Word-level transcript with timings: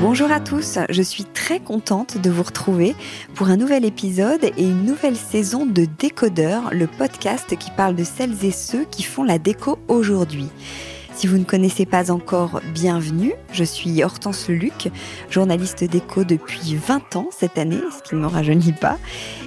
Bonjour 0.00 0.30
à 0.30 0.38
tous, 0.40 0.78
je 0.90 1.02
suis 1.02 1.24
très 1.24 1.60
contente 1.60 2.18
de 2.18 2.30
vous 2.30 2.42
retrouver 2.42 2.94
pour 3.34 3.48
un 3.48 3.56
nouvel 3.56 3.84
épisode 3.84 4.44
et 4.44 4.62
une 4.62 4.84
nouvelle 4.84 5.16
saison 5.16 5.66
de 5.66 5.86
Décodeur, 5.98 6.70
le 6.72 6.86
podcast 6.86 7.56
qui 7.56 7.70
parle 7.72 7.96
de 7.96 8.04
celles 8.04 8.44
et 8.44 8.52
ceux 8.52 8.84
qui 8.84 9.02
font 9.02 9.24
la 9.24 9.38
déco 9.38 9.78
aujourd'hui. 9.88 10.50
Si 11.16 11.28
vous 11.28 11.38
ne 11.38 11.44
connaissez 11.44 11.86
pas 11.86 12.10
encore, 12.10 12.60
bienvenue. 12.74 13.34
Je 13.52 13.62
suis 13.62 14.02
Hortense 14.02 14.48
Leluc, 14.48 14.90
journaliste 15.30 15.84
déco 15.84 16.24
depuis 16.24 16.74
20 16.74 17.14
ans 17.14 17.28
cette 17.30 17.56
année, 17.56 17.78
ce 17.96 18.02
qui 18.02 18.16
ne 18.16 18.20
me 18.20 18.26
rajeunit 18.26 18.72
pas. 18.72 18.98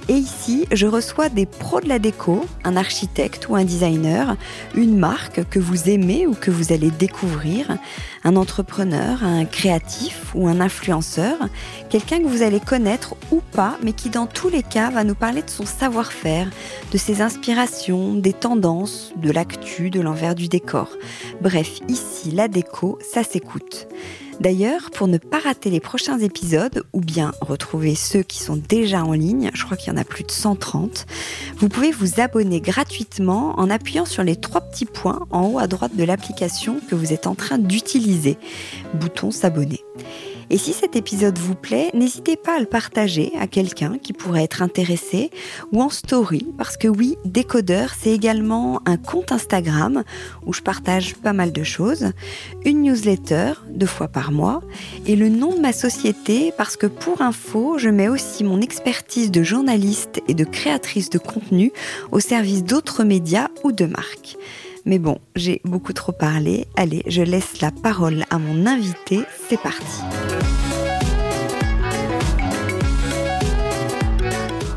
Et 0.08 0.14
ici, 0.14 0.66
je 0.72 0.86
reçois 0.86 1.28
des 1.28 1.44
pros 1.44 1.82
de 1.82 1.88
la 1.88 1.98
déco, 1.98 2.46
un 2.64 2.76
architecte 2.76 3.50
ou 3.50 3.56
un 3.56 3.64
designer, 3.64 4.36
une 4.74 4.96
marque 4.96 5.46
que 5.50 5.58
vous 5.58 5.90
aimez 5.90 6.26
ou 6.26 6.32
que 6.32 6.50
vous 6.50 6.72
allez 6.72 6.90
découvrir, 6.90 7.76
un 8.24 8.36
entrepreneur, 8.36 9.22
un 9.22 9.44
créatif 9.44 10.32
ou 10.34 10.48
un 10.48 10.60
influenceur, 10.60 11.36
quelqu'un 11.90 12.20
que 12.20 12.26
vous 12.26 12.40
allez 12.40 12.60
connaître 12.60 13.14
ou 13.30 13.42
pas, 13.52 13.76
mais 13.82 13.92
qui 13.92 14.08
dans 14.08 14.26
tous 14.26 14.48
les 14.48 14.62
cas 14.62 14.88
va 14.88 15.04
nous 15.04 15.14
parler 15.14 15.42
de 15.42 15.50
son 15.50 15.66
savoir-faire, 15.66 16.48
de 16.90 16.96
ses 16.96 17.20
inspirations, 17.20 18.14
des 18.14 18.32
tendances, 18.32 19.12
de 19.16 19.30
l'actu, 19.30 19.90
de 19.90 20.00
l'envers 20.00 20.34
du 20.34 20.48
décor. 20.48 20.88
Bref, 21.42 21.57
ici, 21.88 22.30
la 22.32 22.48
déco, 22.48 22.98
ça 23.12 23.22
s'écoute. 23.22 23.88
D'ailleurs, 24.40 24.90
pour 24.92 25.08
ne 25.08 25.18
pas 25.18 25.40
rater 25.40 25.68
les 25.68 25.80
prochains 25.80 26.18
épisodes 26.20 26.84
ou 26.92 27.00
bien 27.00 27.32
retrouver 27.40 27.96
ceux 27.96 28.22
qui 28.22 28.38
sont 28.38 28.56
déjà 28.56 29.02
en 29.04 29.12
ligne, 29.12 29.50
je 29.52 29.64
crois 29.64 29.76
qu'il 29.76 29.92
y 29.92 29.96
en 29.96 30.00
a 30.00 30.04
plus 30.04 30.22
de 30.22 30.30
130, 30.30 31.06
vous 31.56 31.68
pouvez 31.68 31.90
vous 31.90 32.20
abonner 32.20 32.60
gratuitement 32.60 33.58
en 33.58 33.68
appuyant 33.68 34.04
sur 34.04 34.22
les 34.22 34.36
trois 34.36 34.60
petits 34.60 34.86
points 34.86 35.26
en 35.30 35.46
haut 35.46 35.58
à 35.58 35.66
droite 35.66 35.96
de 35.96 36.04
l'application 36.04 36.80
que 36.88 36.94
vous 36.94 37.12
êtes 37.12 37.26
en 37.26 37.34
train 37.34 37.58
d'utiliser. 37.58 38.38
Bouton 38.94 39.32
s'abonner. 39.32 39.80
Et 40.50 40.58
si 40.58 40.72
cet 40.72 40.96
épisode 40.96 41.38
vous 41.38 41.54
plaît, 41.54 41.90
n'hésitez 41.94 42.36
pas 42.36 42.56
à 42.56 42.60
le 42.60 42.66
partager 42.66 43.32
à 43.38 43.46
quelqu'un 43.46 43.98
qui 43.98 44.12
pourrait 44.12 44.44
être 44.44 44.62
intéressé 44.62 45.30
ou 45.72 45.82
en 45.82 45.90
story, 45.90 46.46
parce 46.56 46.76
que 46.76 46.88
oui, 46.88 47.16
Décodeur, 47.24 47.92
c'est 47.98 48.12
également 48.12 48.80
un 48.86 48.96
compte 48.96 49.32
Instagram 49.32 50.04
où 50.46 50.52
je 50.52 50.62
partage 50.62 51.14
pas 51.16 51.32
mal 51.32 51.52
de 51.52 51.62
choses, 51.62 52.12
une 52.64 52.82
newsletter 52.82 53.52
deux 53.68 53.86
fois 53.86 54.08
par 54.08 54.32
mois 54.32 54.62
et 55.06 55.16
le 55.16 55.28
nom 55.28 55.54
de 55.54 55.60
ma 55.60 55.72
société 55.72 56.52
parce 56.56 56.76
que 56.76 56.86
pour 56.86 57.20
info, 57.20 57.76
je 57.78 57.90
mets 57.90 58.08
aussi 58.08 58.44
mon 58.44 58.60
expertise 58.60 59.30
de 59.30 59.42
journaliste 59.42 60.22
et 60.28 60.34
de 60.34 60.44
créatrice 60.44 61.10
de 61.10 61.18
contenu 61.18 61.72
au 62.10 62.20
service 62.20 62.64
d'autres 62.64 63.04
médias 63.04 63.48
ou 63.64 63.72
de 63.72 63.84
marques. 63.84 64.36
Mais 64.84 64.98
bon, 64.98 65.18
j'ai 65.36 65.60
beaucoup 65.64 65.92
trop 65.92 66.12
parlé. 66.12 66.66
Allez, 66.76 67.02
je 67.06 67.20
laisse 67.22 67.60
la 67.60 67.70
parole 67.70 68.24
à 68.30 68.38
mon 68.38 68.64
invité. 68.66 69.20
C'est 69.48 69.60
parti. 69.60 70.37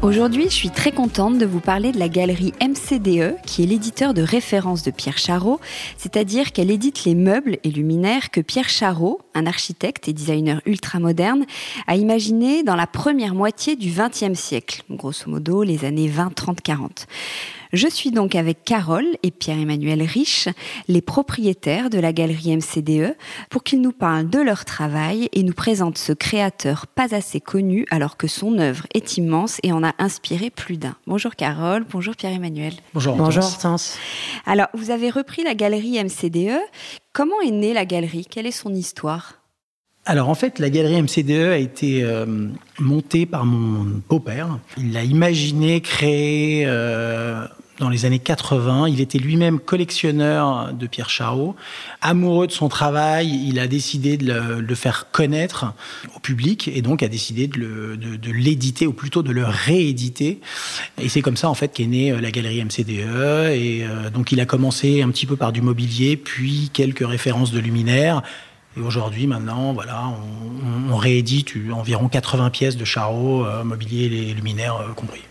Aujourd'hui, 0.02 0.46
je 0.46 0.56
suis 0.56 0.72
très 0.72 0.92
contente 0.92 1.38
de 1.38 1.46
vous 1.46 1.60
parler 1.60 1.92
de 1.92 2.00
la 2.00 2.10
galerie 2.10 2.54
MCDE, 2.60 3.36
qui 3.46 3.62
est 3.62 3.68
l'éditeur 3.68 4.16
de 4.16 4.24
référence 4.24 4.82
de 4.82 4.90
Pierre 4.90 5.20
Charot, 5.20 5.60
c'est-à-dire 5.96 6.54
qu'elle 6.54 6.72
édite 6.72 7.06
les 7.06 7.14
meubles 7.14 7.60
et 7.64 7.70
luminaires 7.70 8.32
que 8.32 8.42
Pierre 8.42 8.68
Charot, 8.68 9.22
un 9.36 9.46
architecte 9.46 10.08
et 10.08 10.14
designer 10.14 10.60
ultramoderne, 10.66 11.46
a 11.86 11.96
imaginé 11.98 12.64
dans 12.64 12.76
la 12.76 12.88
première 12.88 13.36
moitié 13.36 13.76
du 13.76 13.92
XXe 13.92 14.34
siècle, 14.34 14.82
grosso 14.90 15.30
modo 15.30 15.62
les 15.62 15.86
années 15.86 16.08
20, 16.08 16.34
30, 16.34 16.62
40. 16.62 17.06
Je 17.73 17.88
suis 17.88 18.11
donc 18.11 18.36
avec 18.36 18.66
Carole 18.66 19.08
et 19.23 19.31
Pierre-Emmanuel 19.31 20.02
Riche, 20.02 20.50
les 20.89 21.02
propriétaires 21.02 21.89
de 21.89 22.00
la 22.00 22.11
galerie 22.11 22.58
MCDE, 22.58 23.15
pour 23.49 23.64
qu'ils 23.64 23.80
nous 23.80 23.93
parlent 23.93 24.30
de 24.30 24.39
leur 24.39 24.65
travail 24.65 25.30
et 25.32 25.43
nous 25.43 25.54
présentent 25.54 25.98
ce 25.98 26.11
créateur 26.11 26.87
pas 26.87 27.15
assez 27.15 27.39
connu 27.39 27.86
alors 27.89 28.17
que 28.17 28.27
son 28.27 28.58
œuvre 28.60 28.87
est 28.93 29.15
immense 29.15 29.60
et 29.64 29.71
en 29.71 29.86
a 29.86 29.93
inspiré 29.99 30.49
plus 30.49 30.77
d'un. 30.77 30.95
Bonjour 31.08 31.36
Carole, 31.36 31.86
bonjour 31.89 32.15
Pierre-Emmanuel. 32.15 32.73
Bonjour 32.93 33.15
Bonjour 33.15 33.43
Hortense. 33.43 33.98
Alors, 34.45 34.67
vous 34.73 34.92
avez 34.92 35.10
repris 35.10 35.43
la 35.43 35.55
galerie 35.55 35.98
MCDE. 36.04 36.60
Comment 37.14 37.39
est 37.42 37.52
née 37.52 37.73
la 37.73 37.86
galerie? 37.86 38.26
Quelle 38.30 38.48
est 38.48 38.52
son 38.52 38.73
histoire? 38.73 39.41
Alors 40.06 40.30
en 40.30 40.36
fait, 40.36 40.58
la 40.60 40.70
galerie 40.70 41.02
MCDE 41.02 41.52
a 41.52 41.58
été 41.58 42.04
euh, 42.04 42.26
montée 42.80 43.26
par 43.26 43.45
mon 43.45 44.02
beau-père. 44.10 44.58
Il 44.78 44.94
l'a 44.94 45.04
imaginé, 45.04 45.80
créé 45.82 46.64
euh, 46.66 47.45
dans 47.82 47.89
les 47.89 48.06
années 48.06 48.20
80. 48.20 48.88
Il 48.88 49.02
était 49.02 49.17
lui-même 49.17 49.60
collectionneur 49.60 50.72
de 50.72 50.88
Pierre 50.88 51.10
Charot. 51.10 51.56
Amoureux 52.02 52.48
de 52.48 52.52
son 52.52 52.70
travail, 52.70 53.28
il 53.48 53.60
a 53.60 53.67
décidé 53.67 54.17
de 54.17 54.60
le, 54.60 54.76
faire 54.76 55.08
connaître 55.11 55.73
au 56.16 56.20
public 56.20 56.67
et 56.67 56.82
donc 56.82 57.04
a 57.04 57.08
décidé 57.08 57.48
de 57.48 58.32
l'éditer 58.32 58.88
ou 58.88 58.94
plutôt 58.94 59.23
de 59.23 59.32
le 59.32 59.45
rééditer. 59.45 60.40
Et 61.00 61.10
c'est 61.10 61.22
comme 61.22 61.38
ça 61.38 61.50
en 61.50 61.56
fait 61.56 61.70
qu'est 61.70 61.88
née 61.88 62.11
euh, 62.11 62.22
la 62.22 62.32
galerie 62.32 62.64
MCDE. 62.64 63.52
Et 63.52 63.84
euh, 63.84 64.10
donc 64.11 64.32
il 64.32 64.40
a 64.40 64.45
commencé 64.45 65.02
un 65.02 65.10
petit 65.10 65.26
peu 65.26 65.36
par 65.36 65.52
du 65.52 65.61
mobilier, 65.61 66.17
puis 66.17 66.70
quelques 66.73 67.06
références 67.06 67.52
de 67.52 67.60
luminaires. 67.60 68.22
Et 68.77 68.82
aujourd'hui, 68.82 69.27
maintenant, 69.27 69.73
voilà, 69.73 70.05
on, 70.89 70.95
réédite 70.95 71.54
environ 71.73 72.08
80 72.08 72.49
pièces 72.52 72.77
de 72.77 72.86
Charot, 72.86 73.45
euh, 73.45 73.64
mobilier 73.64 74.05
et 74.05 74.33
luminaires 74.33 74.93
compris. 74.95 75.21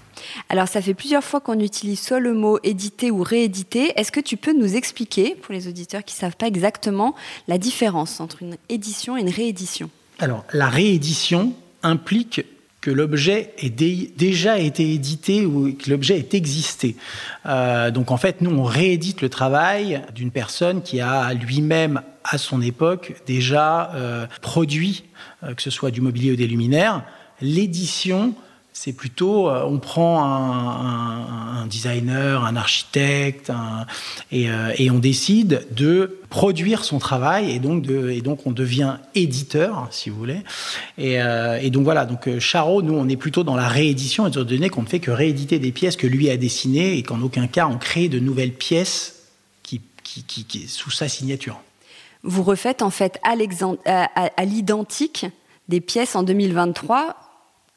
Alors, 0.48 0.68
ça 0.68 0.82
fait 0.82 0.94
plusieurs 0.94 1.24
fois 1.24 1.40
qu'on 1.40 1.60
utilise 1.60 2.00
soit 2.00 2.18
le 2.18 2.34
mot 2.34 2.58
éditer 2.62 3.10
ou 3.10 3.22
rééditer. 3.22 3.92
Est-ce 3.96 4.12
que 4.12 4.20
tu 4.20 4.36
peux 4.36 4.52
nous 4.52 4.74
expliquer, 4.74 5.34
pour 5.34 5.54
les 5.54 5.68
auditeurs 5.68 6.04
qui 6.04 6.14
ne 6.16 6.20
savent 6.20 6.36
pas 6.36 6.46
exactement, 6.46 7.14
la 7.48 7.58
différence 7.58 8.20
entre 8.20 8.42
une 8.42 8.56
édition 8.68 9.16
et 9.16 9.20
une 9.20 9.30
réédition? 9.30 9.90
Alors, 10.18 10.44
la 10.52 10.68
réédition 10.68 11.54
implique 11.82 12.44
que 12.80 12.90
l'objet 12.90 13.52
ait 13.58 13.70
déjà 13.70 14.58
été 14.58 14.92
édité 14.92 15.44
ou 15.44 15.72
que 15.74 15.90
l'objet 15.90 16.18
ait 16.18 16.36
existé. 16.36 16.96
Euh, 17.46 17.90
donc 17.90 18.10
en 18.10 18.16
fait, 18.16 18.40
nous, 18.40 18.50
on 18.50 18.64
réédite 18.64 19.20
le 19.20 19.28
travail 19.28 20.02
d'une 20.14 20.30
personne 20.30 20.82
qui 20.82 21.00
a 21.00 21.34
lui-même, 21.34 22.00
à 22.24 22.38
son 22.38 22.60
époque, 22.62 23.14
déjà 23.26 23.92
euh, 23.94 24.26
produit, 24.42 25.04
euh, 25.42 25.54
que 25.54 25.62
ce 25.62 25.70
soit 25.70 25.90
du 25.90 26.00
mobilier 26.00 26.32
ou 26.32 26.36
des 26.36 26.46
luminaires. 26.46 27.02
L'édition 27.40 28.34
c'est 28.72 28.92
plutôt, 28.92 29.48
euh, 29.48 29.64
on 29.66 29.78
prend 29.78 30.24
un, 30.24 31.66
designer, 31.66 32.44
un 32.44 32.56
architecte, 32.56 33.52
et, 34.32 34.48
on 34.90 34.98
décide 34.98 35.66
de 35.76 36.18
produire 36.30 36.84
son 36.84 36.98
travail, 36.98 37.50
et 37.50 37.58
donc, 37.58 38.46
on 38.46 38.52
devient 38.52 38.96
éditeur, 39.14 39.88
si 39.90 40.08
vous 40.08 40.16
voulez. 40.16 40.40
Et, 40.96 41.70
donc 41.70 41.84
voilà, 41.84 42.06
donc 42.06 42.38
Charot, 42.38 42.80
nous, 42.80 42.94
on 42.94 43.08
est 43.08 43.16
plutôt 43.16 43.44
dans 43.44 43.56
la 43.56 43.68
réédition, 43.68 44.26
étant 44.26 44.44
donné 44.44 44.70
qu'on 44.70 44.82
ne 44.82 44.88
fait 44.88 45.00
que 45.00 45.10
rééditer 45.10 45.58
des 45.58 45.72
pièces 45.72 45.96
que 45.96 46.06
lui 46.06 46.30
a 46.30 46.36
dessinées, 46.38 46.96
et 46.96 47.02
qu'en 47.02 47.20
aucun 47.20 47.48
cas 47.48 47.66
on 47.66 47.76
crée 47.76 48.08
de 48.08 48.18
nouvelles 48.18 48.54
pièces 48.54 49.16
qui, 49.62 50.66
sous 50.68 50.90
sa 50.90 51.08
signature. 51.08 51.60
Vous 52.22 52.42
refaites 52.42 52.82
en 52.82 52.90
fait 52.90 53.18
à 53.22 54.44
l'identique 54.44 55.26
des 55.68 55.80
pièces 55.80 56.16
en 56.16 56.22
2023 56.22 57.29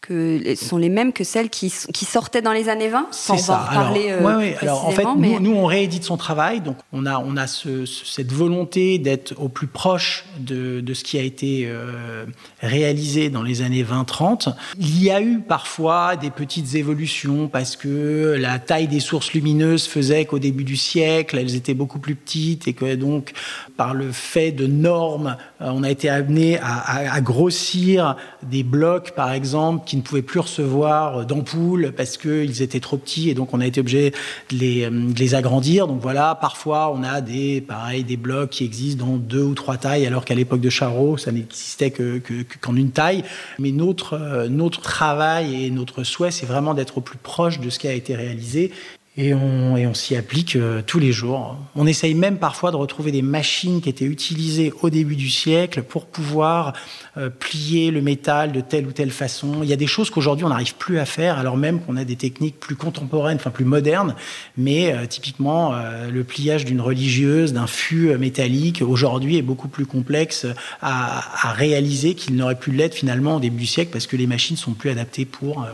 que 0.04 0.56
sont 0.56 0.78
les 0.78 0.90
mêmes 0.90 1.14
que 1.14 1.24
celles 1.24 1.50
qui, 1.50 1.74
qui 1.94 2.06
sortaient 2.06 2.42
dans 2.42 2.52
les 2.52 2.68
années 2.68 2.90
20 2.90 3.08
C'est 3.12 3.38
ça. 3.38 3.56
Alors, 3.56 3.96
euh, 3.98 4.38
ouais, 4.38 4.58
alors 4.60 4.86
en 4.86 4.92
fait, 4.92 5.04
nous, 5.04 5.40
nous, 5.40 5.54
on 5.54 5.66
réédite 5.66 6.04
son 6.04 6.18
travail, 6.18 6.60
donc 6.60 6.76
on 6.92 7.06
a, 7.06 7.20
on 7.20 7.38
a 7.38 7.48
ce, 7.48 7.86
cette 7.86 8.32
volonté 8.32 8.98
d'être 8.98 9.34
au 9.42 9.48
plus 9.48 9.68
proche 9.68 10.26
de, 10.40 10.82
de, 10.82 10.94
ce 10.94 11.06
qui 11.06 11.18
a 11.18 11.22
été 11.22 11.64
euh, 11.68 12.26
réalisé 12.62 13.30
dans 13.30 13.44
les 13.44 13.62
années 13.62 13.84
20-30. 13.84 14.54
Il 14.78 15.02
y 15.02 15.10
a 15.10 15.22
eu 15.22 15.40
parfois 15.40 16.18
des 16.18 16.32
petites 16.32 16.76
évolutions 16.76 17.48
parce 17.48 17.78
que 17.78 18.36
la 18.38 18.60
taille 18.60 18.88
des 18.88 19.00
sources 19.00 19.32
lumineuses 19.32 19.88
faisait 19.88 20.26
qu'au 20.26 20.40
début 20.40 20.66
du 20.66 20.76
siècle, 20.76 21.38
elles 21.38 21.56
étaient 21.56 21.74
beaucoup 21.74 22.00
plus 22.00 22.16
petites 22.16 22.68
et 22.68 22.74
que 22.74 22.96
donc, 22.96 23.32
par 23.78 23.94
le 23.94 24.12
fait 24.12 24.52
de 24.52 24.68
normes, 24.68 25.38
euh, 25.62 25.70
on 25.74 25.84
a 25.84 25.90
été 25.90 26.10
amené 26.10 26.60
à, 26.60 26.76
à, 26.80 27.14
à 27.14 27.22
grossir 27.22 28.18
des 28.44 28.64
blocs, 28.64 29.12
par 29.12 29.32
exemple, 29.32 29.93
ne 29.98 30.02
pouvaient 30.02 30.22
plus 30.22 30.40
recevoir 30.40 31.26
d'ampoules 31.26 31.94
parce 31.96 32.18
qu'ils 32.18 32.62
étaient 32.62 32.80
trop 32.80 32.98
petits 32.98 33.30
et 33.30 33.34
donc 33.34 33.54
on 33.54 33.62
a 33.62 33.66
été 33.66 33.80
obligé 33.80 34.12
de 34.50 34.58
les, 34.58 34.90
les, 34.90 35.36
agrandir. 35.36 35.88
Donc 35.88 36.02
voilà, 36.02 36.36
parfois 36.36 36.94
on 36.94 37.04
a 37.04 37.22
des, 37.22 37.66
des 38.06 38.18
blocs 38.18 38.50
qui 38.50 38.66
existent 38.66 39.06
dans 39.06 39.18
deux 39.18 39.44
ou 39.44 39.54
trois 39.54 39.78
tailles 39.78 40.06
alors 40.06 40.26
qu'à 40.26 40.36
l'époque 40.36 40.62
de 40.62 40.70
Charot, 40.70 41.18
ça 41.18 41.32
n'existait 41.32 41.92
que, 41.92 42.22
qu'en 42.62 42.76
une 42.76 42.92
taille. 42.92 43.24
Mais 43.60 43.72
notre, 43.72 44.48
notre 44.50 44.82
travail 44.82 45.66
et 45.66 45.72
notre 45.72 46.04
souhait, 46.04 46.32
c'est 46.32 46.46
vraiment 46.46 46.74
d'être 46.74 46.98
au 46.98 47.02
plus 47.02 47.18
proche 47.18 47.60
de 47.60 47.70
ce 47.70 47.80
qui 47.80 47.88
a 47.88 47.94
été 47.94 48.16
réalisé 48.16 48.72
Et 49.16 49.36
on, 49.36 49.94
s'y 49.94 50.16
applique 50.16 50.56
euh, 50.56 50.82
tous 50.82 50.98
les 50.98 51.12
jours. 51.12 51.56
On 51.76 51.86
essaye 51.86 52.16
même 52.16 52.40
parfois 52.40 52.72
de 52.72 52.78
retrouver 52.78 53.12
des 53.12 53.22
machines 53.22 53.80
qui 53.80 53.88
étaient 53.88 54.06
utilisées 54.06 54.74
au 54.82 54.90
début 54.90 55.16
du 55.16 55.30
siècle 55.30 55.84
pour 55.84 56.08
pouvoir 56.08 56.74
euh, 57.18 57.30
plier 57.30 57.92
le 57.92 58.02
métal 58.02 58.52
de 58.52 58.60
telle 58.60 58.88
ou 58.88 58.92
telle 58.92 59.12
façon. 59.12 59.62
Il 59.62 59.70
y 59.70 59.74
a 59.74 59.76
des 59.76 59.86
choses 59.86 60.10
qu'aujourd'hui 60.10 60.46
on 60.46 60.50
n'arrive 60.50 60.74
plus 60.76 60.98
à 60.98 61.06
faire, 61.06 61.38
alors 61.38 61.58
même 61.58 61.80
qu'on 61.82 61.96
a 61.96 62.06
des 62.06 62.16
techniques 62.16 62.60
plus 62.60 62.76
contemporaines, 62.76 63.36
enfin 63.36 63.52
plus 63.52 63.66
modernes. 63.66 64.16
Mais 64.58 64.92
euh, 64.92 65.06
typiquement, 65.06 65.76
le 66.12 66.24
pliage 66.24 66.66
d'une 66.66 66.82
religieuse, 66.82 67.54
d'un 67.54 67.68
fût 67.68 68.18
métallique, 68.18 68.82
aujourd'hui 68.82 69.38
est 69.38 69.44
beaucoup 69.44 69.68
plus 69.68 69.86
complexe 69.86 70.48
à, 70.82 71.54
réaliser 71.54 72.16
qu'il 72.16 72.36
n'aurait 72.36 72.58
pu 72.58 72.72
l'être 72.72 72.96
finalement 72.96 73.36
au 73.36 73.40
début 73.40 73.60
du 73.60 73.68
siècle 73.68 73.92
parce 73.92 74.08
que 74.08 74.18
les 74.18 74.26
machines 74.26 74.58
sont 74.58 74.74
plus 74.74 74.90
adaptées 74.90 75.26
pour. 75.26 75.68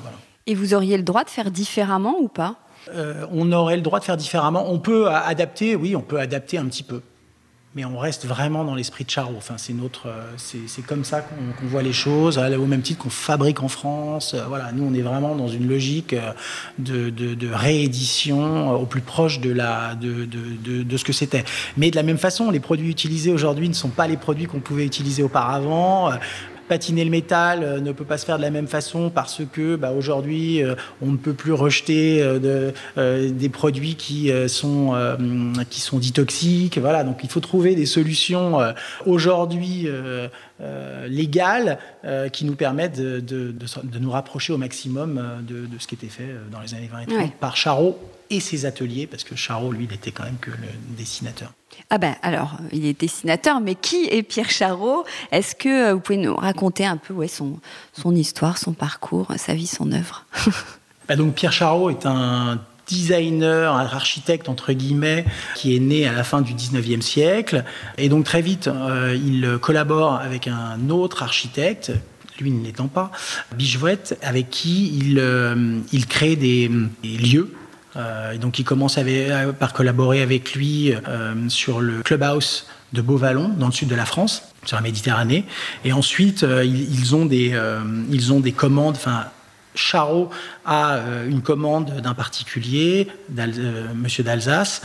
Et 0.46 0.56
vous 0.56 0.74
auriez 0.74 0.98
le 0.98 1.04
droit 1.04 1.24
de 1.24 1.30
faire 1.30 1.52
différemment 1.52 2.18
ou 2.20 2.28
pas? 2.28 2.58
Euh, 2.94 3.26
on 3.32 3.52
aurait 3.52 3.76
le 3.76 3.82
droit 3.82 4.00
de 4.00 4.06
faire 4.06 4.18
différemment. 4.18 4.66
On 4.72 4.80
peut 4.80 5.08
adapter, 5.10 5.76
oui, 5.76 5.96
on 5.96 6.02
peut 6.02 6.20
adapter 6.20 6.58
un 6.58 6.66
petit 6.66 6.84
peu. 6.84 7.02
Mais 7.76 7.86
on 7.86 8.00
reste 8.00 8.26
vraiment 8.26 8.66
dans 8.66 8.74
l'esprit 8.74 9.06
de 9.06 9.12
Charo. 9.12 9.34
Enfin, 9.38 9.56
c'est 9.58 9.74
notre, 9.74 10.08
euh, 10.08 10.34
c'est 10.38 10.82
comme 10.86 11.04
ça 11.04 11.22
qu'on 11.22 11.68
voit 11.68 11.84
les 11.84 11.94
choses, 11.94 12.40
au 12.40 12.66
même 12.66 12.82
titre 12.82 13.04
qu'on 13.04 13.12
fabrique 13.12 13.62
en 13.62 13.68
France. 13.68 14.34
Euh, 14.34 14.44
voilà, 14.48 14.72
nous, 14.72 14.84
on 14.84 14.94
est 14.96 15.02
vraiment 15.02 15.36
dans 15.36 15.48
une 15.48 15.68
logique 15.68 16.16
de, 16.80 17.54
réédition 17.54 18.74
au 18.74 18.86
plus 18.86 19.02
proche 19.02 19.40
de, 19.40 19.54
ce 19.54 21.04
que 21.04 21.14
c'était. 21.14 21.44
Mais 21.78 21.92
de 21.92 21.96
la 21.96 22.04
même 22.04 22.18
façon, 22.18 22.50
les 22.50 22.60
produits 22.60 22.90
utilisés 22.90 23.32
aujourd'hui 23.32 23.70
ne 23.70 23.74
sont 23.74 23.90
pas 23.90 24.08
les 24.08 24.18
produits 24.18 24.48
qu'on 24.48 24.62
pouvait 24.62 24.86
utiliser 24.86 25.22
auparavant 25.22 26.12
patiner 26.70 27.04
le 27.04 27.10
métal 27.10 27.64
euh, 27.64 27.82
ne 27.82 27.92
peut 27.92 28.06
pas 28.06 28.18
se 28.18 28.26
faire 28.26 28.38
de 28.38 28.44
la 28.44 28.52
même 28.52 28.68
façon 28.68 29.10
parce 29.10 29.42
que 29.52 29.76
bah, 29.76 29.92
aujourd'hui 29.92 30.64
euh, 30.64 30.76
on 31.02 31.08
ne 31.08 31.18
peut 31.18 31.34
plus 31.34 31.52
rejeter 31.52 32.20
euh, 32.22 32.72
des 33.32 33.50
produits 33.50 33.96
qui 33.96 34.32
sont 34.48 34.94
qui 35.70 35.82
sont 35.82 35.98
dits 35.98 36.12
toxiques. 36.12 36.78
Voilà, 36.78 37.04
donc 37.04 37.22
il 37.24 37.30
faut 37.30 37.40
trouver 37.40 37.74
des 37.74 37.88
solutions 37.88 38.60
aujourd'hui 39.06 39.88
légales 41.08 41.80
qui 42.32 42.46
nous 42.46 42.56
permettent 42.56 43.00
de, 43.00 43.54
nous 44.00 44.12
rapprocher 44.12 44.54
au 44.54 44.58
maximum 44.58 45.22
de, 45.42 45.66
ce 45.80 45.88
qui 45.88 45.96
était 45.96 46.08
fait 46.08 46.30
dans 46.52 46.60
les 46.62 46.76
années 46.76 46.90
20 46.92 47.00
et 47.02 47.06
30 47.06 47.34
par 47.40 47.58
Charot 47.58 47.98
et 48.30 48.40
ses 48.40 48.66
ateliers, 48.66 49.08
parce 49.08 49.24
que 49.24 49.36
Charot, 49.36 49.72
lui, 49.72 49.86
il 49.90 49.94
était 49.94 50.12
quand 50.12 50.24
même 50.24 50.38
que 50.40 50.52
le 50.52 50.68
dessinateur. 50.98 51.52
Ah 51.90 51.98
ben 51.98 52.16
alors, 52.22 52.58
il 52.72 52.86
est 52.86 53.00
dessinateur, 53.00 53.62
mais 53.62 53.76
qui 53.76 54.08
est 54.10 54.24
Pierre 54.24 54.50
Charot? 54.50 55.06
Est-ce 55.32 55.56
que 55.56 55.90
euh, 55.90 55.94
vous 55.94 56.00
pouvez 56.00 56.18
nous 56.18 56.36
raconter 56.36 56.86
un 56.86 56.98
peu 56.98 57.14
ouais, 57.14 57.28
son, 57.28 57.60
son 57.94 58.16
histoire, 58.16 58.58
son 58.58 58.74
parcours, 58.74 59.28
sa 59.38 59.54
vie, 59.54 59.68
son 59.68 59.92
œuvre? 59.92 60.26
Bah 61.08 61.16
Donc 61.16 61.34
Pierre 61.34 61.54
Charot 61.54 61.90
est 61.90 62.06
un 62.06 62.62
designer, 62.86 63.74
un 63.74 63.86
architecte 63.86 64.48
entre 64.48 64.74
guillemets, 64.74 65.26
qui 65.56 65.76
est 65.76 65.80
né 65.80 66.08
à 66.08 66.12
la 66.12 66.24
fin 66.24 66.42
du 66.42 66.54
19e 66.54 67.02
siècle. 67.02 67.64
Et 67.98 68.10
donc 68.10 68.26
très 68.26 68.44
vite, 68.44 68.68
euh, 68.68 69.18
il 69.20 69.58
collabore 69.60 70.14
avec 70.14 70.48
un 70.48 70.92
autre 70.92 71.24
architecte, 71.24 71.92
lui 72.40 72.52
ne 72.52 72.64
l'étant 72.64 72.88
pas, 72.88 73.12
Bijouette, 73.56 74.20
avec 74.22 74.52
qui 74.52 74.96
il, 74.98 75.18
euh, 75.18 75.80
il 75.92 76.06
crée 76.06 76.36
des, 76.36 76.70
des 77.02 77.18
lieux 77.18 77.56
euh, 77.96 78.32
et 78.34 78.38
donc, 78.38 78.60
il 78.60 78.64
commence 78.64 79.00
par 79.60 79.74
collaborer 79.74 80.22
avec 80.22 80.54
lui 80.54 80.94
euh, 80.94 81.34
sur 81.50 81.82
le 81.82 82.02
clubhouse 82.02 82.68
de 82.94 83.02
Beauvallon, 83.02 83.50
dans 83.50 83.68
le 83.68 83.72
sud 83.72 83.88
de 83.88 83.96
la 83.96 84.06
France, 84.06 84.44
sur 84.66 84.76
la 84.78 84.82
Méditerranée. 84.82 85.46
Et 85.86 85.94
ensuite, 85.94 86.44
euh, 86.44 86.64
ils, 86.64 87.16
ont 87.16 87.26
des, 87.26 87.58
ils 88.10 88.34
ont 88.34 88.40
des 88.40 88.52
commandes. 88.52 88.96
Enfin, 88.96 89.26
Charot 89.76 90.30
a 90.66 91.00
une 91.28 91.42
commande 91.42 92.02
d'un 92.02 92.16
particulier, 92.16 93.08
Monsieur 93.96 94.24
d'Alsace, 94.24 94.82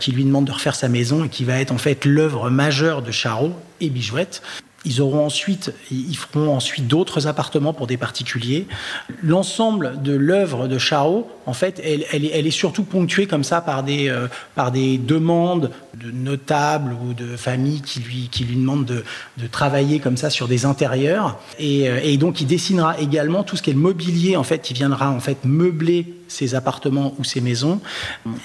qui 0.00 0.10
lui 0.10 0.24
demande 0.24 0.46
de 0.46 0.52
refaire 0.52 0.74
sa 0.74 0.88
maison 0.88 1.22
et 1.24 1.28
qui 1.28 1.44
va 1.44 1.60
être 1.60 1.70
en 1.70 1.78
fait 1.78 2.06
l'œuvre 2.06 2.50
majeure 2.50 3.02
de 3.02 3.12
Charot 3.12 3.54
et 3.80 3.90
Bijouette. 3.90 4.42
Ils 4.84 5.00
auront 5.00 5.24
ensuite, 5.24 5.72
ils 5.90 6.16
feront 6.16 6.54
ensuite 6.54 6.88
d'autres 6.88 7.26
appartements 7.26 7.72
pour 7.72 7.86
des 7.86 7.96
particuliers. 7.96 8.66
L'ensemble 9.22 10.02
de 10.02 10.12
l'œuvre 10.12 10.66
de 10.66 10.78
Chao, 10.78 11.26
en 11.46 11.52
fait, 11.52 11.80
elle, 11.84 12.24
est 12.24 12.50
surtout 12.50 12.82
ponctuée 12.82 13.26
comme 13.26 13.44
ça 13.44 13.60
par 13.60 13.82
des, 13.82 14.08
euh, 14.08 14.26
par 14.54 14.72
des 14.72 14.98
demandes 14.98 15.70
de 15.94 16.10
notables 16.10 16.96
ou 17.04 17.14
de 17.14 17.36
familles 17.36 17.82
qui 17.82 18.00
lui, 18.00 18.28
qui 18.30 18.44
lui 18.44 18.56
demandent 18.56 18.84
de, 18.84 19.04
de 19.38 19.46
travailler 19.46 20.00
comme 20.00 20.16
ça 20.16 20.30
sur 20.30 20.48
des 20.48 20.64
intérieurs. 20.64 21.38
Et, 21.58 21.88
euh, 21.88 22.16
donc, 22.16 22.40
il 22.40 22.46
dessinera 22.46 22.98
également 23.00 23.42
tout 23.42 23.56
ce 23.56 23.62
qui 23.62 23.70
est 23.70 23.74
le 23.74 23.78
mobilier, 23.78 24.36
en 24.36 24.44
fait, 24.44 24.60
qui 24.60 24.74
viendra 24.74 25.10
en 25.10 25.20
fait 25.20 25.44
meubler 25.44 26.06
ses 26.32 26.54
appartements 26.54 27.14
ou 27.18 27.24
ses 27.24 27.40
maisons. 27.40 27.80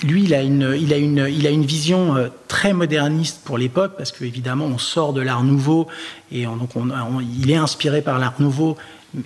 Lui, 0.04 0.24
il 0.24 0.34
a 0.34 0.42
une, 0.44 0.76
il 0.80 0.94
a 0.94 0.98
une, 0.98 1.28
il 1.30 1.48
a 1.48 1.50
une 1.50 1.66
vision 1.66 2.16
euh, 2.16 2.28
très 2.48 2.74
moderniste 2.74 3.42
pour 3.44 3.58
l'époque, 3.58 3.94
parce 3.98 4.12
qu'évidemment, 4.12 4.66
on 4.66 4.78
sort 4.78 5.14
de 5.14 5.22
l'art 5.22 5.44
nouveau, 5.44 5.88
et 6.32 6.46
donc 6.46 6.76
on, 6.76 6.90
il 7.20 7.50
est 7.50 7.56
inspiré 7.56 8.02
par 8.02 8.20
l'art 8.20 8.36
nouveau 8.40 8.78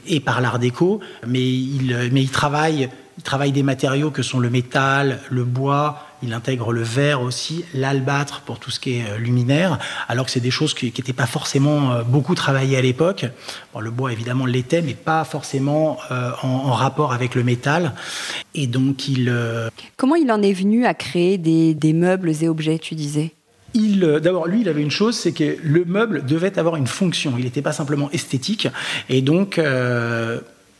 et 0.07 0.19
par 0.19 0.41
l'art 0.41 0.59
déco, 0.59 0.99
mais 1.25 1.43
il, 1.43 2.09
mais 2.11 2.21
il 2.21 2.29
travaille, 2.29 2.89
il 3.17 3.23
travaille 3.23 3.51
des 3.51 3.63
matériaux 3.63 4.11
que 4.11 4.21
sont 4.21 4.39
le 4.39 4.49
métal, 4.49 5.19
le 5.29 5.43
bois, 5.43 6.05
il 6.23 6.33
intègre 6.33 6.71
le 6.71 6.83
verre 6.83 7.21
aussi, 7.21 7.65
l'albâtre 7.73 8.41
pour 8.41 8.59
tout 8.59 8.71
ce 8.71 8.79
qui 8.79 8.97
est 8.97 9.05
euh, 9.09 9.17
luminaire, 9.17 9.79
alors 10.07 10.25
que 10.25 10.31
c'est 10.31 10.39
des 10.39 10.51
choses 10.51 10.73
qui 10.73 10.85
n'étaient 10.85 11.13
pas 11.13 11.25
forcément 11.25 11.91
euh, 11.91 12.03
beaucoup 12.03 12.35
travaillées 12.35 12.77
à 12.77 12.81
l'époque. 12.81 13.25
Bon, 13.73 13.79
le 13.79 13.91
bois 13.91 14.11
évidemment 14.11 14.45
l'était, 14.45 14.81
mais 14.81 14.93
pas 14.93 15.23
forcément 15.23 15.97
euh, 16.11 16.31
en, 16.43 16.71
rapport 16.71 17.13
avec 17.13 17.35
le 17.35 17.43
métal. 17.43 17.93
Et 18.55 18.67
donc 18.67 19.07
il. 19.07 19.33
Comment 19.97 20.15
il 20.15 20.31
en 20.31 20.41
est 20.41 20.53
venu 20.53 20.85
à 20.85 20.93
créer 20.93 21.37
des, 21.37 21.73
des 21.73 21.93
meubles 21.93 22.31
et 22.41 22.47
objets, 22.47 22.79
tu 22.79 22.95
disais? 22.95 23.31
Il, 23.73 23.99
d'abord, 24.21 24.47
lui, 24.47 24.61
il 24.61 24.69
avait 24.69 24.81
une 24.81 24.91
chose, 24.91 25.17
c'est 25.17 25.31
que 25.31 25.57
le 25.63 25.85
meuble 25.85 26.25
devait 26.25 26.59
avoir 26.59 26.75
une 26.75 26.87
fonction. 26.87 27.33
Il 27.37 27.45
n'était 27.45 27.61
pas 27.61 27.71
simplement 27.71 28.09
esthétique. 28.11 28.67
Et 29.09 29.21
donc, 29.21 29.61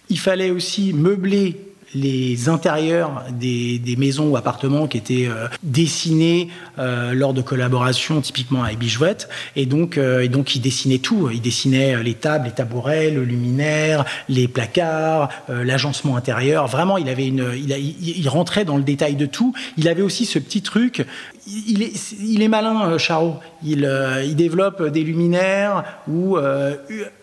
il 0.10 0.20
fallait 0.20 0.52
aussi 0.52 0.94
meubler 0.94 1.71
les 1.94 2.50
intérieurs 2.50 3.24
des, 3.32 3.82
maisons 3.98 4.30
ou 4.30 4.38
appartements 4.38 4.88
qui 4.88 4.98
étaient 4.98 5.28
euh, 5.28 5.48
dessinés 5.64 6.48
euh, 6.80 7.14
lors 7.14 7.34
de 7.34 7.42
collaborations 7.42 8.22
typiquement 8.22 8.64
avec 8.64 8.80
Bijouette. 8.80 9.30
Et 9.56 9.66
donc, 9.66 9.98
euh, 9.98 10.22
et 10.22 10.30
donc, 10.30 10.56
il 10.56 10.62
dessinait 10.62 10.98
tout. 10.98 11.30
Il 11.32 11.42
dessinait 11.42 12.02
les 12.02 12.14
tables, 12.14 12.46
les 12.46 12.52
tabourets, 12.52 13.12
le 13.12 13.24
luminaire, 13.24 14.06
les 14.30 14.48
placards, 14.48 15.30
l'agencement 15.50 16.16
intérieur. 16.16 16.68
Vraiment, 16.68 16.98
il 16.98 17.10
avait 17.10 17.28
une, 17.28 17.52
il, 17.56 17.72
il, 17.72 18.30
rentrait 18.30 18.66
dans 18.66 18.78
le 18.78 18.84
détail 18.84 19.16
de 19.16 19.26
tout. 19.26 19.54
Il 19.78 19.88
avait 19.88 20.02
aussi 20.02 20.26
ce 20.26 20.40
petit 20.40 20.62
truc 20.62 21.06
il 21.52 22.42
est, 22.42 22.48
malin, 22.48 22.92
euh, 22.92 22.98
Charo. 22.98 23.36
Il, 23.64 23.86
euh, 23.86 24.26
développe 24.34 24.84
des 24.88 25.04
luminaires 25.04 25.84
où 26.08 26.38
euh, 26.38 26.76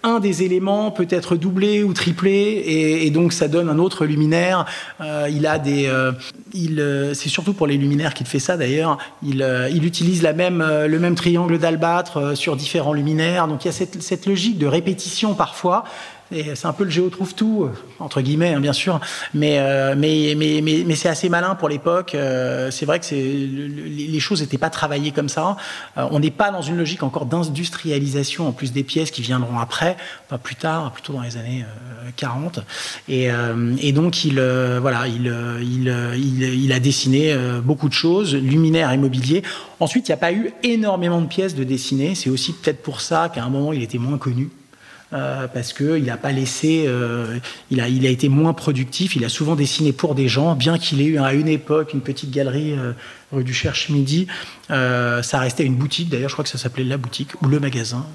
un 0.03 0.21
des 0.21 0.43
éléments 0.43 0.91
peut 0.91 1.07
être 1.11 1.37
doublé 1.37 1.83
ou 1.83 1.93
triplé, 1.93 2.63
et, 2.67 3.11
donc 3.11 3.33
ça 3.33 3.49
donne 3.49 3.69
un 3.69 3.79
autre 3.79 4.05
luminaire. 4.05 4.67
il 5.01 5.47
a 5.47 5.59
des, 5.59 5.91
c'est 7.15 7.29
surtout 7.29 7.55
pour 7.55 7.67
les 7.67 7.77
luminaires 7.77 8.15
qu'il 8.15 8.27
fait 8.27 8.39
ça 8.39 8.56
d'ailleurs. 8.56 8.99
Il, 9.23 9.44
il 9.73 9.85
utilise 9.85 10.23
la 10.23 10.32
même, 10.32 10.65
le 10.87 10.99
même 10.99 11.15
triangle 11.15 11.58
d'albâtre 11.58 12.37
sur 12.37 12.56
différents 12.56 12.93
luminaires. 12.93 13.49
Donc 13.49 13.65
il 13.65 13.69
y 13.69 13.70
a 13.70 13.73
cette 13.73 14.27
logique 14.27 14.58
de 14.58 14.67
répétition 14.67 15.35
parfois 15.35 15.85
c'est 16.31 16.67
un 16.67 16.73
peu 16.73 16.85
le 16.85 16.91
géo 16.91 17.08
trouve 17.08 17.35
tout, 17.35 17.65
euh, 17.65 17.73
entre 17.99 18.20
guillemets, 18.20 18.55
hein, 18.55 18.61
bien 18.61 18.73
sûr. 18.73 19.01
Euh, 19.35 19.94
mais, 19.97 20.94
c'est 20.94 21.08
assez 21.08 21.29
malin 21.29 21.55
pour 21.55 21.69
l'époque. 21.69 22.15
Euh, 22.15 22.70
c'est 22.70 22.87
vrai 22.87 23.01
que 23.01 23.06
les 23.15 24.20
choses 24.20 24.41
n'étaient 24.41 24.58
pas 24.58 24.70
travaillées 24.70 25.13
comme 25.13 25.29
ça. 25.29 25.56
on 25.97 26.19
n'est 26.20 26.31
pas 26.31 26.51
dans 26.51 26.63
une 26.63 26.77
logique 26.77 27.03
encore 27.03 27.27
d'industrialisation, 27.27 28.49
en 28.49 28.53
plus 28.53 28.73
des 28.73 28.82
pièces 28.82 29.11
qui 29.11 29.23
viendront 29.23 29.58
après, 29.58 29.97
pas 30.29 30.39
plus 30.39 30.56
tard, 30.56 30.93
plutôt 30.93 31.13
dans 31.13 31.23
les 31.23 31.37
années 31.37 31.65
40. 32.17 32.61
Et, 33.08 33.31
donc, 33.93 34.25
il, 34.25 34.39
a 36.73 36.81
dessiné 36.81 37.37
beaucoup 37.63 37.89
de 37.89 37.94
choses, 37.94 38.35
luminaires 38.35 38.91
et. 38.91 39.43
Ensuite, 39.81 40.08
il 40.08 40.11
n'y 40.11 40.15
a 40.15 40.19
pas 40.19 40.32
eu 40.32 40.53
énormément 40.63 41.20
de 41.20 41.27
pièces 41.27 41.55
de 41.55 41.65
dessiner. 41.65 42.15
C'est 42.15 42.31
aussi 42.31 42.53
peut-être 42.53 42.82
pour 42.82 43.01
ça 43.01 43.31
qu'à 43.32 43.44
un 43.44 43.49
moment, 43.49 43.73
il 43.73 43.82
était 43.82 43.99
moins 43.99 44.19
connu. 44.19 44.51
Euh, 45.15 45.46
parce 45.48 45.72
qu'il 45.72 46.05
n'a 46.05 46.19
pas 46.19 46.32
laissé, 46.32 46.84
euh, 46.86 47.38
il, 47.70 47.81
a, 47.81 47.88
il 47.88 48.06
a 48.06 48.10
été 48.10 48.29
moins 48.29 48.53
productif, 48.53 49.17
il 49.17 49.24
a 49.24 49.31
souvent 49.31 49.56
dessiné 49.56 49.93
pour 49.93 50.15
des 50.15 50.29
gens, 50.29 50.55
bien 50.55 50.77
qu'il 50.77 51.00
ait 51.00 51.06
eu 51.06 51.19
à 51.19 51.32
une 51.32 51.48
époque 51.48 51.94
une 51.94 52.03
petite 52.03 52.31
galerie 52.31 52.74
euh, 52.74 52.93
rue 53.32 53.44
du 53.44 53.53
Cherche-Midi. 53.53 54.27
Euh, 54.70 55.23
ça 55.23 55.39
restait 55.39 55.65
une 55.65 55.75
boutique, 55.75 56.08
d'ailleurs, 56.08 56.29
je 56.29 56.35
crois 56.35 56.44
que 56.44 56.51
ça 56.51 56.58
s'appelait 56.58 56.85
la 56.85 56.97
boutique 56.97 57.31
ou 57.43 57.49
le 57.49 57.61
magasin. 57.61 58.06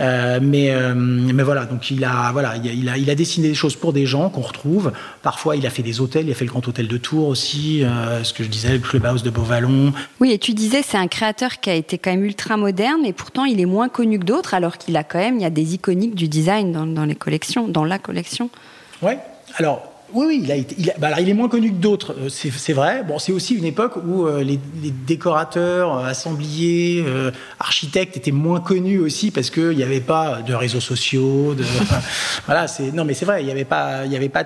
Euh, 0.00 0.40
mais, 0.42 0.70
euh, 0.70 0.94
mais 0.94 1.42
voilà, 1.42 1.64
donc 1.64 1.90
il 1.90 2.04
a, 2.04 2.30
voilà, 2.32 2.56
il 2.56 2.88
a, 2.88 2.96
il 2.96 3.10
a, 3.10 3.14
dessiné 3.14 3.48
des 3.48 3.54
choses 3.54 3.76
pour 3.76 3.92
des 3.92 4.06
gens 4.06 4.30
qu'on 4.30 4.40
retrouve. 4.40 4.92
Parfois, 5.22 5.56
il 5.56 5.66
a 5.66 5.70
fait 5.70 5.82
des 5.82 6.00
hôtels, 6.00 6.26
il 6.26 6.32
a 6.32 6.34
fait 6.34 6.44
le 6.44 6.50
Grand 6.50 6.66
Hôtel 6.66 6.88
de 6.88 6.96
Tours 6.96 7.28
aussi, 7.28 7.84
ce 8.22 8.32
que 8.32 8.44
je 8.44 8.48
disais, 8.48 8.72
le 8.72 8.78
Clubhouse 8.78 9.22
de 9.22 9.30
Beauvallon. 9.30 9.92
Oui, 10.20 10.32
et 10.32 10.38
tu 10.38 10.54
disais, 10.54 10.82
c'est 10.82 10.98
un 10.98 11.08
créateur 11.08 11.60
qui 11.60 11.70
a 11.70 11.74
été 11.74 11.98
quand 11.98 12.10
même 12.10 12.24
ultra 12.24 12.56
moderne, 12.56 13.04
et 13.04 13.12
pourtant 13.12 13.44
il 13.44 13.60
est 13.60 13.66
moins 13.66 13.88
connu 13.88 14.18
que 14.18 14.24
d'autres, 14.24 14.54
alors 14.54 14.78
qu'il 14.78 14.96
a 14.96 15.04
quand 15.04 15.18
même, 15.18 15.36
il 15.36 15.42
y 15.42 15.46
a 15.46 15.50
des 15.50 15.74
iconiques 15.74 16.14
du 16.14 16.28
design 16.28 16.72
dans, 16.72 16.86
dans 16.86 17.04
les 17.04 17.16
collections, 17.16 17.68
dans 17.68 17.84
la 17.84 17.98
collection. 17.98 18.50
Ouais, 19.02 19.18
alors 19.56 19.97
oui, 20.12 20.26
oui, 20.26 20.40
il, 20.44 20.52
a 20.52 20.56
été, 20.56 20.74
il, 20.78 20.92
bah, 20.98 21.20
il 21.20 21.28
est 21.28 21.34
moins 21.34 21.48
connu 21.48 21.70
que 21.70 21.76
d'autres, 21.76 22.14
euh, 22.18 22.28
c'est 22.28 22.72
vrai. 22.72 23.04
Bon, 23.04 23.18
c'est 23.18 23.32
aussi 23.32 23.54
une 23.54 23.64
époque 23.64 23.94
où 23.96 24.26
euh, 24.26 24.42
les, 24.42 24.58
les, 24.82 24.90
décorateurs, 24.90 26.04
assembliers, 26.04 27.04
architectes 27.58 28.16
étaient 28.16 28.30
moins 28.30 28.60
connus 28.60 28.98
aussi 28.98 29.30
parce 29.30 29.50
qu'il 29.50 29.76
n'y 29.76 29.82
avait 29.82 30.00
pas 30.00 30.42
de 30.42 30.54
réseaux 30.54 30.80
sociaux. 30.80 31.54
De, 31.54 31.64
voilà, 32.46 32.68
c'est 32.68 32.92
non, 32.92 33.04
mais 33.04 33.14
c'est 33.14 33.26
vrai, 33.26 33.42
il 33.42 33.46
n'y 33.46 33.52
avait 33.52 33.64
pas, 33.64 34.04
il 34.04 34.12
y 34.12 34.16
avait 34.16 34.28
pas 34.28 34.44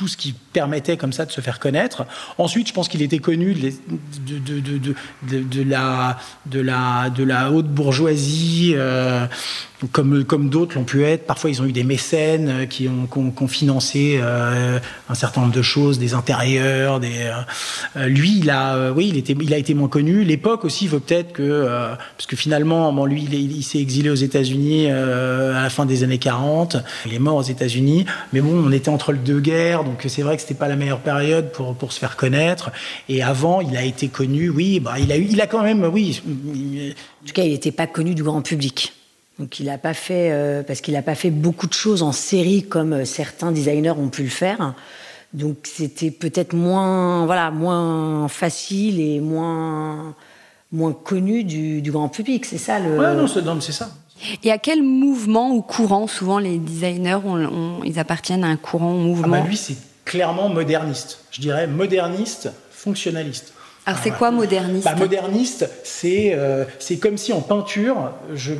tout 0.00 0.08
ce 0.08 0.16
qui 0.16 0.32
permettait 0.32 0.96
comme 0.96 1.12
ça 1.12 1.26
de 1.26 1.30
se 1.30 1.42
faire 1.42 1.58
connaître. 1.58 2.06
Ensuite, 2.38 2.68
je 2.68 2.72
pense 2.72 2.88
qu'il 2.88 3.02
était 3.02 3.18
connu 3.18 3.52
de, 3.52 3.70
de, 4.26 4.60
de, 4.60 5.42
de, 5.42 5.62
la, 5.62 6.16
de, 6.46 6.58
la, 6.58 7.10
de 7.10 7.22
la 7.22 7.50
haute 7.50 7.68
bourgeoisie, 7.68 8.72
euh, 8.76 9.26
comme, 9.92 10.24
comme 10.24 10.48
d'autres 10.48 10.76
l'ont 10.76 10.84
pu 10.84 11.04
être. 11.04 11.26
Parfois, 11.26 11.50
ils 11.50 11.62
ont 11.62 11.64
eu 11.64 11.72
des 11.72 11.84
mécènes 11.84 12.48
euh, 12.48 12.66
qui 12.66 12.88
ont, 12.88 13.06
qui 13.06 13.42
ont, 13.42 13.48
financé 13.48 14.18
euh, 14.22 14.78
un 15.08 15.14
certain 15.14 15.42
nombre 15.42 15.54
de 15.54 15.62
choses, 15.62 15.98
des 15.98 16.14
intérieurs. 16.14 17.00
Des, 17.00 17.30
euh, 17.96 18.06
lui, 18.06 18.38
il 18.38 18.50
a, 18.50 18.92
oui, 18.92 19.08
il, 19.08 19.16
était, 19.16 19.34
il 19.40 19.54
a 19.54 19.56
été 19.56 19.74
moins 19.74 19.88
connu. 19.88 20.24
L'époque 20.24 20.64
aussi 20.64 20.86
veut 20.86 21.00
peut-être 21.00 21.32
que, 21.32 21.66
parce 22.16 22.26
que 22.26 22.36
finalement, 22.36 22.92
bon, 22.92 23.06
lui, 23.06 23.22
il, 23.22 23.62
s'est 23.62 23.80
exilé 23.80 24.10
aux 24.10 24.14
États-Unis 24.14 24.90
à 24.90 25.62
la 25.62 25.70
fin 25.70 25.86
des 25.86 26.04
années 26.04 26.18
40. 26.18 26.76
Il 27.06 27.14
est 27.14 27.18
mort 27.18 27.36
aux 27.36 27.42
États-Unis, 27.42 28.06
mais 28.32 28.40
bon, 28.40 28.64
on 28.66 28.72
était 28.72 28.88
entre 28.88 29.12
les 29.12 29.18
deux 29.18 29.40
guerres, 29.40 29.84
donc 29.84 30.04
c'est 30.06 30.22
vrai 30.22 30.36
que 30.36 30.42
c'était 30.42 30.54
pas 30.54 30.68
la 30.68 30.76
meilleure 30.76 31.00
période 31.00 31.52
pour, 31.52 31.74
pour 31.74 31.92
se 31.92 31.98
faire 31.98 32.16
connaître. 32.16 32.70
Et 33.08 33.22
avant, 33.22 33.60
il 33.60 33.76
a 33.76 33.84
été 33.84 34.08
connu, 34.08 34.50
oui, 34.50 34.80
bah, 34.80 34.98
il 34.98 35.10
a 35.12 35.16
il 35.16 35.40
a 35.40 35.46
quand 35.46 35.62
même, 35.62 35.84
oui. 35.84 36.22
En 36.26 37.26
tout 37.26 37.32
cas, 37.32 37.42
il 37.42 37.52
n'était 37.52 37.72
pas 37.72 37.86
connu 37.86 38.14
du 38.14 38.22
grand 38.22 38.42
public. 38.42 38.92
Donc 39.40 39.58
il 39.58 39.66
n'a 39.66 39.78
pas 39.78 39.94
fait 39.94 40.30
euh, 40.30 40.62
parce 40.62 40.82
qu'il 40.82 40.92
n'a 40.92 41.00
pas 41.00 41.14
fait 41.14 41.30
beaucoup 41.30 41.66
de 41.66 41.72
choses 41.72 42.02
en 42.02 42.12
série 42.12 42.62
comme 42.62 42.92
euh, 42.92 43.04
certains 43.06 43.52
designers 43.52 43.92
ont 43.92 44.10
pu 44.10 44.22
le 44.22 44.28
faire. 44.28 44.74
Donc 45.32 45.56
c'était 45.64 46.10
peut-être 46.10 46.52
moins 46.52 47.24
voilà 47.24 47.50
moins 47.50 48.28
facile 48.28 49.00
et 49.00 49.18
moins 49.18 50.14
moins 50.72 50.92
connu 50.92 51.42
du, 51.42 51.80
du 51.80 51.90
grand 51.90 52.10
public. 52.10 52.44
C'est 52.44 52.58
ça 52.58 52.80
le. 52.80 52.98
Ouais, 52.98 53.14
non, 53.14 53.60
c'est 53.60 53.72
ça. 53.72 53.88
Et 54.44 54.52
à 54.52 54.58
quel 54.58 54.82
mouvement 54.82 55.52
ou 55.52 55.62
courant 55.62 56.06
souvent 56.06 56.38
les 56.38 56.58
designers 56.58 57.20
ils 57.86 57.98
appartiennent 57.98 58.44
à 58.44 58.48
un 58.48 58.56
courant 58.56 58.92
ou 58.92 58.98
mouvement 58.98 59.36
ah 59.38 59.40
bah 59.40 59.48
lui 59.48 59.56
c'est 59.56 59.78
clairement 60.04 60.50
moderniste. 60.50 61.20
Je 61.30 61.40
dirais 61.40 61.66
moderniste, 61.66 62.50
fonctionnaliste. 62.70 63.54
Alors 63.86 64.00
c'est 64.02 64.10
quoi 64.10 64.30
moderniste 64.30 64.84
bah, 64.84 64.94
Moderniste, 64.96 65.70
c'est 65.82 66.34
euh, 66.34 66.66
c'est 66.78 66.98
comme 66.98 67.16
si 67.16 67.32
en 67.32 67.40
peinture, 67.40 68.12
je 68.34 68.52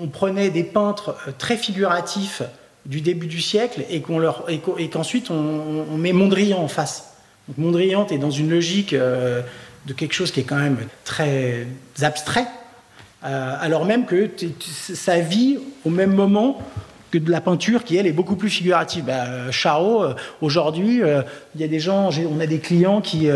on 0.00 0.08
prenait 0.08 0.50
des 0.50 0.64
peintres 0.64 1.16
euh, 1.26 1.32
très 1.36 1.56
figuratifs 1.56 2.42
du 2.86 3.00
début 3.00 3.26
du 3.26 3.40
siècle 3.40 3.84
et 3.90 4.00
qu'on 4.00 4.18
leur 4.18 4.44
et 4.48 4.88
qu'ensuite 4.88 5.30
on, 5.30 5.96
met 5.96 6.12
Mondrian 6.12 6.58
en 6.58 6.68
face. 6.68 7.12
Donc 7.46 7.58
Mondrian 7.58 8.06
est 8.06 8.18
dans 8.18 8.30
une 8.30 8.50
logique 8.50 8.92
euh, 8.92 9.42
de 9.86 9.92
quelque 9.92 10.14
chose 10.14 10.30
qui 10.30 10.40
est 10.40 10.44
quand 10.44 10.56
même 10.56 10.78
très 11.04 11.66
abstrait, 12.00 12.46
euh, 13.24 13.56
alors 13.60 13.84
même 13.84 14.06
que 14.06 14.30
ça 14.60 15.18
vit 15.20 15.58
au 15.84 15.90
même 15.90 16.14
moment 16.14 16.58
que 17.10 17.18
de 17.18 17.30
la 17.30 17.40
peinture 17.40 17.84
qui 17.84 17.96
elle 17.96 18.06
est 18.06 18.12
beaucoup 18.12 18.36
plus 18.36 18.50
figurative. 18.50 19.04
Ben, 19.04 19.50
Charo, 19.50 20.04
aujourd'hui, 20.42 21.00
il 21.54 21.60
y 21.60 21.64
a 21.64 21.68
des 21.68 21.80
gens, 21.80 22.10
on 22.30 22.38
a 22.38 22.46
des 22.46 22.58
clients 22.58 23.00
qui, 23.00 23.28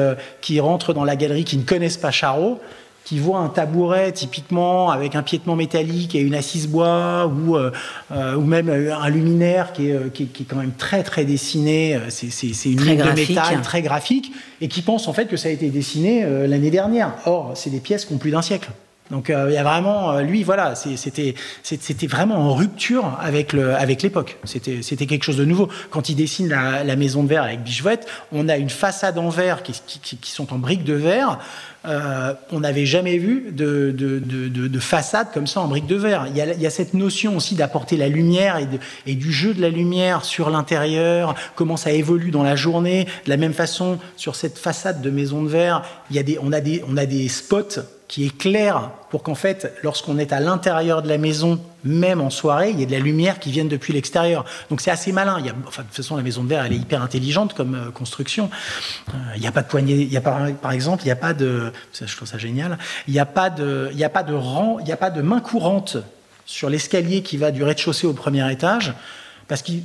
qui 0.43 0.61
rentrent 0.61 0.93
dans 0.93 1.05
la 1.05 1.17
galerie 1.17 1.45
qui 1.45 1.57
ne 1.57 1.63
connaissent 1.63 1.97
pas 1.97 2.11
Charo 2.11 2.61
qui 3.05 3.19
voit 3.19 3.39
un 3.39 3.49
tabouret 3.49 4.13
typiquement 4.13 4.91
avec 4.91 5.17
un 5.17 5.23
piétement 5.23 5.57
métallique 5.57 6.15
et 6.15 6.21
une 6.21 6.35
assise 6.35 6.69
bois 6.69 7.27
ou, 7.27 7.57
euh, 7.57 7.73
euh, 8.13 8.37
ou 8.37 8.43
même 8.43 8.69
euh, 8.69 8.95
un 8.95 9.09
luminaire 9.09 9.73
qui 9.73 9.91
est, 9.91 10.13
qui, 10.13 10.23
est, 10.25 10.45
quand 10.45 10.57
même 10.57 10.73
très 10.73 11.03
très 11.03 11.25
dessiné, 11.25 11.99
c'est 12.09 12.71
une 12.71 12.81
ligne 12.81 13.03
de 13.03 13.13
métal 13.13 13.61
très 13.63 13.83
graphique 13.83 14.33
et 14.61 14.69
qui 14.69 14.83
pense 14.83 15.09
en 15.09 15.13
fait 15.13 15.27
que 15.27 15.37
ça 15.37 15.49
a 15.49 15.53
été 15.53 15.71
dessiné 15.71 16.25
l'année 16.47 16.71
dernière. 16.71 17.15
Or, 17.27 17.53
c'est 17.55 17.71
des 17.71 17.81
pièces 17.81 18.05
qui 18.05 18.15
ont 18.15 18.19
plus 18.19 18.31
d'un 18.31 18.43
siècle. 18.43 18.71
Donc 19.13 19.27
il 19.29 19.53
y 19.53 19.57
a 19.57 19.63
vraiment, 19.63 20.19
lui, 20.21 20.43
voilà, 20.43 20.75
c'était 20.75 21.35
vraiment 22.07 22.39
en 22.39 22.55
rupture 22.55 23.17
avec 23.21 23.53
le 23.53 23.75
avec 23.75 24.03
l'époque. 24.03 24.39
C'était 24.45 25.07
quelque 25.07 25.23
chose 25.23 25.37
de 25.37 25.45
nouveau. 25.45 25.69
Quand 25.91 26.09
il 26.09 26.17
dessine 26.17 26.49
la, 26.49 26.83
la 26.83 26.97
maison 26.97 27.23
de 27.23 27.29
verre 27.29 27.45
avec 27.45 27.63
Bichevette, 27.63 28.07
on 28.33 28.49
a 28.49 28.57
une 28.57 28.71
façade 28.71 29.19
en 29.19 29.29
verre 29.29 29.63
qui, 29.63 29.73
qui, 29.87 30.17
qui 30.17 30.31
sont 30.31 30.53
en 30.53 30.59
briques 30.59 30.85
de 30.85 30.95
verre. 30.95 31.39
Euh, 31.85 32.35
on 32.53 32.61
n'avait 32.61 32.87
jamais 32.87 33.19
vu 33.19 33.51
de, 33.51 33.91
de, 33.91 34.79
façade 34.79 35.29
comme 35.33 35.47
ça 35.49 35.61
en 35.61 35.69
briques 35.69 35.87
de 35.87 35.97
verre. 35.97 36.27
Il 36.29 36.37
y 36.37 36.67
a, 36.67 36.71
cette 36.71 36.95
notion 36.95 37.37
aussi 37.37 37.55
d'apporter 37.55 37.97
la 37.97 38.09
lumière 38.09 38.59
et, 39.07 39.15
du 39.15 39.33
jeu 39.33 39.53
de 39.53 39.61
la 39.61 39.69
lumière 39.69 40.25
sur 40.25 40.51
l'intérieur, 40.51 41.35
comment 41.57 41.77
ça 41.77 41.91
évolue 41.91 42.31
dans 42.31 42.45
la 42.45 42.57
journée. 42.57 43.07
De 43.25 43.31
la 43.31 43.37
même 43.37 43.53
façon, 43.53 43.99
sur 44.17 44.37
cette 44.37 44.59
façade 44.59 45.03
de 45.03 45.11
maison 45.11 45.43
de 45.43 45.49
verre, 45.49 45.83
il 46.11 46.17
y 46.17 46.19
a 46.19 46.23
des, 46.23 46.39
on, 46.41 46.53
a 46.53 46.61
des, 46.61 46.85
on 46.89 46.97
a 46.97 47.07
des 47.07 47.29
spots 47.29 47.81
qui 48.13 48.27
éclairent 48.27 48.91
pour 49.09 49.23
qu'en 49.23 49.35
fait, 49.35 49.73
lorsqu'on 49.83 50.19
est 50.19 50.35
à 50.35 50.41
l'intérieur 50.41 51.01
de 51.01 51.09
la 51.09 51.17
maison, 51.17 51.59
même 51.83 52.21
en 52.21 52.29
soirée, 52.29 52.69
il 52.69 52.79
y 52.79 52.83
ait 52.83 52.87
de 52.87 52.93
la 52.93 52.99
lumière 52.99 53.39
qui 53.39 53.51
vienne 53.51 53.69
depuis 53.69 53.95
l'extérieur. 53.95 54.45
Donc 54.69 54.83
c'est 54.83 54.91
assez 54.91 55.13
malin. 55.13 55.41
De 55.41 55.49
toute 55.51 55.95
façon, 55.95 56.15
la 56.17 56.23
maison 56.23 56.45
de 56.45 56.49
verre, 56.51 56.67
elle 56.67 56.75
est 56.75 56.77
hyper 56.77 57.01
intelligente 57.01 57.55
comme 57.55 57.75
euh, 57.75 57.91
construction. 57.91 58.51
Euh, 59.09 59.13
il 59.37 59.41
n'y 59.41 59.47
a 59.47 59.51
pas 59.51 59.63
de 59.63 59.69
poignée. 59.69 60.11
Par, 60.21 60.73
exemple, 60.73 61.05
il 61.05 61.07
n'y 61.07 61.11
a 61.11 61.17
pas 61.17 61.33
de. 61.33 61.73
Je 61.99 62.15
trouve 62.15 62.29
ça 62.29 62.37
génial. 62.37 62.77
Il 63.09 63.15
n'y 63.15 63.19
a 63.19 63.25
pas 63.25 63.49
de. 63.49 63.89
Il 63.95 64.05
a 64.05 64.11
pas 64.11 64.25
de 64.25 64.35
rang. 64.35 64.77
Il 64.81 64.85
n'y 64.85 64.93
a 64.93 64.99
pas 64.99 65.09
de 65.09 65.23
main 65.23 65.41
courante 65.41 65.97
sur 66.45 66.69
l'escalier 66.69 67.23
qui 67.23 67.39
va 67.39 67.51
du 67.51 67.65
rez-de-chaussée 67.65 68.07
au 68.07 68.13
premier 68.13 68.53
étage, 68.53 68.93
parce 69.49 69.63
qu'il 69.63 69.85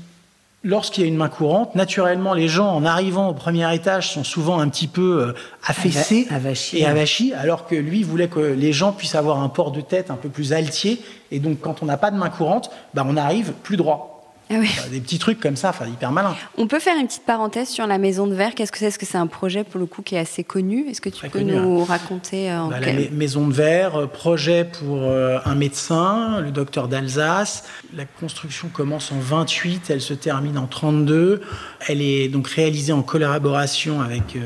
lorsqu'il 0.67 1.03
y 1.03 1.05
a 1.05 1.07
une 1.07 1.15
main 1.15 1.29
courante, 1.29 1.75
naturellement, 1.75 2.33
les 2.33 2.49
gens, 2.49 2.67
en 2.67 2.83
arrivant 2.83 3.29
au 3.29 3.33
premier 3.33 3.73
étage, 3.73 4.11
sont 4.11 4.25
souvent 4.25 4.59
un 4.59 4.67
petit 4.67 4.87
peu 4.87 5.27
euh, 5.29 5.33
affaissés 5.65 6.27
et 6.73 6.85
avachis, 6.85 7.33
alors 7.33 7.65
que 7.65 7.75
lui 7.75 8.03
voulait 8.03 8.27
que 8.27 8.39
les 8.39 8.73
gens 8.73 8.91
puissent 8.91 9.15
avoir 9.15 9.41
un 9.41 9.47
port 9.47 9.71
de 9.71 9.79
tête 9.79 10.11
un 10.11 10.15
peu 10.15 10.27
plus 10.27 10.51
altier. 10.51 11.01
Et 11.31 11.39
donc, 11.39 11.61
quand 11.61 11.81
on 11.81 11.85
n'a 11.85 11.95
pas 11.95 12.11
de 12.11 12.17
main 12.17 12.29
courante, 12.29 12.69
bah, 12.93 13.05
on 13.07 13.15
arrive 13.15 13.53
plus 13.63 13.77
droit. 13.77 14.16
Ah 14.49 14.55
des 14.89 15.01
petits 15.01 15.19
trucs 15.19 15.39
comme 15.39 15.55
ça, 15.55 15.69
enfin 15.69 15.87
hyper 15.87 16.11
malin. 16.11 16.35
On 16.57 16.67
peut 16.67 16.79
faire 16.79 16.97
une 16.97 17.07
petite 17.07 17.25
parenthèse 17.25 17.69
sur 17.69 17.85
la 17.85 17.97
maison 17.97 18.27
de 18.27 18.33
verre. 18.33 18.55
Qu'est-ce 18.55 18.71
que 18.71 18.77
c'est? 18.77 18.85
Est-ce 18.85 18.99
que 18.99 19.05
c'est 19.05 19.17
un 19.17 19.27
projet 19.27 19.63
pour 19.63 19.79
le 19.79 19.85
coup 19.85 20.01
qui 20.01 20.15
est 20.15 20.19
assez 20.19 20.43
connu? 20.43 20.87
Est-ce 20.89 21.01
que 21.01 21.09
tu 21.09 21.27
peux 21.29 21.41
nous 21.41 21.83
raconter 21.83 22.49
euh, 22.49 22.61
en 22.61 22.69
bah, 22.69 22.79
La 22.79 22.93
maison 23.11 23.47
de 23.47 23.53
verre, 23.53 23.95
euh, 23.95 24.07
projet 24.07 24.63
pour 24.63 25.03
euh, 25.03 25.39
un 25.45 25.55
médecin, 25.55 26.39
le 26.39 26.51
docteur 26.51 26.87
d'Alsace. 26.87 27.65
La 27.95 28.05
construction 28.05 28.69
commence 28.69 29.11
en 29.11 29.19
28, 29.19 29.89
elle 29.89 30.01
se 30.01 30.13
termine 30.13 30.57
en 30.57 30.67
32. 30.67 31.41
Elle 31.87 32.01
est 32.01 32.29
donc 32.29 32.47
réalisée 32.47 32.93
en 32.93 33.01
collaboration 33.01 34.01
avec 34.01 34.37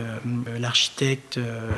l'architecte 0.60 1.38
euh, 1.38 1.70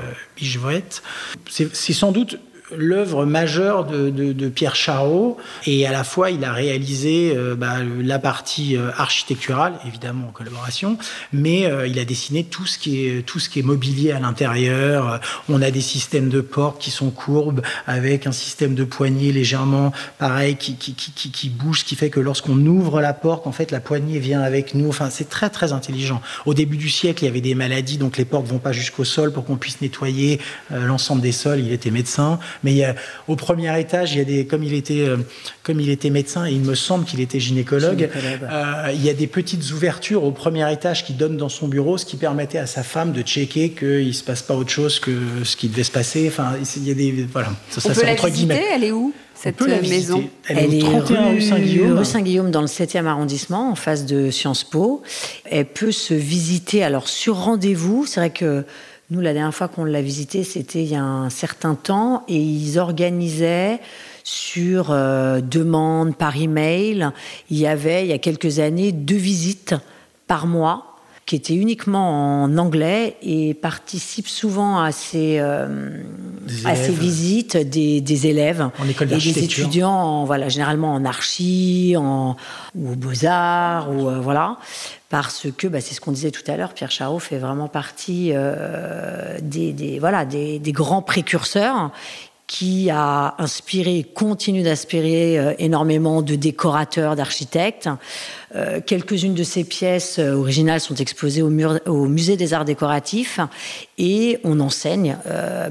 C'est 1.52 1.94
sans 1.94 2.12
doute 2.12 2.40
l'œuvre 2.78 3.26
majeure 3.26 3.86
de, 3.86 4.50
Pierre 4.50 4.76
Charot. 4.76 5.38
Et 5.66 5.86
à 5.88 5.92
la 5.92 6.04
fois 6.04 6.32
il 6.32 6.44
a 6.44 6.54
réalisé 6.54 7.34
euh, 7.36 7.56
bah, 7.56 7.78
la 8.02 8.20
partie 8.20 8.76
euh, 8.76 8.92
architecturale 8.98 9.74
évidemment 9.88 10.28
en 10.28 10.32
collaboration 10.32 10.98
mais 11.32 11.66
euh, 11.66 11.88
il 11.88 12.00
a 12.00 12.06
dessiné 12.06 12.44
tout 12.44 12.66
ce 12.66 12.78
qui 12.78 13.06
est 13.06 13.26
tout 13.26 13.40
ce 13.40 13.50
qui 13.50 13.60
est 13.60 13.64
mobilier 13.64 14.12
à 14.12 14.20
l'intérieur. 14.20 15.20
On 15.50 15.62
a 15.62 15.72
des 15.72 15.82
systèmes 15.82 16.30
de 16.30 16.42
portes 16.42 16.82
qui 16.82 16.92
sont 16.92 17.10
courbes 17.10 17.62
avec 17.88 18.28
un 18.28 18.32
système 18.32 18.76
de 18.76 18.84
poignée 18.84 19.32
légèrement 19.32 19.92
pareil 20.18 20.56
qui, 20.56 20.76
qui, 20.76 20.94
qui, 20.94 21.32
qui 21.32 21.50
bouge 21.50 21.80
ce 21.80 21.86
qui 21.86 21.96
fait 21.96 22.10
que 22.10 22.20
lorsqu'on 22.20 22.58
ouvre 22.66 23.02
la 23.02 23.14
porte 23.14 23.48
en 23.48 23.52
fait 23.52 23.72
la 23.72 23.80
poignée 23.80 24.20
vient 24.20 24.42
avec 24.42 24.76
nous. 24.76 24.90
Enfin 24.90 25.10
c'est 25.10 25.30
très 25.30 25.50
très 25.50 25.74
intelligent. 25.74 26.22
Au 26.46 26.54
début 26.54 26.78
du 26.78 26.90
siècle 26.90 27.24
il 27.24 27.28
y 27.28 27.30
avait 27.30 27.42
des 27.42 27.56
maladies 27.56 27.98
donc 27.98 28.18
les 28.18 28.26
portes 28.26 28.48
vont 28.48 28.60
pas 28.60 28.72
jusqu'au 28.72 29.04
sol 29.04 29.32
pour 29.32 29.46
qu'on 29.46 29.58
puisse 29.58 29.82
nettoyer 29.82 30.40
l'ensemble 30.70 31.22
des 31.22 31.32
sols. 31.32 31.60
Il 31.60 31.72
était 31.72 31.92
médecin 31.92 32.40
mais 32.64 32.74
il 32.74 32.96
au 33.28 33.36
premier 33.36 33.80
étage, 33.80 34.14
il 34.14 34.18
y 34.18 34.22
a 34.22 34.26
des, 34.26 34.46
comme 34.46 34.64
il 34.64 34.74
était, 34.74 35.08
euh, 35.08 35.18
comme 35.64 35.80
il 35.80 35.90
était 35.90 36.10
médecin 36.10 36.46
et 36.46 36.52
il 36.52 36.62
me 36.62 36.76
semble 36.76 37.06
qu'il 37.06 37.20
était 37.20 37.40
gynécologue, 37.40 38.10
euh, 38.16 38.92
il 38.94 39.04
y 39.04 39.10
a 39.10 39.14
des 39.14 39.28
petites 39.28 39.72
ouvertures 39.72 40.24
au 40.24 40.32
premier 40.32 40.72
étage 40.72 41.06
qui 41.06 41.14
donnent 41.14 41.38
dans 41.38 41.50
son 41.50 41.68
bureau, 41.68 41.98
ce 41.98 42.06
qui 42.06 42.18
permettait 42.18 42.58
à 42.58 42.68
sa 42.68 42.84
femme 42.84 43.12
de 43.12 43.22
checker 43.22 43.70
qu'il 43.70 44.08
ne 44.08 44.12
se 44.12 44.24
passe 44.24 44.42
pas 44.42 44.56
autre 44.56 44.72
chose 44.72 45.00
que 45.00 45.12
ce 45.44 45.56
qui 45.56 45.68
devait 45.68 45.84
se 45.84 45.92
passer. 45.92 46.28
Enfin, 46.28 46.54
il 46.76 46.88
y 46.88 46.92
a 46.92 46.94
des, 46.94 47.28
voilà, 47.32 47.54
ça, 47.70 47.82
On 47.90 47.94
peut 47.94 48.06
la 48.06 48.16
visiter, 48.16 48.62
Elle 48.74 48.84
est 48.84 48.92
où 48.92 49.14
cette 49.44 49.60
maison 49.62 50.30
Elle, 50.48 50.74
est, 50.74 50.80
est 50.80 50.84
rue, 50.84 51.42
Saint-Guillaume. 51.42 51.98
Rue 51.98 52.06
Saint-Guillaume, 52.06 52.52
dans 52.52 52.62
le 52.62 52.68
7e 52.68 53.06
arrondissement, 53.06 53.72
en 53.72 53.76
face 53.76 54.06
de 54.06 54.32
Sciences 54.32 54.64
Po. 54.64 55.02
Elle 55.44 55.66
peut 55.66 55.92
se 55.92 56.14
visiter 56.14 56.82
alors 56.82 57.10
sur 57.10 57.36
rendez-vous. 57.36 58.06
C'est 58.06 58.22
vrai 58.22 58.30
que 58.30 58.64
nous, 59.10 59.20
la 59.20 59.34
dernière 59.34 59.54
fois 59.54 59.68
qu'on 59.68 59.84
l'a 59.84 60.02
visité, 60.02 60.44
c'était 60.44 60.82
il 60.84 60.90
y 60.90 60.96
a 60.96 61.04
un 61.04 61.30
certain 61.30 61.76
temps, 61.76 62.24
et 62.28 62.38
ils 62.38 62.80
organisaient 62.80 63.80
sur 64.24 64.92
euh, 64.92 65.42
demande 65.42 66.16
par 66.16 66.38
email. 66.38 67.10
Il 67.50 67.58
y 67.58 67.68
avait, 67.68 68.06
il 68.06 68.10
y 68.10 68.14
a 68.14 68.18
quelques 68.18 68.60
années, 68.60 68.92
deux 68.92 69.16
visites 69.16 69.76
par 70.28 70.48
mois. 70.48 70.93
Qui 71.26 71.36
était 71.36 71.56
uniquement 71.56 72.44
en 72.44 72.58
anglais 72.58 73.16
et 73.22 73.54
participe 73.54 74.28
souvent 74.28 74.80
à 74.80 74.92
ces, 74.92 75.40
à 75.40 76.76
ces 76.76 76.92
visites 76.92 77.58
des, 77.58 78.02
des 78.02 78.28
élèves 78.28 78.70
et 79.02 79.06
des 79.06 79.44
étudiants, 79.44 80.26
voilà, 80.26 80.50
généralement 80.50 80.94
en 80.94 81.06
archi, 81.06 81.96
en, 81.98 82.36
ou 82.76 82.92
aux 82.92 82.96
beaux-arts, 82.96 83.90
ou 83.90 84.10
voilà. 84.22 84.58
Parce 85.14 85.46
que 85.56 85.68
bah, 85.68 85.80
c'est 85.80 85.94
ce 85.94 86.02
qu'on 86.02 86.12
disait 86.12 86.32
tout 86.32 86.42
à 86.50 86.58
l'heure, 86.58 86.74
Pierre 86.74 86.90
Charot 86.90 87.20
fait 87.20 87.38
vraiment 87.38 87.68
partie 87.68 88.32
euh, 88.34 89.38
des, 89.44 90.00
voilà, 90.00 90.26
des, 90.26 90.60
grands 90.72 91.04
précurseurs 91.04 91.92
qui 92.54 92.92
a 92.92 93.34
inspiré, 93.40 94.06
continue 94.14 94.62
d'inspirer 94.62 95.40
euh, 95.40 95.54
énormément 95.58 96.22
de 96.22 96.36
décorateurs, 96.36 97.16
d'architectes. 97.16 97.90
Euh, 98.54 98.80
quelques-unes 98.80 99.34
de 99.34 99.42
ses 99.42 99.64
pièces 99.64 100.20
euh, 100.20 100.36
originales 100.36 100.80
sont 100.80 100.94
exposées 100.94 101.42
au, 101.42 101.50
au, 101.88 102.06
Musée 102.06 102.38
des 102.38 102.54
Arts 102.54 102.66
Décoratifs 102.66 103.40
et 103.98 104.38
on 104.44 104.60
enseigne 104.60 105.18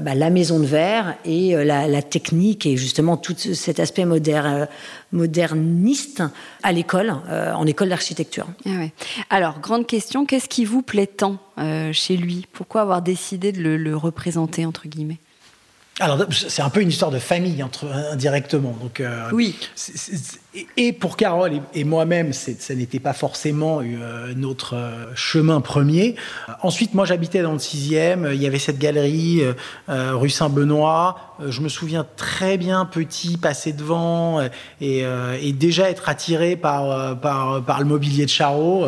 bah, 0.01 0.13
la 0.13 0.29
maison 0.29 0.59
de 0.59 0.65
verre 0.65 1.15
et 1.23 1.55
la, 1.63 2.01
technique 2.01 2.65
et 2.65 2.75
justement 2.75 3.15
tout 3.15 3.35
cet 3.37 3.79
aspect 3.79 4.03
moderne, 4.03 4.67
moderniste 5.13 6.21
à 6.63 6.73
l'école, 6.73 7.13
en 7.29 7.65
école 7.65 7.89
d'architecture. 7.89 8.47
Ah 8.65 8.87
Alors, 9.29 9.59
grande 9.59 9.87
question, 9.87 10.25
qu'est-ce 10.25 10.49
qui 10.49 10.65
vous 10.65 10.81
plaît 10.81 11.07
tant 11.07 11.37
chez 11.91 12.17
lui? 12.17 12.47
Pourquoi 12.51 12.81
avoir 12.81 13.01
décidé 13.01 13.51
de 13.51 13.61
le, 13.61 13.77
le 13.77 13.95
représenter, 13.95 14.65
entre 14.65 14.87
guillemets? 14.87 15.19
Alors, 15.99 16.25
c'est 16.31 16.61
un 16.61 16.69
peu 16.69 16.81
une 16.81 16.89
histoire 16.89 17.11
de 17.11 17.19
famille 17.19 17.61
entre, 17.61 17.85
indirectement. 18.11 18.75
Donc, 18.81 18.99
euh, 18.99 19.29
oui. 19.31 19.55
Et 20.77 20.93
pour 20.93 21.17
Carole 21.17 21.53
et, 21.73 21.83
moi-même, 21.83 22.33
ça 22.33 22.75
n'était 22.75 22.99
pas 22.99 23.13
forcément 23.13 23.81
euh, 23.81 24.33
notre 24.35 24.75
euh, 24.75 25.05
chemin 25.15 25.61
premier. 25.61 26.15
Ensuite, 26.61 26.93
moi, 26.93 27.05
j'habitais 27.05 27.41
dans 27.41 27.53
le 27.53 27.59
sixième. 27.59 28.29
Il 28.31 28.41
y 28.41 28.47
avait 28.47 28.59
cette 28.59 28.79
galerie 28.79 29.41
rue 29.87 30.29
Saint-Benoît. 30.29 31.35
Je 31.45 31.61
me 31.61 31.69
souviens 31.69 32.05
très 32.15 32.57
bien, 32.57 32.85
petit, 32.85 33.37
passer 33.37 33.73
devant 33.73 34.41
et, 34.81 35.05
déjà 35.53 35.89
être 35.89 36.09
attiré 36.09 36.55
par, 36.55 37.19
par, 37.19 37.63
par 37.63 37.79
le 37.79 37.85
mobilier 37.85 38.25
de 38.25 38.29
Charot. 38.29 38.85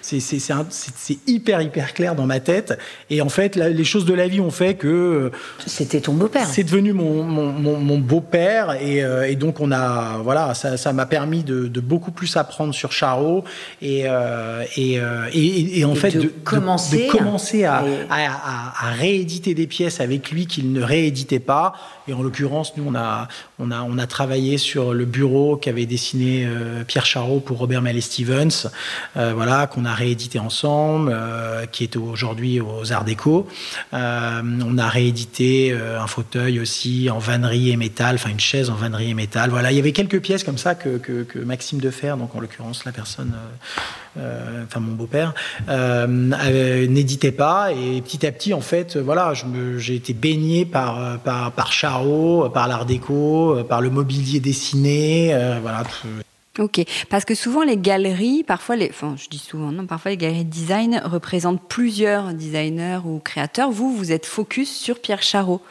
c'est 0.00 1.18
hyper, 1.26 1.60
hyper 1.60 1.94
clair 1.94 2.14
dans 2.14 2.26
ma 2.26 2.40
tête. 2.40 2.78
Et 3.10 3.20
en 3.22 3.28
fait, 3.28 3.56
les 3.56 3.84
choses 3.84 4.04
de 4.04 4.14
la 4.14 4.28
vie 4.28 4.40
ont 4.40 4.50
fait 4.50 4.74
que... 4.74 5.30
C'était 5.66 6.00
ton 6.00 6.14
beau-père. 6.14 6.46
C'est 6.46 6.64
devenu 6.64 6.92
mon, 6.92 7.22
mon, 7.22 7.98
beau-père 7.98 8.76
euh, 8.80 9.22
et, 9.22 9.36
donc 9.36 9.60
on 9.60 9.72
a 9.72 10.18
voilà 10.22 10.54
ça 10.54 10.92
m'a 10.92 11.01
permis 11.06 11.42
de, 11.42 11.68
beaucoup 11.80 12.12
plus 12.12 12.36
apprendre 12.36 12.74
sur 12.74 12.92
Charot 12.92 13.44
et 13.80 14.02
euh, 14.06 14.64
euh, 14.78 15.28
et, 15.32 15.80
et, 15.80 15.84
en 15.84 15.94
fait 15.94 16.16
de, 16.16 16.28
commencer, 16.28 17.08
commencer 17.08 17.64
à, 17.64 17.84
à, 18.10 18.90
rééditer 18.92 19.54
des 19.54 19.66
pièces 19.66 20.00
avec 20.00 20.30
lui 20.30 20.46
qu'il 20.46 20.72
ne 20.72 20.82
rééditait 20.82 21.40
pas 21.40 21.74
et 22.08 22.12
en 22.12 22.22
l'occurrence 22.22 22.76
nous 22.76 22.84
on 22.86 22.94
a 22.94 23.28
on 23.58 23.70
a 23.70 23.82
on 23.82 23.98
a 23.98 24.06
travaillé 24.06 24.58
sur 24.58 24.94
le 24.94 25.04
bureau 25.04 25.56
qu'avait 25.56 25.86
dessiné 25.86 26.48
Pierre 26.86 27.06
Charot 27.06 27.40
pour 27.40 27.58
Robert 27.58 27.82
Mallet 27.82 28.00
Stevens 28.00 28.70
voilà 29.14 29.66
qu'on 29.66 29.84
a 29.84 29.94
réédité 29.94 30.38
ensemble 30.38 31.16
qui 31.72 31.84
est 31.84 31.96
aujourd'hui 31.96 32.60
aux 32.60 32.92
Arts 32.92 33.04
Déco 33.04 33.48
on 33.92 34.78
a 34.78 34.88
réédité 34.88 35.72
un 35.72 36.06
fauteuil 36.06 36.60
aussi 36.60 37.10
en 37.10 37.18
vannerie 37.18 37.70
et 37.70 37.76
métal, 37.76 38.16
enfin 38.16 38.30
une 38.30 38.40
chaise 38.40 38.70
en 38.70 38.74
vannerie 38.74 39.10
et 39.10 39.14
métal. 39.14 39.50
Voilà, 39.50 39.72
il 39.72 39.76
y 39.76 39.80
avait 39.80 39.92
quelques 39.92 40.20
pièces 40.20 40.44
comme 40.44 40.58
ça 40.58 40.74
que, 40.74 40.91
que, 40.98 41.38
Maxime 41.38 41.80
Defer, 41.80 42.14
donc 42.18 42.34
en 42.34 42.40
l'occurrence 42.40 42.84
la 42.84 42.92
personne, 42.92 43.34
euh, 43.34 44.20
euh, 44.20 44.64
enfin 44.64 44.80
mon 44.80 44.92
beau-père, 44.92 45.34
euh, 45.68 46.86
n'éditait 46.86 47.32
pas. 47.32 47.72
Et 47.72 48.00
petit 48.02 48.26
à 48.26 48.32
petit, 48.32 48.54
en 48.54 48.60
fait, 48.60 48.96
voilà, 48.96 49.32
j'ai 49.76 49.94
été 49.94 50.12
baigné 50.12 50.64
par, 50.64 51.18
par, 51.20 51.52
par 51.52 51.72
Charot, 51.72 52.48
par 52.50 52.68
l'art 52.68 52.86
déco, 52.86 53.62
par 53.68 53.80
le 53.80 53.90
mobilier 53.90 54.40
dessiné, 54.40 55.36
voilà. 55.62 55.84
Ok, 56.58 56.82
parce 57.08 57.24
que 57.24 57.34
souvent 57.34 57.62
les 57.62 57.78
galeries, 57.78 58.44
parfois 58.44 58.76
les, 58.76 58.90
enfin 58.90 59.14
je 59.16 59.30
dis 59.30 59.38
souvent 59.38 59.72
non, 59.72 59.86
parfois 59.86 60.10
les 60.10 60.18
galeries 60.18 60.44
de 60.44 60.50
design 60.50 61.00
représentent 61.02 61.66
plusieurs 61.66 62.34
designers 62.34 63.00
ou 63.06 63.20
créateurs. 63.20 63.70
Vous, 63.70 63.96
vous 63.96 64.12
êtes 64.12 64.26
focus 64.26 64.70
sur 64.70 65.00
Pierre 65.00 65.22
Charot. 65.22 65.62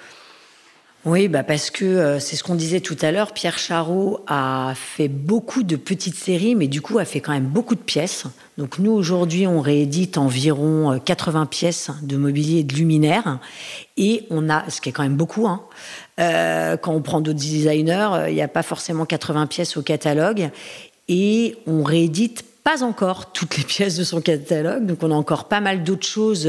Oui, 1.04 1.28
bah 1.28 1.42
parce 1.42 1.72
que 1.72 1.84
euh, 1.84 2.20
c'est 2.20 2.36
ce 2.36 2.44
qu'on 2.44 2.54
disait 2.54 2.80
tout 2.80 2.98
à 3.02 3.12
l'heure. 3.12 3.32
Pierre 3.32 3.58
Charot 3.58 4.20
a 4.28 4.74
fait 4.76 5.08
beaucoup 5.08 5.64
de 5.64 5.76
petites 5.76 6.16
séries, 6.16 6.54
mais 6.54 6.68
du 6.68 6.80
coup 6.80 7.00
a 7.00 7.06
fait 7.06 7.22
quand 7.22 7.32
même 7.32 7.48
beaucoup 7.48 7.74
de 7.74 7.82
pièces. 7.82 8.26
Donc 8.60 8.78
nous 8.78 8.92
aujourd'hui, 8.92 9.48
on 9.48 9.62
réédite 9.62 10.20
environ 10.20 11.00
80 11.04 11.42
euh, 11.42 11.46
pièces 11.46 11.90
de 12.04 12.18
mobilier 12.18 12.60
et 12.60 12.64
de 12.64 12.76
luminaires, 12.76 13.40
et 13.98 14.28
on 14.30 14.48
a, 14.48 14.70
ce 14.70 14.80
qui 14.80 14.90
est 14.90 14.92
quand 14.92 15.02
même 15.02 15.18
beaucoup. 15.18 15.48
Hein, 15.48 15.64
euh, 16.20 16.78
quand 16.78 16.94
on 16.94 17.02
prend 17.02 17.20
d'autres 17.20 17.40
designers, 17.40 18.28
il 18.28 18.36
n'y 18.36 18.44
a 18.44 18.48
pas 18.48 18.64
forcément 18.64 19.06
80 19.06 19.48
pièces 19.48 19.78
au 19.78 19.82
catalogue, 19.82 20.52
et 21.08 21.56
on 21.66 21.82
réédite 21.82 22.46
pas 22.64 22.84
encore 22.84 23.32
toutes 23.32 23.58
les 23.58 23.64
pièces 23.64 23.98
de 23.98 24.04
son 24.04 24.22
catalogue. 24.22 24.86
Donc 24.86 25.00
on 25.04 25.12
a 25.12 25.16
encore 25.16 25.46
pas 25.46 25.62
mal 25.62 25.84
d'autres 25.84 26.08
choses 26.08 26.48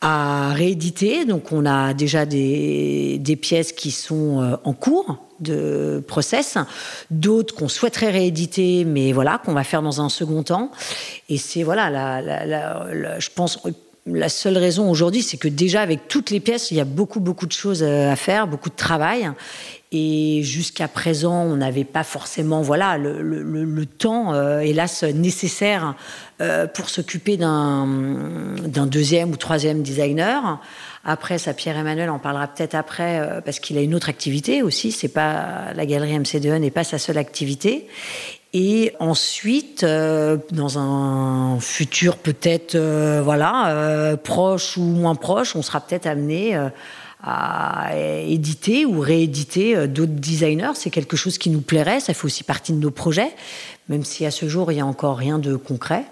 à 0.00 0.52
rééditer. 0.52 1.24
Donc 1.24 1.52
on 1.52 1.66
a 1.66 1.94
déjà 1.94 2.26
des, 2.26 3.38
pièces 3.40 3.72
qui 3.72 3.90
sont 3.90 4.40
euh, 4.40 4.56
en 4.64 4.72
cours 4.72 5.18
de 5.40 6.02
process, 6.06 6.56
d'autres 7.10 7.54
qu'on 7.54 7.68
souhaiterait 7.68 8.10
rééditer, 8.10 8.84
mais 8.84 9.12
voilà, 9.12 9.38
qu'on 9.44 9.52
va 9.52 9.64
faire 9.64 9.82
dans 9.82 10.00
un 10.00 10.08
second 10.08 10.42
temps. 10.42 10.70
Et 11.28 11.36
c'est 11.36 11.62
voilà, 11.62 12.22
je 13.18 13.28
pense 13.34 13.58
la 14.06 14.28
seule 14.28 14.56
raison 14.56 14.88
aujourd'hui, 14.88 15.22
c'est 15.22 15.36
que 15.36 15.48
déjà 15.48 15.82
avec 15.82 16.08
toutes 16.08 16.30
les 16.30 16.40
pièces, 16.40 16.70
il 16.70 16.76
y 16.76 16.80
a 16.80 16.84
beaucoup 16.84 17.20
beaucoup 17.20 17.46
de 17.46 17.52
choses 17.52 17.82
euh, 17.82 18.10
à 18.10 18.16
faire, 18.16 18.46
beaucoup 18.46 18.70
de 18.70 18.76
travail. 18.76 19.30
Et 19.92 20.42
jusqu'à 20.42 20.88
présent, 20.88 21.42
on 21.42 21.56
n'avait 21.56 21.84
pas 21.84 22.04
forcément 22.04 22.60
voilà, 22.60 22.98
le, 22.98 23.86
temps, 23.86 24.34
euh, 24.34 24.58
hélas, 24.58 25.04
nécessaire 25.04 25.94
euh, 26.40 26.66
pour 26.66 26.90
s'occuper 26.90 27.36
d'un 27.36 27.86
deuxième 28.66 29.30
ou 29.30 29.36
troisième 29.36 29.82
designer. 29.82 30.60
Après, 31.04 31.38
ça, 31.38 31.54
Pierre-Emmanuel 31.54 32.10
en 32.10 32.18
parlera 32.18 32.48
peut-être 32.48 32.74
après, 32.74 33.40
parce 33.44 33.60
qu'il 33.60 33.78
a 33.78 33.80
une 33.80 33.94
autre 33.94 34.08
activité 34.08 34.60
aussi. 34.62 34.90
C'est 34.90 35.08
pas 35.08 35.72
la 35.74 35.86
galerie 35.86 36.18
MCDE 36.18 36.58
n'est 36.58 36.72
pas 36.72 36.84
sa 36.84 36.98
seule 36.98 37.16
activité. 37.16 37.86
Et 38.58 38.94
ensuite, 39.00 39.84
dans 39.84 40.78
un 40.78 41.60
futur 41.60 42.16
peut-être 42.16 42.74
voilà 43.20 44.16
proche 44.24 44.78
ou 44.78 44.82
moins 44.82 45.14
proche, 45.14 45.54
on 45.56 45.60
sera 45.62 45.80
peut-être 45.80 46.06
amené 46.06 46.56
à 47.22 47.90
éditer 47.96 48.86
ou 48.86 49.00
rééditer 49.00 49.76
euh, 49.76 49.86
d'autres 49.86 50.12
designers. 50.12 50.72
C'est 50.74 50.90
quelque 50.90 51.16
chose 51.16 51.38
qui 51.38 51.50
nous 51.50 51.60
plairait, 51.60 52.00
ça 52.00 52.14
fait 52.14 52.24
aussi 52.24 52.44
partie 52.44 52.72
de 52.72 52.78
nos 52.78 52.92
projets, 52.92 53.32
même 53.88 54.04
si 54.04 54.24
à 54.24 54.30
ce 54.30 54.48
jour, 54.48 54.70
il 54.70 54.76
n'y 54.76 54.80
a 54.80 54.86
encore 54.86 55.16
rien 55.16 55.38
de 55.38 55.56
concret. 55.56 56.04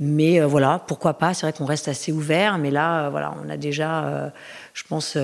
Mais 0.00 0.40
euh, 0.40 0.46
voilà, 0.46 0.82
pourquoi 0.86 1.14
pas, 1.14 1.34
c'est 1.34 1.46
vrai 1.46 1.52
qu'on 1.52 1.66
reste 1.66 1.88
assez 1.88 2.10
ouvert, 2.10 2.56
mais 2.56 2.70
là, 2.70 3.04
euh, 3.06 3.10
voilà, 3.10 3.34
on 3.44 3.50
a 3.50 3.58
déjà, 3.58 4.32
je 4.72 4.82
pense, 4.88 5.16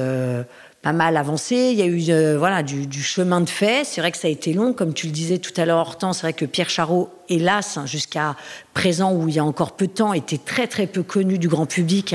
mal 0.93 1.17
avancé. 1.17 1.71
Il 1.73 1.79
y 1.79 1.83
a 1.83 1.87
eu 1.87 2.03
euh, 2.11 2.37
voilà 2.39 2.63
du, 2.63 3.03
chemin 3.03 3.41
de 3.41 3.49
fait. 3.49 3.85
C'est 3.85 4.01
vrai 4.01 4.11
que 4.11 4.19
ça 4.19 4.29
a 4.29 4.31
été 4.31 4.53
long, 4.53 4.73
comme 4.73 4.95
tu 4.95 5.07
le 5.07 5.13
disais 5.13 5.39
tout 5.39 5.53
à 5.57 5.65
l'heure, 5.65 5.79
Hortense. 5.79 6.19
C'est 6.19 6.23
vrai 6.23 6.33
que 6.33 6.45
Pierre 6.45 6.71
Charot, 6.71 7.11
hélas, 7.29 7.79
jusqu'à 7.85 8.37
présent 8.75 9.13
où 9.13 9.29
il 9.29 9.35
y 9.35 9.39
a 9.39 9.45
encore 9.45 9.73
peu 9.73 9.87
de 9.87 9.93
temps, 9.93 10.13
était 10.13 10.39
très 10.39 10.67
très 10.67 10.87
peu 10.87 11.03
connu 11.03 11.39
du 11.39 11.49
grand 11.49 11.67
public. 11.67 12.15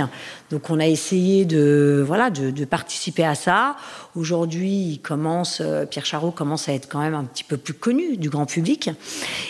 Donc 0.52 0.70
on 0.70 0.80
a 0.80 0.88
essayé 0.88 1.46
de 1.46 2.04
voilà 2.06 2.30
de 2.30 2.66
participer 2.66 3.26
à 3.26 3.36
ça. 3.36 3.76
Aujourd'hui, 4.16 4.72
il 4.72 5.00
commence 5.00 5.60
euh, 5.60 5.86
Pierre 5.88 6.06
Charot 6.06 6.30
commence 6.30 6.70
à 6.70 6.74
être 6.74 6.88
quand 6.88 7.00
même 7.00 7.16
un 7.16 7.24
petit 7.24 7.44
peu 7.44 7.58
plus 7.58 7.74
connu 7.74 8.16
du 8.16 8.30
grand 8.30 8.46
public. 8.46 8.92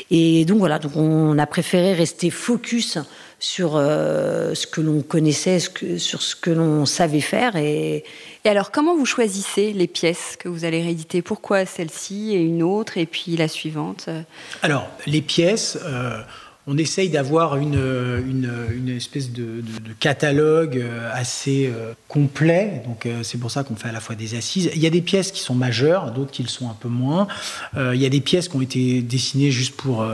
Et 0.10 0.46
donc 0.46 0.60
voilà, 0.60 0.80
donc 0.80 0.96
on 0.96 1.38
a 1.38 1.46
préféré 1.46 1.94
rester 1.94 2.30
focus 2.30 2.98
sur 3.44 3.76
euh, 3.76 4.56
ce 4.56 4.66
que 4.66 4.80
l'on 4.80 5.02
connaissait, 5.02 5.60
ce 5.60 5.70
que, 5.70 5.98
sur 5.98 6.22
ce 6.22 6.34
que 6.34 6.50
l'on 6.50 6.86
savait 6.86 7.20
faire 7.20 7.58
et 7.58 8.06
et 8.46 8.50
alors, 8.50 8.72
comment 8.72 8.94
vous 8.98 9.06
choisissez 9.06 9.72
les 9.72 9.88
pièces 9.88 10.36
que 10.38 10.50
vous 10.50 10.66
allez 10.66 10.82
rééditer? 10.82 11.22
Pourquoi 11.22 11.66
celle-ci 11.66 12.36
et 12.36 12.42
une 12.42 12.62
autre 12.62 12.98
et 12.98 13.06
puis 13.06 13.38
la 13.38 13.48
suivante? 13.48 14.10
Alors, 14.62 14.90
les 15.08 15.22
pièces, 15.22 15.78
euh, 15.82 16.20
on 16.66 16.78
essaye 16.78 17.10
d'avoir 17.10 17.58
une, 17.58 17.76
une, 18.26 18.90
espèce 18.90 19.32
de, 19.32 19.64
catalogue 20.00 20.78
euh, 20.78 21.10
assez 21.14 21.72
euh, 21.74 21.94
complet. 22.08 22.84
Donc 22.86 23.08
c'est 23.24 23.38
pour 23.38 23.52
ça 23.52 23.64
qu'on 23.64 23.76
fait 23.76 23.90
à 23.90 23.92
la 23.92 24.00
fois 24.00 24.16
des 24.16 24.36
assises. 24.36 24.70
Il 24.76 24.82
y 24.82 24.88
a 24.88 24.90
des 24.90 25.02
pièces 25.02 25.32
qui 25.32 25.42
sont 25.42 25.56
majeures, 25.56 26.12
d'autres 26.12 26.32
qui 26.32 26.44
le 26.44 26.50
sont 26.50 26.70
un 26.70 26.76
peu 26.80 26.90
moins. 26.90 27.28
il 27.76 27.96
y 27.96 28.06
a 28.06 28.10
des 28.10 28.22
pièces 28.22 28.48
qui 28.48 28.56
ont 28.56 28.62
été 28.62 29.02
dessinées 29.02 29.52
juste 29.52 29.76
pour 29.76 30.06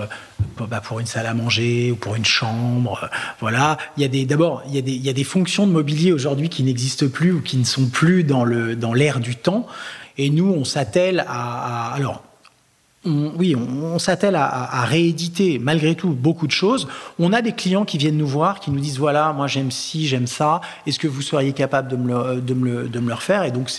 bah, 0.57 0.81
pour 0.81 0.99
une 0.99 1.05
salle 1.05 1.25
à 1.25 1.33
manger 1.33 1.91
ou 1.91 1.95
pour 1.95 2.15
une 2.15 2.25
chambre. 2.25 3.09
Voilà. 3.39 3.77
Il 3.97 4.03
y 4.03 4.05
a 4.05 4.09
des, 4.09 4.25
d'abord, 4.25 4.63
il 4.67 4.75
y 4.75 4.77
a 4.77 4.81
des, 4.81 4.91
il 4.91 5.05
y 5.05 5.09
a 5.09 5.13
des 5.13 5.23
fonctions 5.23 5.67
de 5.67 5.71
mobilier 5.71 6.12
aujourd'hui 6.12 6.49
qui 6.49 6.63
n'existent 6.63 7.07
plus 7.07 7.31
ou 7.31 7.41
qui 7.41 7.57
ne 7.57 7.63
sont 7.63 7.88
plus 7.88 8.23
dans 8.23 8.43
le, 8.43 8.75
dans 8.75 8.93
du 8.93 9.35
temps. 9.35 9.67
Et 10.17 10.29
nous, 10.29 10.51
on 10.51 10.65
s'attelle 10.65 11.25
à, 11.27 11.93
alors, 11.93 12.23
oui, 13.05 13.55
on, 13.55 13.97
s'attelle 13.97 14.35
à, 14.35 14.83
rééditer 14.83 15.57
malgré 15.57 15.95
tout 15.95 16.09
beaucoup 16.09 16.47
de 16.47 16.51
choses. 16.51 16.88
On 17.17 17.31
a 17.31 17.41
des 17.41 17.53
clients 17.53 17.85
qui 17.85 17.97
viennent 17.97 18.17
nous 18.17 18.27
voir, 18.27 18.59
qui 18.59 18.71
nous 18.71 18.79
disent 18.79 18.99
voilà, 18.99 19.31
moi 19.31 19.47
j'aime 19.47 19.71
ci, 19.71 20.05
j'aime 20.05 20.27
ça. 20.27 20.59
Est-ce 20.85 20.99
que 20.99 21.07
vous 21.07 21.21
seriez 21.21 21.53
capable 21.53 21.88
de 21.88 21.95
me 21.95 22.07
le, 22.09 22.41
de 22.41 22.53
me 22.53 22.65
le, 22.65 22.89
de 22.89 22.99
me 22.99 23.07
le 23.07 23.13
refaire? 23.13 23.43
Et 23.43 23.51
donc, 23.51 23.71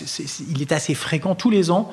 il 0.49 0.61
est 0.61 0.71
assez 0.71 0.95
fréquent 0.95 1.35
tous 1.35 1.51
les 1.51 1.69
ans. 1.69 1.91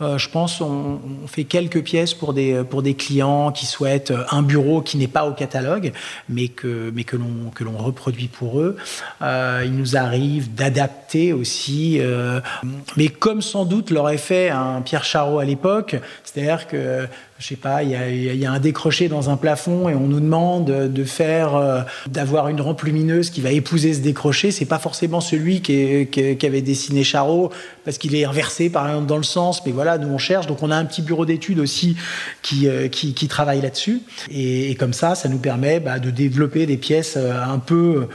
Euh, 0.00 0.18
je 0.18 0.28
pense 0.28 0.60
on, 0.60 1.00
on, 1.22 1.26
fait 1.26 1.44
quelques 1.44 1.82
pièces 1.82 2.14
pour 2.14 2.32
des, 2.32 2.62
pour 2.68 2.82
des 2.82 2.94
clients 2.94 3.52
qui 3.52 3.66
souhaitent 3.66 4.12
un 4.30 4.42
bureau 4.42 4.80
qui 4.80 4.96
n'est 4.96 5.08
pas 5.08 5.26
au 5.26 5.32
catalogue, 5.32 5.92
mais 6.28 6.48
que, 6.48 6.90
mais 6.94 7.04
que 7.04 7.16
l'on 7.16 7.50
que 7.54 7.64
l'on 7.64 7.76
reproduit 7.76 8.28
pour 8.28 8.60
eux. 8.60 8.76
Euh, 9.22 9.62
il 9.64 9.76
nous 9.76 9.96
arrive 9.96 10.54
d'adapter 10.54 11.32
aussi, 11.32 11.98
euh, 12.00 12.40
mais 12.96 13.08
comme 13.08 13.42
sans 13.42 13.64
doute 13.64 13.90
l'aurait 13.90 14.18
fait 14.18 14.50
un 14.50 14.80
Pierre 14.82 15.04
Charot 15.04 15.38
à 15.38 15.44
l'époque, 15.44 15.96
c'est-à-dire 16.24 16.66
que 16.66 17.06
je 17.40 17.46
sais 17.46 17.56
pas, 17.56 17.82
il 17.82 17.90
y, 17.90 18.46
a, 18.46 18.52
un 18.52 18.58
décroché 18.58 19.08
dans 19.08 19.30
un 19.30 19.38
plafond 19.38 19.88
et 19.88 19.94
on 19.94 20.08
nous 20.08 20.20
demande 20.20 20.66
de 20.66 21.04
faire, 21.04 21.56
euh, 21.56 21.80
d'avoir 22.06 22.48
une 22.48 22.60
rampe 22.60 22.82
lumineuse 22.82 23.30
qui 23.30 23.40
va 23.40 23.50
épouser 23.50 23.94
ce 23.94 24.00
décroché. 24.00 24.50
C'est 24.50 24.66
pas 24.66 24.78
forcément 24.78 25.22
celui 25.22 25.62
qui, 25.62 26.46
avait 26.46 26.60
dessiné 26.60 27.02
Charot 27.02 27.50
parce 27.86 27.96
qu'il 27.96 28.14
est 28.14 28.26
inversé 28.26 28.68
par 28.68 28.86
exemple 28.86 29.06
dans 29.06 29.16
le 29.16 29.22
sens. 29.22 29.64
Mais 29.64 29.72
voilà, 29.72 29.96
nous 29.96 30.08
on 30.08 30.18
cherche. 30.18 30.46
Donc 30.48 30.62
on 30.62 30.70
a 30.70 30.76
un 30.76 30.84
petit 30.84 31.00
bureau 31.00 31.24
d'études 31.24 31.60
aussi 31.60 31.96
qui, 32.42 32.68
euh, 32.68 32.88
travaille 33.26 33.62
là-dessus. 33.62 34.02
Et, 34.30 34.74
comme 34.74 34.92
ça, 34.92 35.14
ça 35.14 35.30
nous 35.30 35.38
permet 35.38 35.80
bah, 35.80 35.98
de 35.98 36.10
développer 36.10 36.66
des 36.66 36.76
pièces 36.76 37.14
euh, 37.16 37.42
un 37.42 37.58
peu 37.58 38.08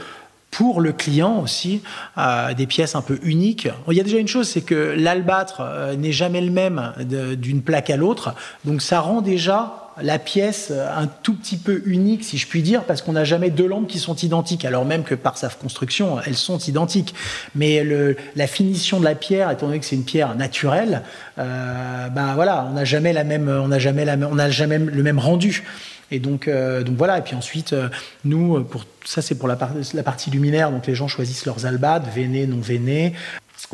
pour 0.50 0.80
le 0.80 0.92
client 0.92 1.40
aussi, 1.40 1.82
euh, 2.16 2.54
des 2.54 2.66
pièces 2.66 2.94
un 2.94 3.02
peu 3.02 3.18
uniques. 3.22 3.68
Il 3.88 3.94
y 3.94 4.00
a 4.00 4.04
déjà 4.04 4.18
une 4.18 4.28
chose, 4.28 4.48
c'est 4.48 4.62
que 4.62 4.94
l'albâtre 4.96 5.60
euh, 5.60 5.96
n'est 5.96 6.12
jamais 6.12 6.40
le 6.40 6.50
même 6.50 6.92
d'une 7.36 7.62
plaque 7.62 7.90
à 7.90 7.96
l'autre, 7.96 8.34
donc 8.64 8.80
ça 8.80 9.00
rend 9.00 9.20
déjà 9.20 9.86
la 10.02 10.18
pièce 10.18 10.70
un 10.70 11.06
tout 11.06 11.34
petit 11.34 11.56
peu 11.56 11.82
unique, 11.86 12.22
si 12.22 12.36
je 12.36 12.46
puis 12.46 12.62
dire, 12.62 12.84
parce 12.84 13.00
qu'on 13.00 13.12
n'a 13.12 13.24
jamais 13.24 13.50
deux 13.50 13.66
lampes 13.66 13.86
qui 13.86 13.98
sont 13.98 14.14
identiques, 14.14 14.64
alors 14.64 14.84
même 14.84 15.04
que 15.04 15.14
par 15.14 15.38
sa 15.38 15.48
construction, 15.48 16.18
elles 16.26 16.36
sont 16.36 16.58
identiques. 16.58 17.14
Mais 17.54 17.82
le, 17.82 18.16
la 18.34 18.46
finition 18.46 19.00
de 19.00 19.04
la 19.04 19.14
pierre, 19.14 19.50
étant 19.50 19.66
donné 19.66 19.78
que 19.78 19.86
c'est 19.86 19.96
une 19.96 20.04
pierre 20.04 20.34
naturelle, 20.34 21.02
euh, 21.38 22.08
ben 22.08 22.34
voilà, 22.34 22.66
on 22.70 22.74
n'a 22.74 22.84
jamais 22.84 23.14
jamais 23.14 23.38
on 23.38 23.68
n'a 23.68 24.50
jamais 24.50 24.78
le 24.78 25.02
même 25.02 25.18
rendu. 25.18 25.64
Et 26.10 26.18
donc, 26.18 26.48
euh, 26.48 26.82
donc 26.82 26.96
voilà. 26.96 27.18
Et 27.18 27.22
puis 27.22 27.34
ensuite, 27.34 27.72
euh, 27.72 27.88
nous, 28.24 28.62
pour 28.64 28.84
ça, 29.04 29.22
c'est 29.22 29.36
pour 29.36 29.48
la, 29.48 29.56
partie 29.56 30.30
luminaire. 30.30 30.70
Donc 30.70 30.86
les 30.86 30.94
gens 30.94 31.08
choisissent 31.08 31.46
leurs 31.46 31.66
albades, 31.66 32.06
veinés, 32.14 32.46
non 32.46 32.60
veinés. 32.60 33.12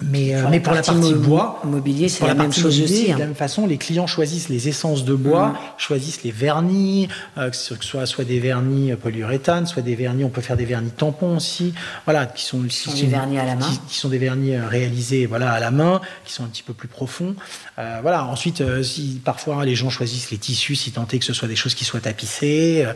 Mais, 0.00 0.34
euh, 0.34 0.46
mais 0.50 0.60
pour 0.60 0.72
la 0.72 0.82
partie 0.82 1.14
bois, 1.14 1.60
mobilier, 1.64 2.08
c'est 2.08 2.26
la, 2.26 2.34
même 2.34 2.52
chose 2.52 2.80
aussi. 2.80 3.04
De 3.04 3.10
la 3.10 3.16
même 3.18 3.34
façon, 3.34 3.66
les 3.66 3.76
clients 3.76 4.06
choisissent 4.06 4.48
les 4.48 4.68
essences 4.68 5.04
de 5.04 5.14
bois, 5.14 5.48
mm. 5.48 5.56
choisissent 5.76 6.22
les 6.22 6.30
vernis, 6.30 7.08
euh, 7.36 7.50
que 7.50 7.56
ce 7.56 7.74
soit 7.80 8.06
soit 8.06 8.24
des 8.24 8.40
vernis 8.40 8.94
polyuréthane, 8.94 9.66
soit 9.66 9.82
des 9.82 9.94
vernis. 9.94 10.24
On 10.24 10.30
peut 10.30 10.40
faire 10.40 10.56
des 10.56 10.64
vernis 10.64 10.90
tampons 10.90 11.36
aussi, 11.36 11.74
voilà, 12.06 12.24
qui 12.24 12.44
sont, 12.44 12.62
qui 12.62 12.74
sont 12.74 12.94
des 12.94 13.06
vernis 13.06 13.38
à 13.38 13.44
la 13.44 13.54
main, 13.54 13.68
qui, 13.86 13.98
sont 13.98 14.08
des 14.08 14.18
vernis 14.18 14.54
euh, 14.54 14.66
réalisés, 14.66 15.26
voilà, 15.26 15.52
à 15.52 15.60
la 15.60 15.70
main, 15.70 16.00
qui 16.24 16.32
sont 16.32 16.44
un 16.44 16.48
petit 16.48 16.62
peu 16.62 16.72
plus 16.72 16.88
profonds. 16.88 17.36
Euh, 17.78 17.98
voilà. 18.00 18.24
Ensuite, 18.24 18.62
si 18.82 19.20
parfois 19.22 19.64
les 19.66 19.74
gens 19.74 19.90
choisissent 19.90 20.30
les 20.30 20.38
tissus, 20.38 20.74
si 20.74 20.92
tant 20.92 21.06
est 21.12 21.18
que 21.18 21.24
ce 21.24 21.34
soit 21.34 21.48
des 21.48 21.56
choses 21.56 21.74
qui 21.74 21.84
soient 21.84 22.00
tapissées, 22.00 22.86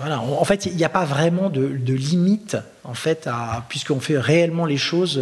voilà. 0.00 0.20
en 0.20 0.44
fait, 0.44 0.66
il 0.66 0.74
n'y 0.74 0.84
a 0.84 0.88
pas 0.88 1.04
vraiment 1.04 1.50
de, 1.50 1.68
de 1.68 1.94
limite 1.94 2.56
en 2.84 2.94
fait, 2.94 3.28
puisqu'on 3.68 4.00
fait 4.00 4.18
réellement 4.18 4.66
les 4.66 4.76
choses 4.76 5.20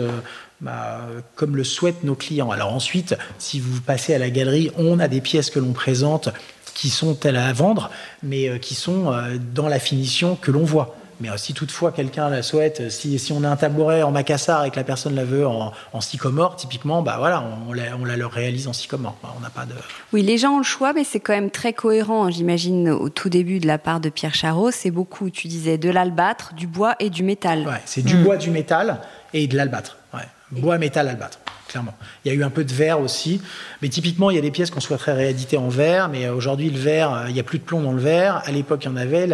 bah, 0.61 1.01
comme 1.35 1.57
le 1.57 1.65
souhaitent 1.65 2.05
nos 2.05 2.15
clients. 2.15 2.51
Alors 2.51 2.73
ensuite, 2.73 3.17
si 3.39 3.61
vous 3.61 3.81
passez 3.81 4.15
à 4.15 4.19
la 4.19 4.31
galerie, 4.31 4.71
on 4.77 4.99
a 4.99 5.09
des 5.09 5.21
pièces 5.21 5.51
que 5.51 5.59
l'on 5.59 5.73
présente 5.73 6.31
qui 6.75 6.91
sont 6.91 7.19
elles 7.25 7.37
à 7.37 7.53
vendre, 7.53 7.91
mais 8.23 8.49
euh, 8.49 8.59
qui 8.59 8.77
sont 8.77 9.13
euh, 9.13 9.37
dans 9.53 9.67
la 9.67 9.81
finition 9.81 10.37
que 10.37 10.53
l'on 10.53 10.65
voit. 10.65 10.95
Mais 11.21 11.29
euh, 11.29 11.37
si 11.37 11.53
toutefois 11.53 11.91
quelqu'un 11.91 12.29
la 12.29 12.43
souhaite, 12.43 12.89
si, 12.91 13.19
si, 13.19 13.33
on 13.33 13.43
a 13.43 13.49
un 13.49 13.57
tabouret 13.57 14.05
en 14.05 14.13
macassar 14.13 14.65
et 14.65 14.71
que 14.71 14.77
la 14.77 14.85
personne 14.85 15.17
la 15.17 15.25
veut 15.25 15.45
en, 15.45 15.73
en 15.93 16.01
sycomore, 16.01 16.55
typiquement, 16.55 17.03
bah 17.03 17.17
voilà, 17.19 17.45
on, 17.69 17.73
la, 17.73 17.97
on 18.01 18.05
la 18.05 18.17
leur 18.17 18.31
réalise 18.31 18.69
en 18.69 18.73
sycomore. 18.73 19.17
Bah, 19.23 19.35
on 19.37 19.41
n'a 19.41 19.51
pas 19.51 19.65
de. 19.65 19.75
Oui, 20.13 20.23
les 20.23 20.39
gens 20.39 20.53
ont 20.53 20.59
le 20.59 20.65
choix, 20.65 20.93
mais 20.93 21.03
c'est 21.03 21.19
quand 21.19 21.33
même 21.33 21.51
très 21.51 21.73
cohérent. 21.73 22.31
J'imagine 22.31 22.91
au 22.91 23.09
tout 23.09 23.29
début 23.29 23.59
de 23.59 23.67
la 23.67 23.79
part 23.79 23.99
de 23.99 24.09
Pierre 24.09 24.35
Charot, 24.35 24.71
c'est 24.71 24.93
beaucoup. 24.93 25.31
Tu 25.31 25.49
disais 25.49 25.79
de 25.79 25.91
l'albâtre, 25.91 26.55
du 26.55 26.69
bois 26.69 26.95
et 27.01 27.11
du 27.11 27.25
métal. 27.25 27.67
Ouais, 27.67 27.83
c'est 27.87 28.03
du 28.03 28.17
mmh. 28.17 28.23
bois, 28.23 28.37
du 28.37 28.51
métal 28.51 29.01
et 29.35 29.49
de 29.49 29.57
l'albâtre. 29.57 29.99
Bois, 30.51 30.79
métal, 30.79 31.09
albâtre, 31.09 31.39
clairement. 31.69 31.95
Il 32.25 32.33
y 32.33 32.35
a 32.35 32.35
eu 32.35 32.43
un 32.43 32.51
peu 32.51 32.65
de 32.65 32.73
verre 32.73 33.01
aussi, 33.01 33.41
mais 33.83 33.89
typiquement, 33.89 34.31
il 34.31 34.37
y 34.37 34.39
a 34.39 34.43
des 34.43 34.51
pièces 34.51 34.71
qu'on 34.71 34.81
souhaiterait 34.81 35.13
rééditer 35.13 35.59
en 35.59 35.69
verre, 35.69 36.09
mais 36.09 36.29
aujourd'hui, 36.29 36.71
le 36.71 36.79
verre, 36.79 37.13
euh, 37.13 37.25
il 37.29 37.35
n'y 37.35 37.41
a 37.41 37.43
plus 37.43 37.59
de 37.59 37.65
plomb 37.65 37.83
dans 37.83 37.93
le 37.93 38.01
verre. 38.01 38.43
À 38.47 38.51
l'époque, 38.51 38.85
il 38.85 38.87
y 38.87 38.91
en 38.91 38.97
avait. 38.97 39.27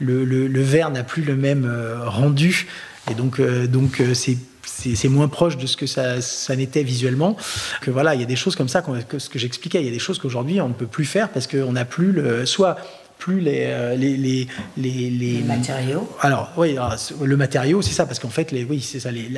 Le, 0.00 0.62
verre 0.62 0.90
n'a 0.90 1.02
plus 1.02 1.22
le 1.22 1.34
même 1.34 1.64
euh, 1.64 2.08
rendu, 2.08 2.66
et 3.10 3.14
donc, 3.14 3.40
euh, 3.40 3.66
donc 3.66 4.02
c'est 4.14 4.36
c'est 4.68 5.08
moins 5.08 5.28
proche 5.28 5.56
de 5.56 5.66
ce 5.66 5.76
que 5.76 5.86
ça, 5.86 6.20
ça 6.20 6.54
n'était 6.54 6.82
visuellement. 6.82 7.36
Que 7.80 7.90
voilà, 7.90 8.14
il 8.14 8.20
y 8.20 8.24
a 8.24 8.26
des 8.26 8.36
choses 8.36 8.56
comme 8.56 8.68
ça, 8.68 8.82
que 8.82 9.18
ce 9.18 9.30
que 9.30 9.38
j'expliquais, 9.38 9.80
il 9.80 9.86
y 9.86 9.88
a 9.88 9.92
des 9.92 9.98
choses 9.98 10.18
qu'aujourd'hui 10.18 10.60
on 10.60 10.68
ne 10.68 10.74
peut 10.74 10.86
plus 10.86 11.06
faire 11.06 11.30
parce 11.30 11.46
qu'on 11.46 11.72
n'a 11.72 11.84
plus 11.84 12.12
le, 12.12 12.44
soit 12.44 12.76
plus 13.18 13.40
les, 13.40 13.96
les, 13.96 14.46
les, 14.76 15.10
les, 15.10 15.42
matériaux. 15.42 16.08
Alors, 16.20 16.50
oui, 16.56 16.76
le 17.22 17.36
matériau, 17.36 17.82
c'est 17.82 17.92
ça, 17.92 18.06
parce 18.06 18.18
qu'en 18.18 18.28
fait, 18.28 18.52
les, 18.52 18.64
oui, 18.64 18.80
c'est 18.80 19.00
ça. 19.00 19.10
Les, 19.10 19.28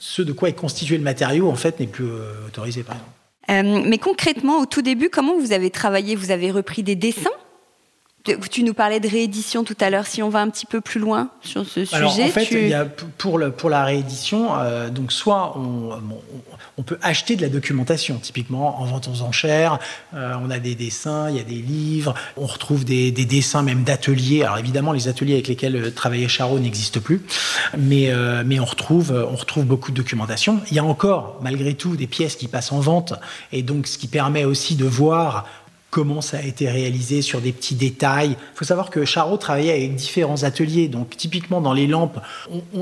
ce 0.00 0.22
de 0.22 0.32
quoi 0.32 0.48
est 0.48 0.54
constitué 0.54 0.96
le 0.96 1.02
matériau, 1.02 1.50
en 1.50 1.56
fait, 1.56 1.80
n'est 1.80 1.86
plus 1.86 2.04
euh, 2.04 2.46
autorisé, 2.46 2.82
par 2.82 2.96
exemple. 2.96 3.10
Euh, 3.50 3.88
mais 3.88 3.98
concrètement, 3.98 4.60
au 4.60 4.66
tout 4.66 4.82
début, 4.82 5.10
comment 5.10 5.38
vous 5.38 5.52
avez 5.52 5.70
travaillé? 5.70 6.14
Vous 6.14 6.30
avez 6.30 6.50
repris 6.50 6.82
des 6.82 6.94
dessins? 6.94 7.30
Tu 8.50 8.62
nous 8.62 8.72
parlais 8.72 9.00
de 9.00 9.08
réédition 9.08 9.64
tout 9.64 9.76
à 9.80 9.90
l'heure. 9.90 10.06
Si 10.06 10.22
on 10.22 10.30
va 10.30 10.40
un 10.40 10.48
petit 10.48 10.64
peu 10.64 10.80
plus 10.80 10.98
loin 10.98 11.28
sur 11.42 11.66
ce 11.66 11.84
sujet, 11.84 12.24
en 12.24 12.28
fait, 12.28 12.50
il 12.50 12.68
y 12.68 12.74
a, 12.74 12.86
pour, 12.86 13.38
le, 13.38 13.50
pour 13.50 13.68
la 13.68 13.84
réédition, 13.84 14.56
euh, 14.56 14.88
donc 14.88 15.12
soit 15.12 15.58
on, 15.58 15.90
on, 16.78 16.82
peut 16.82 16.98
acheter 17.02 17.36
de 17.36 17.42
la 17.42 17.50
documentation, 17.50 18.16
typiquement 18.16 18.80
en 18.80 18.84
vente 18.86 19.08
aux 19.08 19.22
enchères. 19.22 19.78
Euh, 20.14 20.34
on 20.42 20.50
a 20.50 20.58
des 20.58 20.74
dessins, 20.74 21.28
il 21.28 21.36
y 21.36 21.40
a 21.40 21.44
des 21.44 21.54
livres, 21.54 22.14
on 22.38 22.46
retrouve 22.46 22.86
des, 22.86 23.10
des 23.12 23.26
dessins 23.26 23.62
même 23.62 23.84
d'ateliers. 23.84 24.42
Alors 24.42 24.58
évidemment, 24.58 24.92
les 24.92 25.08
ateliers 25.08 25.34
avec 25.34 25.48
lesquels 25.48 25.76
euh, 25.76 25.90
travaillait 25.90 26.28
Charot 26.28 26.58
n'existent 26.58 27.00
plus, 27.00 27.20
mais 27.76 28.10
mais 28.44 28.58
on 28.58 28.64
retrouve 28.64 29.12
on 29.12 29.36
retrouve 29.36 29.64
beaucoup 29.64 29.90
de 29.90 29.96
documentation. 29.96 30.60
Il 30.70 30.76
y 30.76 30.78
a 30.78 30.84
encore 30.84 31.38
malgré 31.42 31.74
tout 31.74 31.96
des 31.96 32.06
pièces 32.06 32.36
qui 32.36 32.48
passent 32.48 32.72
en 32.72 32.80
vente, 32.80 33.14
et 33.52 33.62
donc 33.62 33.86
ce 33.86 33.98
qui 33.98 34.06
permet 34.06 34.44
aussi 34.44 34.76
de 34.76 34.84
voir 34.84 35.44
comment 35.94 36.20
ça 36.20 36.38
a 36.38 36.42
été 36.42 36.68
réalisé 36.68 37.22
sur 37.22 37.40
des 37.40 37.52
petits 37.52 37.76
détails. 37.76 38.30
Il 38.30 38.56
faut 38.56 38.64
savoir 38.64 38.90
que 38.90 39.04
Charot 39.04 39.36
travaillait 39.36 39.70
avec 39.70 39.94
différents 39.94 40.42
ateliers. 40.42 40.88
Donc, 40.88 41.16
typiquement, 41.16 41.60
dans 41.60 41.72
les 41.72 41.86
lampes, 41.86 42.18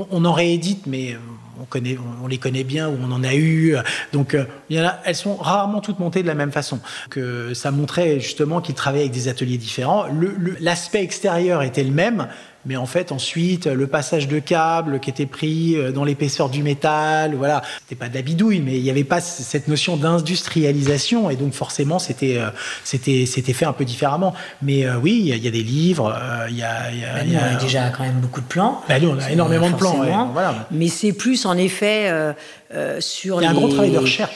on, 0.09 0.25
en 0.25 0.33
réédite, 0.33 0.87
mais 0.87 1.13
euh, 1.13 1.17
on, 1.61 1.65
connaît, 1.65 1.95
on, 2.23 2.25
les 2.27 2.39
connaît 2.39 2.63
bien 2.63 2.89
ou 2.89 2.97
on 2.99 3.11
en 3.11 3.23
a 3.23 3.35
eu. 3.35 3.75
Donc, 4.13 4.33
euh, 4.33 4.45
il 4.71 4.77
y 4.77 4.81
en 4.81 4.85
a, 4.85 4.97
elles 5.05 5.15
sont 5.15 5.35
rarement 5.35 5.79
toutes 5.79 5.99
montées 5.99 6.23
de 6.23 6.27
la 6.27 6.33
même 6.33 6.51
façon. 6.51 6.79
Que 7.11 7.53
ça 7.53 7.69
montrait 7.69 8.19
justement 8.19 8.61
qu'il 8.61 8.73
travaillait 8.73 9.03
avec 9.03 9.13
des 9.13 9.27
ateliers 9.27 9.59
différents. 9.59 10.05
L'aspect 10.59 11.03
extérieur 11.03 11.61
était 11.61 11.83
le 11.83 11.91
même, 11.91 12.27
mais 12.65 12.75
en 12.75 12.85
fait 12.85 13.11
ensuite 13.11 13.67
le 13.67 13.87
passage 13.87 14.27
de 14.27 14.39
câbles 14.39 14.99
qui 14.99 15.09
était 15.09 15.25
pris 15.25 15.75
euh, 15.75 15.91
dans 15.91 16.03
l'épaisseur 16.03 16.49
du 16.49 16.63
métal, 16.63 17.35
voilà, 17.35 17.61
c'était 17.81 17.95
pas 17.95 18.09
de 18.09 18.15
la 18.15 18.21
bidouille, 18.21 18.61
mais 18.61 18.77
il 18.77 18.83
n'y 18.83 18.89
avait 18.89 19.03
pas 19.03 19.21
cette 19.21 19.67
notion 19.67 19.97
d'industrialisation 19.97 21.29
et 21.29 21.35
donc 21.35 21.53
forcément 21.53 21.99
c'était 21.99 22.37
euh, 22.37 22.49
c'était 22.83 23.25
c'était 23.25 23.53
fait 23.53 23.65
un 23.65 23.73
peu 23.73 23.85
différemment. 23.85 24.33
Mais 24.61 24.85
euh, 24.85 24.97
oui, 25.01 25.23
il 25.25 25.43
y, 25.43 25.47
a 25.47 25.51
des 25.51 25.63
livres, 25.63 26.15
il 26.49 26.57
y 26.57 26.63
a, 26.63 26.91
y 26.91 27.05
a, 27.05 27.39
on 27.51 27.55
a 27.55 27.59
déjà 27.59 27.89
quand 27.89 28.03
même 28.03 28.19
beaucoup 28.19 28.41
de 28.41 28.45
plans. 28.45 28.81
Bah, 28.87 28.99
nous 28.99 29.09
on 29.09 29.19
a 29.19 29.31
énormément 29.31 29.69
de 29.69 29.75
plans, 29.75 30.29
voilà. 30.31 30.67
Mais 30.71 30.87
c'est 30.87 31.13
plus 31.13 31.45
en 31.45 31.57
effet 31.57 32.11
sur 32.99 33.41
il 33.41 33.43
y 33.43 33.47
a 33.47 33.51
un 33.51 33.53
gros 33.53 33.67
travail 33.67 33.91
de 33.91 33.99
recherche. 33.99 34.35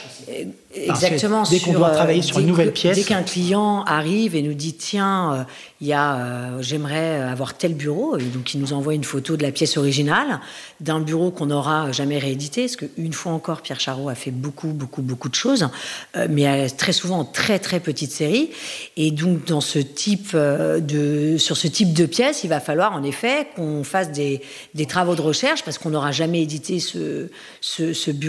Exactement. 0.74 1.42
Dès 1.42 1.58
qu'on 1.60 1.72
doit 1.72 1.90
travailler 1.90 2.22
sur 2.22 2.38
une 2.38 2.46
nouvelle 2.46 2.72
pièce. 2.72 2.96
Dès 2.96 3.04
qu'un 3.04 3.22
client 3.22 3.82
arrive 3.84 4.36
et 4.36 4.42
nous 4.42 4.54
dit 4.54 4.74
tiens, 4.74 5.46
il 5.80 5.86
y 5.86 5.92
a, 5.92 6.16
euh, 6.16 6.58
j'aimerais 6.60 7.20
avoir 7.20 7.54
tel 7.54 7.74
bureau, 7.74 8.16
et 8.18 8.24
donc 8.24 8.52
il 8.52 8.60
nous 8.60 8.72
envoie 8.72 8.94
une 8.94 9.04
photo 9.04 9.36
de 9.36 9.44
la 9.44 9.52
pièce 9.52 9.76
originale 9.76 10.40
d'un 10.80 10.98
bureau 10.98 11.30
qu'on 11.30 11.46
n'aura 11.46 11.92
jamais 11.92 12.18
réédité, 12.18 12.62
parce 12.62 12.74
qu'une 12.74 13.12
fois 13.12 13.30
encore, 13.30 13.62
Pierre 13.62 13.78
Charot 13.78 14.08
a 14.08 14.16
fait 14.16 14.32
beaucoup, 14.32 14.68
beaucoup, 14.68 15.02
beaucoup 15.02 15.28
de 15.28 15.36
choses, 15.36 15.68
euh, 16.16 16.26
mais 16.28 16.68
très 16.70 16.92
souvent 16.92 17.20
en 17.20 17.24
très, 17.24 17.60
très 17.60 17.78
petite 17.78 18.10
série. 18.10 18.50
Et 18.96 19.12
donc 19.12 19.44
dans 19.44 19.60
ce 19.60 19.78
type 19.78 20.30
euh, 20.34 20.80
de, 20.80 21.38
sur 21.38 21.56
ce 21.56 21.68
type 21.68 21.92
de 21.92 22.06
pièce, 22.06 22.42
il 22.42 22.48
va 22.48 22.58
falloir 22.58 22.92
en 22.92 23.04
effet 23.04 23.46
qu'on 23.54 23.84
fasse 23.84 24.10
des, 24.10 24.40
des, 24.74 24.86
travaux 24.86 25.14
de 25.14 25.22
recherche, 25.22 25.62
parce 25.62 25.78
qu'on 25.78 25.90
n'aura 25.90 26.10
jamais 26.10 26.42
édité 26.42 26.80
ce, 26.80 27.28
ce, 27.60 27.92
ce, 27.92 28.10
bureau, 28.10 28.27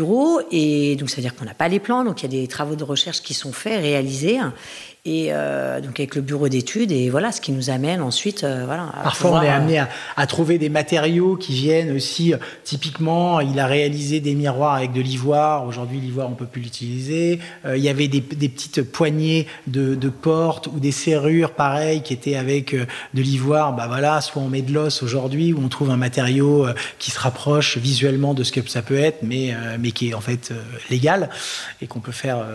et 0.52 0.96
donc 0.96 1.10
ça 1.10 1.18
veut 1.18 1.22
dire 1.22 1.36
qu'on 1.36 1.46
n'a 1.46 1.54
pas 1.54 1.68
les 1.68 1.80
plans, 1.80 2.04
donc 2.04 2.22
il 2.22 2.34
y 2.34 2.38
a 2.38 2.42
des 2.42 2.48
travaux 2.48 2.76
de 2.76 2.84
recherche 2.84 3.22
qui 3.22 3.34
sont 3.34 3.52
faits, 3.52 3.80
réalisés. 3.82 4.40
Et 5.10 5.30
euh, 5.32 5.82
donc 5.82 6.00
avec 6.00 6.14
le 6.14 6.22
bureau 6.22 6.50
d'études 6.50 6.92
et 6.92 7.10
voilà 7.10 7.32
ce 7.32 7.42
qui 7.42 7.52
nous 7.52 7.72
amène 7.72 8.00
ensuite 8.00 8.44
euh, 8.44 8.64
voilà 8.66 8.92
parfois 9.04 9.32
on 9.32 9.42
est 9.42 9.50
amené 9.50 9.84
à, 10.16 10.28
trouver 10.28 10.60
des 10.60 10.70
matériaux 10.70 11.36
qui 11.36 11.54
viennent 11.54 11.96
aussi 11.96 12.34
typiquement 12.64 13.40
il 13.40 13.60
a 13.60 13.66
réalisé 13.66 14.20
des 14.20 14.36
miroirs 14.36 14.76
avec 14.76 14.94
de 14.94 15.02
l'ivoire. 15.02 15.66
Aujourd'hui 15.66 16.00
l'ivoire 16.00 16.30
on 16.30 16.36
peut 16.36 16.46
plus 16.46 16.62
l'utiliser. 16.62 17.40
Il 17.66 17.82
y 17.82 17.90
avait 17.90 18.08
des, 18.08 18.22
petites 18.22 18.84
poignées 18.84 19.48
de, 19.66 19.96
de, 19.96 20.10
portes 20.10 20.68
ou 20.68 20.80
des 20.80 20.92
serrures 20.92 21.52
pareilles 21.52 22.04
qui 22.04 22.14
étaient 22.14 22.36
avec 22.36 22.76
de 22.76 23.22
l'ivoire. 23.22 23.74
Bah 23.74 23.88
voilà 23.88 24.22
soit 24.22 24.42
on 24.42 24.50
met 24.50 24.62
de 24.62 24.72
l'os 24.72 25.02
aujourd'hui 25.02 25.54
ou 25.54 25.62
on 25.64 25.70
trouve 25.70 25.90
un 25.90 25.98
matériau 25.98 26.68
qui 27.00 27.10
se 27.10 27.20
rapproche 27.20 27.78
visuellement 27.78 28.36
de 28.36 28.44
ce 28.44 28.52
que 28.52 28.68
ça 28.70 28.84
peut 28.84 29.00
être 29.00 29.24
mais 29.24 29.56
mais 29.80 29.92
qui 29.92 30.10
est 30.10 30.14
en 30.14 30.22
fait 30.22 30.54
légal 30.92 31.30
et 31.82 31.88
qu'on 31.88 32.00
peut 32.00 32.12
faire 32.12 32.46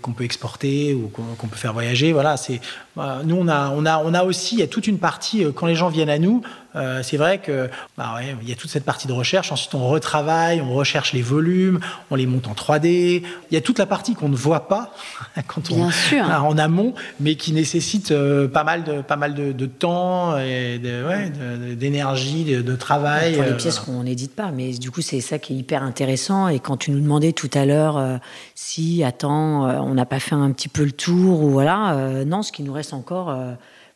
qu'on 0.00 0.12
peut 0.12 0.24
exporter 0.24 0.94
ou 0.94 1.08
qu'on 1.08 1.46
peut 1.48 1.56
faire 1.56 1.74
Voilà, 2.12 2.36
c'est 2.36 2.60
nous 2.96 3.36
on 3.36 3.48
a 3.48 3.70
on 3.70 3.84
a 3.86 3.98
on 3.98 4.14
a 4.14 4.24
aussi 4.24 4.56
il 4.56 4.60
y 4.60 4.62
a 4.62 4.66
toute 4.66 4.86
une 4.86 4.98
partie 4.98 5.44
euh, 5.44 5.52
quand 5.52 5.66
les 5.66 5.74
gens 5.74 5.88
viennent 5.88 6.10
à 6.10 6.18
nous 6.18 6.42
euh, 6.74 7.02
c'est 7.02 7.16
vrai 7.16 7.38
que 7.38 7.68
bah 7.98 8.16
il 8.40 8.48
y 8.48 8.52
a 8.52 8.54
toute 8.54 8.70
cette 8.70 8.84
partie 8.84 9.06
de 9.06 9.12
recherche. 9.12 9.52
Ensuite, 9.52 9.74
on 9.74 9.86
retravaille, 9.88 10.60
on 10.60 10.72
recherche 10.72 11.12
les 11.12 11.22
volumes, 11.22 11.80
on 12.10 12.14
les 12.14 12.26
monte 12.26 12.48
en 12.48 12.52
3D. 12.52 13.22
Il 13.50 13.54
y 13.54 13.56
a 13.56 13.60
toute 13.60 13.78
la 13.78 13.86
partie 13.86 14.14
qu'on 14.14 14.28
ne 14.28 14.36
voit 14.36 14.68
pas 14.68 14.92
quand 15.46 15.70
on 15.70 15.90
en 16.20 16.58
amont, 16.58 16.94
mais 17.20 17.34
qui 17.34 17.52
nécessite 17.52 18.10
euh, 18.10 18.48
pas 18.48 18.64
mal 18.64 18.84
de 18.84 19.02
pas 19.02 19.16
mal 19.16 19.34
de, 19.34 19.66
temps 19.66 20.38
et 20.38 20.78
d'énergie, 20.78 22.44
de, 22.44 22.62
de, 22.62 22.76
travail. 22.76 23.34
Pour 23.34 23.44
les 23.44 23.50
euh, 23.50 23.56
pièces 23.56 23.78
qu'on 23.78 24.02
n'édite 24.02 24.34
pas, 24.34 24.50
mais 24.50 24.72
du 24.72 24.90
coup, 24.90 25.02
c'est 25.02 25.20
ça 25.20 25.38
qui 25.38 25.54
est 25.54 25.56
hyper 25.56 25.82
intéressant. 25.82 26.48
Et 26.48 26.58
quand 26.58 26.76
tu 26.76 26.90
nous 26.90 27.00
demandais 27.00 27.32
tout 27.32 27.50
à 27.54 27.66
l'heure 27.66 28.20
si, 28.54 29.04
attends, 29.04 29.68
on 29.82 29.94
n'a 29.94 30.06
pas 30.06 30.20
fait 30.20 30.34
un 30.34 30.50
petit 30.52 30.68
peu 30.68 30.84
le 30.84 30.92
tour 30.92 31.42
ou 31.42 31.50
voilà, 31.50 32.24
non, 32.24 32.42
ce 32.42 32.52
qui 32.52 32.62
nous 32.62 32.72
reste 32.72 32.94
encore 32.94 33.36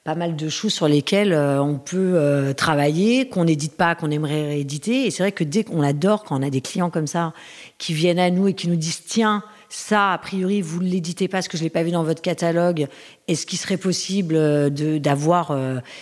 pas 0.06 0.14
mal 0.14 0.36
de 0.36 0.48
choses 0.48 0.72
sur 0.72 0.86
lesquelles 0.86 1.32
euh, 1.32 1.60
on 1.60 1.78
peut 1.78 2.12
euh, 2.14 2.52
travailler, 2.52 3.28
qu'on 3.28 3.44
n'édite 3.44 3.76
pas, 3.76 3.96
qu'on 3.96 4.12
aimerait 4.12 4.46
rééditer. 4.46 5.04
Et 5.04 5.10
c'est 5.10 5.24
vrai 5.24 5.32
que 5.32 5.42
dès 5.42 5.64
qu'on 5.64 5.82
adore 5.82 6.22
quand 6.22 6.38
on 6.38 6.44
a 6.44 6.48
des 6.48 6.60
clients 6.60 6.90
comme 6.90 7.08
ça 7.08 7.32
qui 7.76 7.92
viennent 7.92 8.20
à 8.20 8.30
nous 8.30 8.46
et 8.46 8.54
qui 8.54 8.68
nous 8.68 8.76
disent 8.76 9.02
tiens, 9.04 9.42
ça, 9.68 10.12
a 10.12 10.18
priori, 10.18 10.62
vous 10.62 10.80
ne 10.80 10.88
l'éditez 10.88 11.26
pas 11.26 11.38
parce 11.38 11.48
que 11.48 11.56
je 11.56 11.62
ne 11.62 11.66
l'ai 11.66 11.70
pas 11.70 11.82
vu 11.82 11.90
dans 11.90 12.04
votre 12.04 12.22
catalogue. 12.22 12.86
Est-ce 13.26 13.46
qu'il 13.46 13.58
serait 13.58 13.78
possible 13.78 14.36
euh, 14.36 14.70
d'avoir 15.00 15.52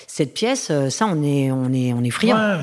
cette 0.07 0.35
pièce? 0.35 0.71
Ça, 0.91 1.07
on 1.11 1.23
est, 1.23 1.51
on 1.51 1.73
est, 1.73 1.95
on 1.95 2.05
est 2.05 2.11
friand. 2.11 2.61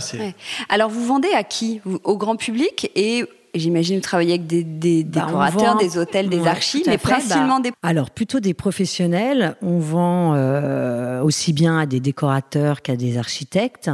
Alors, 0.70 0.92
vous 0.92 1.04
vendez 1.04 1.32
à 1.36 1.44
qui? 1.44 1.82
Au 2.04 2.18
grand 2.18 2.36
public? 2.36 2.92
Et 2.96 3.26
J'imagine 3.54 3.96
vous 3.96 4.02
travaillez 4.02 4.34
avec 4.34 4.48
des, 4.48 4.64
des 4.64 5.04
bah, 5.04 5.26
décorateurs, 5.26 5.78
des 5.78 5.98
hôtels, 5.98 6.30
des 6.30 6.48
archives, 6.48 6.86
mais 6.88 6.98
principalement 6.98 7.58
bah, 7.58 7.70
des... 7.70 7.72
Alors, 7.84 8.10
plutôt 8.10 8.40
des 8.40 8.54
professionnels. 8.54 9.56
On 9.62 9.80
vend 9.80 10.36
euh, 10.36 11.22
aussi 11.22 11.52
bien 11.52 11.78
à 11.78 11.86
des 11.86 12.00
décorateurs 12.00 12.82
qu'à 12.82 12.96
des 12.96 13.18
architectes 13.18 13.92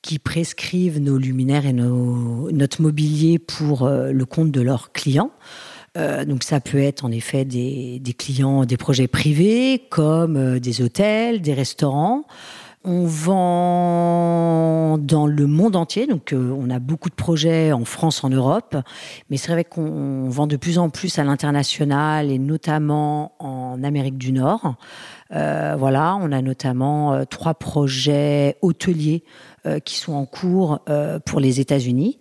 qui 0.00 0.18
prescrivent 0.18 1.00
nos 1.00 1.18
luminaires 1.18 1.66
et 1.66 1.72
nos, 1.72 2.50
notre 2.50 2.80
mobilier 2.80 3.38
pour 3.38 3.82
euh, 3.82 4.10
le 4.10 4.24
compte 4.24 4.50
de 4.50 4.60
leurs 4.60 4.92
clients. 4.92 5.30
Euh, 5.96 6.24
donc 6.24 6.42
ça 6.42 6.60
peut 6.60 6.80
être 6.80 7.04
en 7.04 7.10
effet 7.10 7.44
des, 7.44 7.98
des 8.00 8.12
clients, 8.14 8.64
des 8.64 8.76
projets 8.76 9.06
privés 9.06 9.82
comme 9.90 10.58
des 10.58 10.82
hôtels, 10.82 11.40
des 11.42 11.54
restaurants. 11.54 12.24
On 12.86 13.06
vend 13.06 14.98
dans 14.98 15.26
le 15.26 15.46
monde 15.46 15.74
entier, 15.74 16.06
donc 16.06 16.34
euh, 16.34 16.54
on 16.54 16.68
a 16.68 16.78
beaucoup 16.78 17.08
de 17.08 17.14
projets 17.14 17.72
en 17.72 17.86
France, 17.86 18.24
en 18.24 18.28
Europe, 18.28 18.76
mais 19.30 19.38
c'est 19.38 19.52
vrai 19.52 19.64
qu'on 19.64 20.28
vend 20.28 20.46
de 20.46 20.56
plus 20.56 20.76
en 20.76 20.90
plus 20.90 21.18
à 21.18 21.24
l'international 21.24 22.30
et 22.30 22.38
notamment 22.38 23.32
en 23.38 23.82
Amérique 23.82 24.18
du 24.18 24.32
Nord. 24.32 24.74
Euh, 25.32 25.76
voilà, 25.78 26.18
on 26.20 26.30
a 26.30 26.42
notamment 26.42 27.14
euh, 27.14 27.24
trois 27.24 27.54
projets 27.54 28.58
hôteliers 28.60 29.24
qui 29.86 29.96
sont 29.96 30.12
en 30.12 30.26
cours 30.26 30.80
pour 31.24 31.40
les 31.40 31.58
États-Unis. 31.58 32.18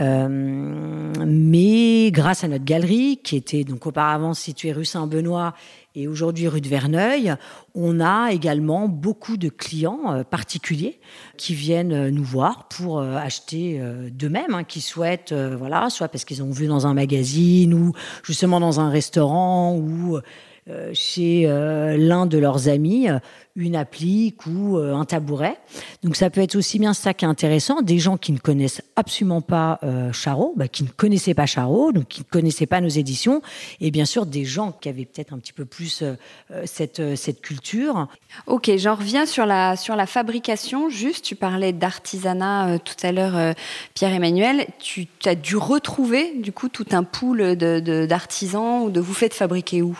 Mais 0.00 2.10
grâce 2.12 2.44
à 2.44 2.48
notre 2.48 2.64
galerie, 2.64 3.20
qui 3.22 3.36
était 3.36 3.64
donc 3.64 3.86
auparavant 3.86 4.34
située 4.34 4.72
rue 4.72 4.84
Saint-Benoît 4.84 5.54
et 5.98 6.06
aujourd'hui, 6.06 6.46
rue 6.46 6.60
de 6.60 6.68
Verneuil, 6.68 7.34
on 7.74 7.98
a 7.98 8.30
également 8.30 8.86
beaucoup 8.86 9.36
de 9.36 9.48
clients 9.48 10.12
euh, 10.12 10.22
particuliers 10.22 11.00
qui 11.36 11.54
viennent 11.54 11.92
euh, 11.92 12.10
nous 12.12 12.22
voir 12.22 12.68
pour 12.68 13.00
euh, 13.00 13.16
acheter 13.16 13.82
d'eux-mêmes, 14.12 14.54
hein, 14.54 14.62
qui 14.62 14.80
souhaitent, 14.80 15.32
voilà, 15.32 15.90
soit 15.90 16.06
parce 16.06 16.24
qu'ils 16.24 16.42
ont 16.42 16.50
vu 16.50 16.68
dans 16.68 16.86
un 16.86 16.94
magazine 16.94 17.74
ou 17.74 17.92
justement 18.22 18.60
dans 18.60 18.78
un 18.78 18.90
restaurant 18.90 19.74
ou 19.74 20.16
euh, 20.16 20.22
chez 20.92 21.44
euh, 21.46 21.96
l'un 21.96 22.26
de 22.26 22.38
leurs 22.38 22.68
amis 22.68 23.08
euh, 23.08 23.18
une 23.56 23.74
applique 23.74 24.46
ou 24.46 24.76
un 24.76 25.04
tabouret. 25.04 25.58
Donc 26.04 26.14
ça 26.14 26.30
peut 26.30 26.40
être 26.40 26.54
aussi 26.54 26.78
bien 26.78 26.94
ça 26.94 27.12
qui 27.12 27.24
est 27.24 27.28
intéressant, 27.28 27.82
des 27.82 27.98
gens 27.98 28.16
qui 28.16 28.30
ne 28.30 28.38
connaissent 28.38 28.82
absolument 28.94 29.40
pas 29.40 29.80
Charo, 30.12 30.54
bah, 30.56 30.68
qui 30.68 30.84
ne 30.84 30.88
connaissaient 30.88 31.34
pas 31.34 31.46
Charo, 31.46 31.90
donc 31.90 32.06
qui 32.06 32.20
ne 32.20 32.24
connaissaient 32.24 32.66
pas 32.66 32.80
nos 32.80 32.88
éditions, 32.88 33.42
et 33.80 33.90
bien 33.90 34.04
sûr 34.04 34.26
des 34.26 34.44
gens 34.44 34.70
qui 34.70 34.88
avaient 34.88 35.06
peut-être 35.06 35.32
un 35.32 35.40
petit 35.40 35.52
peu 35.52 35.64
plus 35.64 36.04
cette, 36.66 37.16
cette 37.16 37.40
culture. 37.40 38.06
Ok, 38.46 38.70
j'en 38.76 38.94
reviens 38.94 39.26
sur 39.26 39.44
la, 39.44 39.74
sur 39.74 39.96
la 39.96 40.06
fabrication. 40.06 40.88
Juste, 40.88 41.24
tu 41.24 41.34
parlais 41.34 41.72
d'artisanat 41.72 42.78
tout 42.78 42.94
à 43.02 43.10
l'heure, 43.10 43.56
Pierre-Emmanuel. 43.94 44.68
Tu 44.78 45.08
as 45.24 45.34
dû 45.34 45.56
retrouver 45.56 46.32
du 46.36 46.52
coup 46.52 46.68
tout 46.68 46.86
un 46.92 47.02
pool 47.02 47.56
d'artisans 47.56 48.82
de, 48.82 48.86
ou 48.86 48.90
de 48.92 49.00
vous 49.00 49.14
faites 49.14 49.34
fabriquer 49.34 49.82
où? 49.82 49.98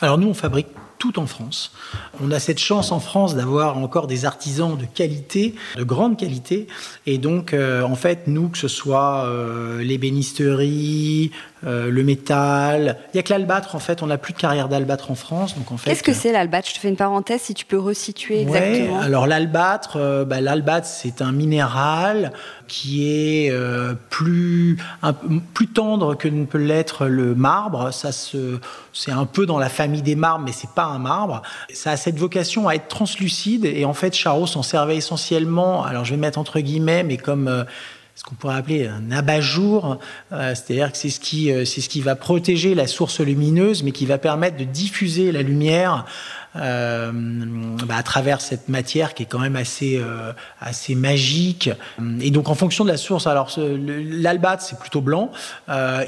Alors 0.00 0.18
nous, 0.18 0.28
on 0.28 0.34
fabrique 0.34 0.68
tout 0.98 1.18
en 1.18 1.26
France. 1.26 1.72
On 2.20 2.30
a 2.32 2.40
cette 2.40 2.58
chance 2.58 2.92
en 2.92 3.00
France 3.00 3.34
d'avoir 3.34 3.78
encore 3.78 4.06
des 4.06 4.24
artisans 4.24 4.76
de 4.76 4.84
qualité, 4.84 5.54
de 5.76 5.84
grande 5.84 6.18
qualité. 6.18 6.66
Et 7.06 7.18
donc, 7.18 7.54
euh, 7.54 7.82
en 7.82 7.94
fait, 7.94 8.26
nous, 8.26 8.48
que 8.48 8.58
ce 8.58 8.68
soit 8.68 9.24
euh, 9.24 9.82
l'ébénisterie, 9.82 11.30
euh, 11.66 11.90
le 11.90 12.04
métal. 12.04 12.96
Il 13.12 13.16
n'y 13.16 13.20
a 13.20 13.22
que 13.24 13.32
l'albâtre, 13.32 13.74
en 13.74 13.80
fait. 13.80 14.02
On 14.02 14.06
n'a 14.06 14.18
plus 14.18 14.32
de 14.32 14.38
carrière 14.38 14.68
d'albâtre 14.68 15.10
en 15.10 15.16
France. 15.16 15.56
Donc, 15.56 15.72
en 15.72 15.76
fait, 15.76 15.90
Qu'est-ce 15.90 16.04
que 16.04 16.12
c'est 16.12 16.30
l'albâtre? 16.30 16.68
Je 16.68 16.74
te 16.74 16.78
fais 16.78 16.88
une 16.88 16.96
parenthèse 16.96 17.40
si 17.40 17.54
tu 17.54 17.64
peux 17.64 17.78
resituer 17.78 18.42
exactement. 18.42 19.00
alors, 19.00 19.26
l'albâtre, 19.26 19.96
euh, 19.96 20.24
bah, 20.24 20.40
l'albâtre, 20.40 20.86
c'est 20.86 21.20
un 21.20 21.32
minéral 21.32 22.32
qui 22.68 23.08
est 23.08 23.50
euh, 23.50 23.94
plus, 24.08 24.76
un, 25.02 25.12
plus 25.12 25.66
tendre 25.66 26.14
que 26.14 26.28
ne 26.28 26.44
peut 26.44 26.58
l'être 26.58 27.06
le 27.06 27.34
marbre. 27.34 27.92
Ça 27.92 28.12
se, 28.12 28.60
c'est 28.92 29.12
un 29.12 29.24
peu 29.24 29.44
dans 29.44 29.58
la 29.58 29.68
famille 29.68 30.02
des 30.02 30.16
marbres, 30.16 30.44
mais 30.44 30.52
c'est 30.52 30.70
pas 30.70 30.84
un 30.84 30.98
marbre. 30.98 31.42
Ça 31.74 31.90
a 31.92 31.96
cette 31.96 32.18
vocation 32.18 32.68
à 32.68 32.74
être 32.74 32.86
translucide. 32.86 33.64
Et 33.64 33.84
en 33.84 33.94
fait, 33.94 34.14
Charot 34.14 34.46
s'en 34.46 34.62
servait 34.62 34.96
essentiellement. 34.96 35.84
Alors, 35.84 36.04
je 36.04 36.12
vais 36.12 36.20
mettre 36.20 36.38
entre 36.38 36.60
guillemets, 36.60 37.02
mais 37.02 37.16
comme 37.16 37.64
ce 38.18 38.24
qu'on 38.24 38.34
pourrait 38.34 38.56
appeler 38.56 38.88
un 38.88 39.12
abat-jour, 39.12 40.00
euh, 40.32 40.52
c'est-à-dire 40.52 40.90
que 40.90 40.98
c'est 40.98 41.08
ce 41.08 41.20
qui 41.20 41.52
euh, 41.52 41.64
c'est 41.64 41.80
ce 41.80 41.88
qui 41.88 42.00
va 42.00 42.16
protéger 42.16 42.74
la 42.74 42.88
source 42.88 43.20
lumineuse, 43.20 43.84
mais 43.84 43.92
qui 43.92 44.06
va 44.06 44.18
permettre 44.18 44.56
de 44.56 44.64
diffuser 44.64 45.30
la 45.30 45.42
lumière 45.42 46.04
euh, 46.56 47.12
bah, 47.86 47.94
à 47.96 48.02
travers 48.02 48.40
cette 48.40 48.68
matière 48.68 49.14
qui 49.14 49.22
est 49.22 49.26
quand 49.26 49.38
même 49.38 49.54
assez 49.54 50.02
assez 50.60 50.96
magique. 50.96 51.70
Et 52.20 52.32
donc 52.32 52.48
en 52.48 52.56
fonction 52.56 52.84
de 52.84 52.90
la 52.90 52.96
source, 52.96 53.28
alors 53.28 53.56
l'albâtre 53.56 54.64
c'est 54.64 54.80
plutôt 54.80 55.00
blanc, 55.00 55.30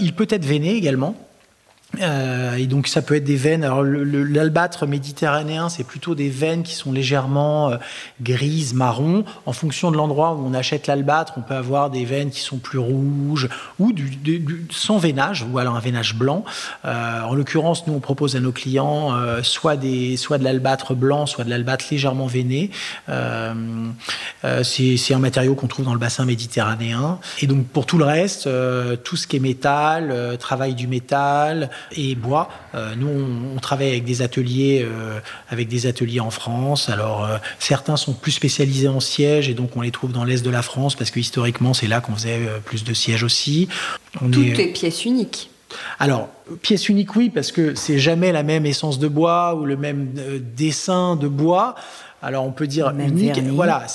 il 0.01 0.13
peut 0.13 0.27
être 0.31 0.45
veiné 0.45 0.75
également. 0.75 1.15
Euh, 2.01 2.55
et 2.55 2.67
donc 2.67 2.87
ça 2.87 3.03
peut 3.03 3.17
être 3.17 3.25
des 3.25 3.37
veines. 3.37 3.65
Alors 3.65 3.83
l'albâtre 3.83 4.87
méditerranéen, 4.87 5.69
c'est 5.69 5.85
plutôt 5.85 6.15
des 6.15 6.31
veines 6.31 6.63
qui 6.63 6.75
sont 6.75 6.93
légèrement 6.93 7.71
euh, 7.71 7.77
grises, 8.21 8.75
marron. 8.75 9.25
En 9.45 9.53
fonction 9.53 9.91
de 9.91 9.97
l'endroit 9.97 10.35
où 10.35 10.47
on 10.47 10.55
achète 10.55 10.87
l'albâtre, 10.87 11.35
on 11.37 11.41
peut 11.41 11.55
avoir 11.55 11.91
des 11.91 12.05
veines 12.05 12.31
qui 12.31 12.41
sont 12.41 12.59
plus 12.59 12.79
rouges 12.79 13.49
ou 13.79 13.93
du, 13.93 14.05
du, 14.11 14.67
sans 14.71 14.99
veinage 14.99 15.45
ou 15.51 15.59
alors 15.59 15.77
un 15.77 15.81
veinage 15.81 16.15
blanc. 16.15 16.45
Euh, 16.85 17.23
en 17.23 17.35
l'occurrence, 17.35 17.87
nous 17.87 17.95
on 17.95 18.01
propose 18.01 18.37
à 18.37 18.41
nos 18.41 18.53
clients 18.53 19.13
euh, 19.13 19.43
soit 19.43 19.77
des 19.77 20.17
soit 20.17 20.39
de 20.39 20.45
l'albâtre 20.45 20.95
blanc, 20.95 21.27
soit 21.27 21.45
de 21.45 21.51
l'albâtre 21.51 21.87
légèrement 21.91 22.27
veiné. 22.27 22.71
Euh, 23.09 23.53
c'est 24.63 25.15
un 25.15 25.19
matériau 25.19 25.55
qu'on 25.55 25.67
trouve 25.67 25.87
dans 25.87 25.93
le 25.93 25.99
bassin 25.99 26.25
méditerranéen. 26.25 27.19
Et 27.41 27.47
donc 27.47 27.67
pour 27.67 27.87
tout 27.87 27.99
le 27.99 28.05
reste, 28.05 28.49
tout 29.03 29.17
ce 29.17 29.27
qui 29.27 29.37
est 29.37 29.41
métal, 29.41 30.37
travail 30.39 30.75
du 30.75 30.87
métal 30.87 31.71
et 31.97 32.15
bois. 32.15 32.49
Euh, 32.75 32.95
nous, 32.97 33.09
on, 33.09 33.59
travaille 33.61 33.89
avec 33.89 34.05
des 34.05 34.23
ateliers, 34.23 34.83
euh, 34.85 35.21
avec 35.49 35.69
des 35.69 35.87
ateliers 35.87 36.21
en 36.21 36.31
France. 36.31 36.89
Alors, 36.89 37.25
euh, 37.25 37.37
certains 37.59 37.97
sont 37.97 38.15
plus 38.15 38.33
spécialisés 38.33 38.89
en 38.89 39.01
sièges 39.01 39.49
et 39.49 39.55
donc 39.55 39.77
on 39.77 39.81
les 39.81 39.91
trouve 39.91 40.13
dans 40.13 40.25
l'est 40.25 40.45
de 40.45 40.51
la 40.51 40.63
France 40.63 40.95
parce 40.95 41.11
que 41.11 41.21
historiquement, 41.21 41.75
c'est 41.75 41.87
là 41.87 42.01
qu'on 42.01 42.15
faisait 42.15 42.41
plus 42.65 42.85
de 42.85 42.95
sièges 42.95 43.23
aussi. 43.23 43.69
On 44.21 44.31
Toutes 44.31 44.57
les 44.57 44.73
pièces 44.73 45.05
uniques. 45.05 45.51
Alors, 46.01 46.29
pièces 46.63 46.89
uniques, 46.89 47.15
oui, 47.15 47.31
parce 47.31 47.53
que 47.53 47.75
c'est 47.75 47.99
jamais 47.99 48.33
la 48.33 48.43
même 48.43 48.67
essence 48.67 48.99
de 48.99 49.07
bois 49.07 49.55
ou 49.55 49.67
le 49.67 49.77
même 49.77 50.13
dessin 50.57 51.15
de 51.15 51.29
bois. 51.29 51.77
Alors 52.23 52.45
on 52.45 52.53
peut 52.53 52.67
dire 52.67 52.93
unique. 52.99 53.39
Voilà, 53.53 53.87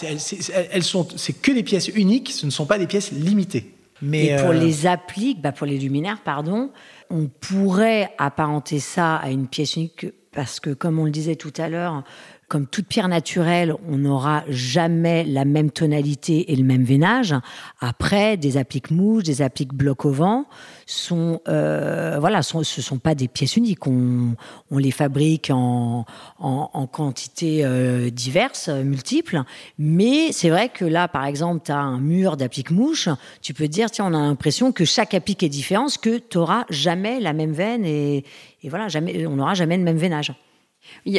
elles, 0.72 0.84
sont, 0.84 1.08
c'est 1.16 1.34
que 1.34 1.52
des 1.52 1.64
pièces 1.64 1.90
uniques. 1.90 2.32
Ce 2.32 2.46
ne 2.46 2.52
sont 2.52 2.66
pas 2.66 2.78
des 2.78 2.88
pièces 2.88 3.12
limitées. 3.12 3.75
Mais 4.02 4.28
et 4.28 4.36
pour 4.38 4.52
les 4.52 4.88
appliques, 4.88 5.42
bah 5.42 5.52
pour 5.52 5.68
les 5.68 5.78
luminaires, 5.78 6.22
pardon, 6.24 6.72
on 7.10 7.28
pourrait 7.28 8.12
apparenter 8.18 8.80
ça 8.80 9.16
à 9.16 9.30
une 9.30 9.48
pièce 9.48 9.76
unique 9.76 10.08
parce 10.36 10.60
que 10.60 10.72
comme 10.72 11.00
on 11.00 11.06
le 11.06 11.12
disait 11.12 11.38
tout 11.38 11.54
à 11.58 11.70
l'heure, 11.70 12.04
comme 12.48 12.68
toute 12.68 12.88
pierre 12.88 13.08
naturelle, 13.08 13.74
on 13.90 13.98
n'aura 13.98 14.44
jamais 14.48 15.24
la 15.24 15.46
même 15.46 15.72
tonalité 15.72 16.52
et 16.52 16.56
le 16.56 16.64
même 16.64 16.84
veinage. 16.84 17.34
Après, 17.80 18.38
des 18.38 18.58
appliques 18.58 18.92
mouches, 18.92 19.24
des 19.24 19.42
appliques 19.42 19.74
bloc 19.74 20.06
au 20.06 20.12
vent 20.12 20.46
sont, 20.86 21.42
euh, 21.48 22.18
voilà, 22.20 22.44
sont, 22.44 22.64
ce 22.64 22.82
sont 22.82 23.00
pas 23.00 23.16
des 23.16 23.28
pièces 23.28 23.58
uniques. 23.58 23.88
On, 23.88 24.36
les 24.72 24.92
fabrique 24.92 25.50
en, 25.52 26.06
en, 26.38 26.70
en 26.72 26.88
quantité 26.88 27.62
euh, 27.64 28.10
diverses, 28.10 28.70
multiples. 28.70 29.42
Mais 29.80 30.32
c'est 30.32 30.50
vrai 30.50 30.70
que 30.70 30.86
là, 30.86 31.08
par 31.08 31.26
exemple, 31.26 31.64
tu 31.66 31.72
as 31.72 31.80
un 31.80 32.00
mur 32.00 32.38
d'appliques 32.38 32.72
mouches. 32.72 33.10
Tu 33.42 33.54
peux 33.54 33.66
te 33.66 33.72
dire, 33.72 33.90
tiens, 33.90 34.06
on 34.06 34.14
a 34.14 34.20
l'impression 34.20 34.72
que 34.72 34.86
chaque 34.86 35.14
applique 35.14 35.42
est 35.42 35.50
différente, 35.50 35.98
que 35.98 36.18
tu 36.18 36.38
n'auras 36.38 36.66
jamais 36.70 37.20
la 37.20 37.34
même 37.34 37.54
veine 37.54 37.86
et, 37.86 38.24
et 38.62 38.70
voilà, 38.70 38.88
jamais, 38.88 39.26
on 39.26 39.38
n'aura 39.38 39.54
jamais 39.54 39.78
le 39.78 39.84
même 39.84 39.98
veinage. 39.98 40.34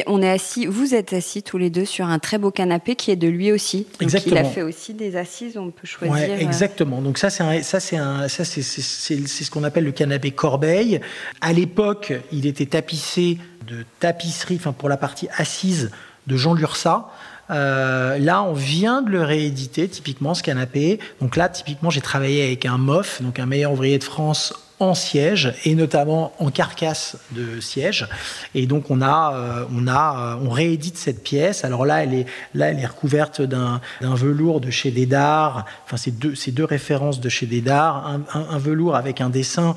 On 0.05 0.21
est 0.21 0.29
assis, 0.29 0.65
vous 0.65 0.93
êtes 0.93 1.13
assis 1.13 1.43
tous 1.43 1.57
les 1.57 1.69
deux 1.69 1.85
sur 1.85 2.05
un 2.05 2.19
très 2.19 2.37
beau 2.37 2.51
canapé 2.51 2.95
qui 2.95 3.09
est 3.11 3.15
de 3.15 3.27
lui 3.27 3.51
aussi. 3.51 3.87
Donc 3.93 4.01
exactement. 4.01 4.35
il 4.35 4.37
a 4.39 4.43
fait 4.43 4.61
aussi 4.61 4.93
des 4.93 5.15
assises, 5.15 5.57
on 5.57 5.71
peut 5.71 5.87
choisir. 5.87 6.29
Ouais, 6.29 6.43
exactement. 6.43 7.01
Donc 7.01 7.17
ça, 7.17 7.29
c'est 7.29 7.63
ça, 7.63 7.79
c'est 7.79 7.95
ça, 7.95 8.27
c'est, 8.27 8.61
c'est, 8.61 8.81
c'est, 8.81 9.27
c'est 9.27 9.43
ce 9.43 9.51
qu'on 9.51 9.63
appelle 9.63 9.85
le 9.85 9.93
canapé 9.93 10.31
Corbeil. 10.31 10.99
À 11.39 11.53
l'époque, 11.53 12.13
il 12.33 12.45
était 12.45 12.65
tapissé 12.65 13.37
de 13.65 13.85
tapisserie, 13.99 14.57
enfin 14.59 14.73
pour 14.73 14.89
la 14.89 14.97
partie 14.97 15.29
assise 15.37 15.91
de 16.27 16.35
Jean 16.35 16.53
Lursa. 16.53 17.09
Euh, 17.49 18.17
là, 18.17 18.43
on 18.43 18.53
vient 18.53 19.01
de 19.01 19.09
le 19.09 19.23
rééditer, 19.23 19.87
typiquement 19.87 20.33
ce 20.33 20.43
canapé. 20.43 20.99
Donc 21.21 21.37
là, 21.37 21.47
typiquement, 21.47 21.89
j'ai 21.89 22.01
travaillé 22.01 22.43
avec 22.43 22.65
un 22.65 22.77
MOF, 22.77 23.21
donc 23.21 23.39
un 23.39 23.45
meilleur 23.45 23.71
ouvrier 23.71 23.97
de 23.97 24.03
France 24.03 24.53
en 24.79 24.93
siège 24.93 25.53
et 25.65 25.73
notamment 25.73 26.33
en 26.39 26.51
carcasse 26.51 27.17
de 27.31 27.59
siège. 27.59 28.07
Et 28.53 28.67
donc 28.67 28.91
on 28.91 29.01
a, 29.01 29.33
euh, 29.33 29.65
on 29.75 29.87
a, 29.87 30.35
euh, 30.37 30.45
on 30.45 30.49
réédite 30.49 30.97
cette 30.97 31.23
pièce. 31.23 31.65
Alors 31.65 31.85
là, 31.85 32.03
elle 32.03 32.13
est, 32.13 32.25
là, 32.53 32.69
elle 32.69 32.79
est 32.79 32.85
recouverte 32.85 33.41
d'un, 33.41 33.81
velours 34.01 34.61
de 34.61 34.69
chez 34.69 34.91
Dédard. 34.91 35.65
Enfin, 35.85 35.97
c'est 35.97 36.17
deux, 36.17 36.33
deux 36.51 36.65
références 36.65 37.19
de 37.19 37.29
chez 37.29 37.45
Dédard. 37.45 38.07
Un, 38.07 38.39
un, 38.39 38.47
un 38.51 38.57
velours 38.57 38.95
avec 38.95 39.21
un 39.21 39.29
dessin 39.29 39.75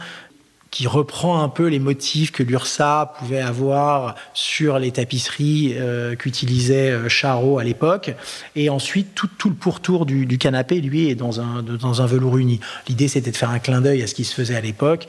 qui 0.70 0.86
reprend 0.86 1.42
un 1.42 1.48
peu 1.48 1.66
les 1.66 1.78
motifs 1.78 2.30
que 2.30 2.42
l'URSA 2.42 3.14
pouvait 3.18 3.40
avoir 3.40 4.14
sur 4.34 4.78
les 4.78 4.92
tapisseries 4.92 5.74
euh, 5.76 6.14
qu'utilisait 6.14 6.90
euh, 6.90 7.08
Charot 7.08 7.58
à 7.58 7.64
l'époque. 7.64 8.14
Et 8.54 8.70
ensuite, 8.70 9.14
tout, 9.14 9.48
le 9.48 9.54
pourtour 9.54 10.06
du, 10.06 10.26
du, 10.26 10.38
canapé, 10.38 10.80
lui, 10.80 11.08
est 11.08 11.16
dans 11.16 11.40
un, 11.40 11.62
dans 11.62 12.02
un 12.02 12.06
velours 12.06 12.38
uni. 12.38 12.60
L'idée, 12.88 13.08
c'était 13.08 13.32
de 13.32 13.36
faire 13.36 13.50
un 13.50 13.58
clin 13.58 13.80
d'œil 13.80 14.02
à 14.02 14.06
ce 14.06 14.14
qui 14.14 14.24
se 14.24 14.34
faisait 14.34 14.56
à 14.56 14.60
l'époque. 14.60 15.08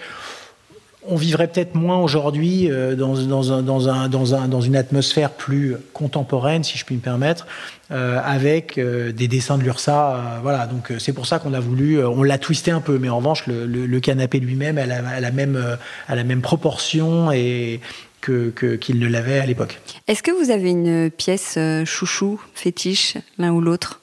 On 1.03 1.15
vivrait 1.15 1.47
peut-être 1.47 1.73
moins 1.73 1.97
aujourd'hui 1.97 2.69
euh, 2.69 2.95
dans, 2.95 3.15
dans, 3.15 3.51
un, 3.51 3.61
dans, 3.63 3.89
un, 3.89 4.07
dans, 4.07 4.35
un, 4.35 4.47
dans 4.47 4.61
une 4.61 4.75
atmosphère 4.75 5.31
plus 5.31 5.75
contemporaine, 5.93 6.63
si 6.63 6.77
je 6.77 6.85
puis 6.85 6.95
me 6.95 7.01
permettre, 7.01 7.47
euh, 7.89 8.19
avec 8.23 8.77
euh, 8.77 9.11
des 9.11 9.27
dessins 9.27 9.57
de 9.57 9.63
l'URSA. 9.63 10.15
Euh, 10.15 10.39
voilà, 10.43 10.67
donc 10.67 10.93
c'est 10.99 11.13
pour 11.13 11.25
ça 11.25 11.39
qu'on 11.39 11.53
a 11.53 11.59
voulu, 11.59 12.03
on 12.05 12.21
l'a 12.21 12.37
twisté 12.37 12.69
un 12.69 12.81
peu, 12.81 12.99
mais 12.99 13.09
en 13.09 13.17
revanche, 13.17 13.47
le, 13.47 13.65
le, 13.65 13.87
le 13.87 13.99
canapé 13.99 14.39
lui-même 14.39 14.77
a, 14.77 14.83
a, 14.83 15.19
la 15.19 15.31
même, 15.31 15.77
a 16.07 16.15
la 16.15 16.23
même 16.23 16.41
proportion 16.41 17.31
et 17.31 17.79
qu'il 18.23 18.51
que, 18.53 18.75
qu'il 18.75 18.99
ne 18.99 19.07
l'avait 19.07 19.39
à 19.39 19.47
l'époque. 19.47 19.81
Est-ce 20.07 20.21
que 20.21 20.31
vous 20.31 20.51
avez 20.51 20.69
une 20.69 21.09
pièce 21.09 21.57
chouchou, 21.85 22.39
fétiche, 22.53 23.17
l'un 23.39 23.51
ou 23.51 23.61
l'autre 23.61 24.01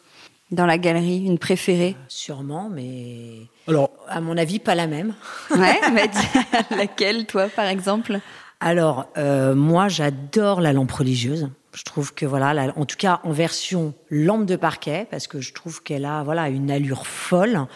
dans 0.50 0.66
la 0.66 0.78
galerie, 0.78 1.24
une 1.24 1.38
préférée? 1.38 1.94
Sûrement, 2.08 2.68
mais 2.74 3.46
alors, 3.68 3.90
à 4.08 4.20
mon 4.20 4.36
avis, 4.36 4.58
pas 4.58 4.74
la 4.74 4.86
même. 4.86 5.14
Ouais, 5.50 5.78
mais 5.92 6.10
laquelle, 6.70 7.26
toi, 7.26 7.48
par 7.54 7.66
exemple? 7.66 8.18
Alors, 8.60 9.06
euh, 9.18 9.54
moi, 9.54 9.88
j'adore 9.88 10.60
la 10.60 10.72
lampe 10.72 10.90
religieuse. 10.90 11.50
Je 11.74 11.84
trouve 11.84 12.14
que 12.14 12.26
voilà, 12.26 12.54
la, 12.54 12.72
en 12.76 12.86
tout 12.86 12.96
cas 12.96 13.20
en 13.24 13.30
version 13.30 13.94
lampe 14.10 14.46
de 14.46 14.56
parquet, 14.56 15.06
parce 15.10 15.28
que 15.28 15.40
je 15.40 15.52
trouve 15.52 15.82
qu'elle 15.82 16.06
a 16.06 16.22
voilà 16.22 16.48
une 16.48 16.70
allure 16.70 17.06
folle. 17.06 17.66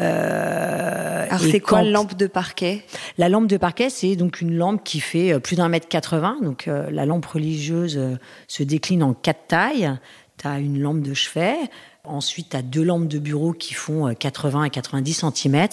Euh, 0.00 1.26
Alors 1.28 1.40
c'est 1.40 1.60
quoi 1.60 1.82
lampe 1.82 2.16
de 2.16 2.28
parquet? 2.28 2.84
La 3.18 3.28
lampe 3.28 3.48
de 3.48 3.56
parquet, 3.56 3.90
c'est 3.90 4.16
donc 4.16 4.40
une 4.40 4.56
lampe 4.56 4.82
qui 4.84 5.00
fait 5.00 5.38
plus 5.40 5.56
d'un 5.56 5.68
mètre 5.68 5.88
80. 5.88 6.38
Donc 6.42 6.66
euh, 6.66 6.88
la 6.90 7.04
lampe 7.04 7.26
religieuse 7.26 7.98
euh, 7.98 8.16
se 8.46 8.62
décline 8.62 9.02
en 9.02 9.12
quatre 9.12 9.48
tailles. 9.48 9.90
Tu 10.38 10.48
as 10.48 10.58
une 10.58 10.80
lampe 10.80 11.02
de 11.02 11.12
chevet, 11.12 11.56
Ensuite, 12.04 12.48
tu 12.50 12.56
as 12.56 12.62
deux 12.62 12.82
lampes 12.82 13.06
de 13.06 13.18
bureau 13.18 13.52
qui 13.52 13.74
font 13.74 14.12
80 14.12 14.64
et 14.64 14.70
90 14.70 15.24
cm. 15.34 15.66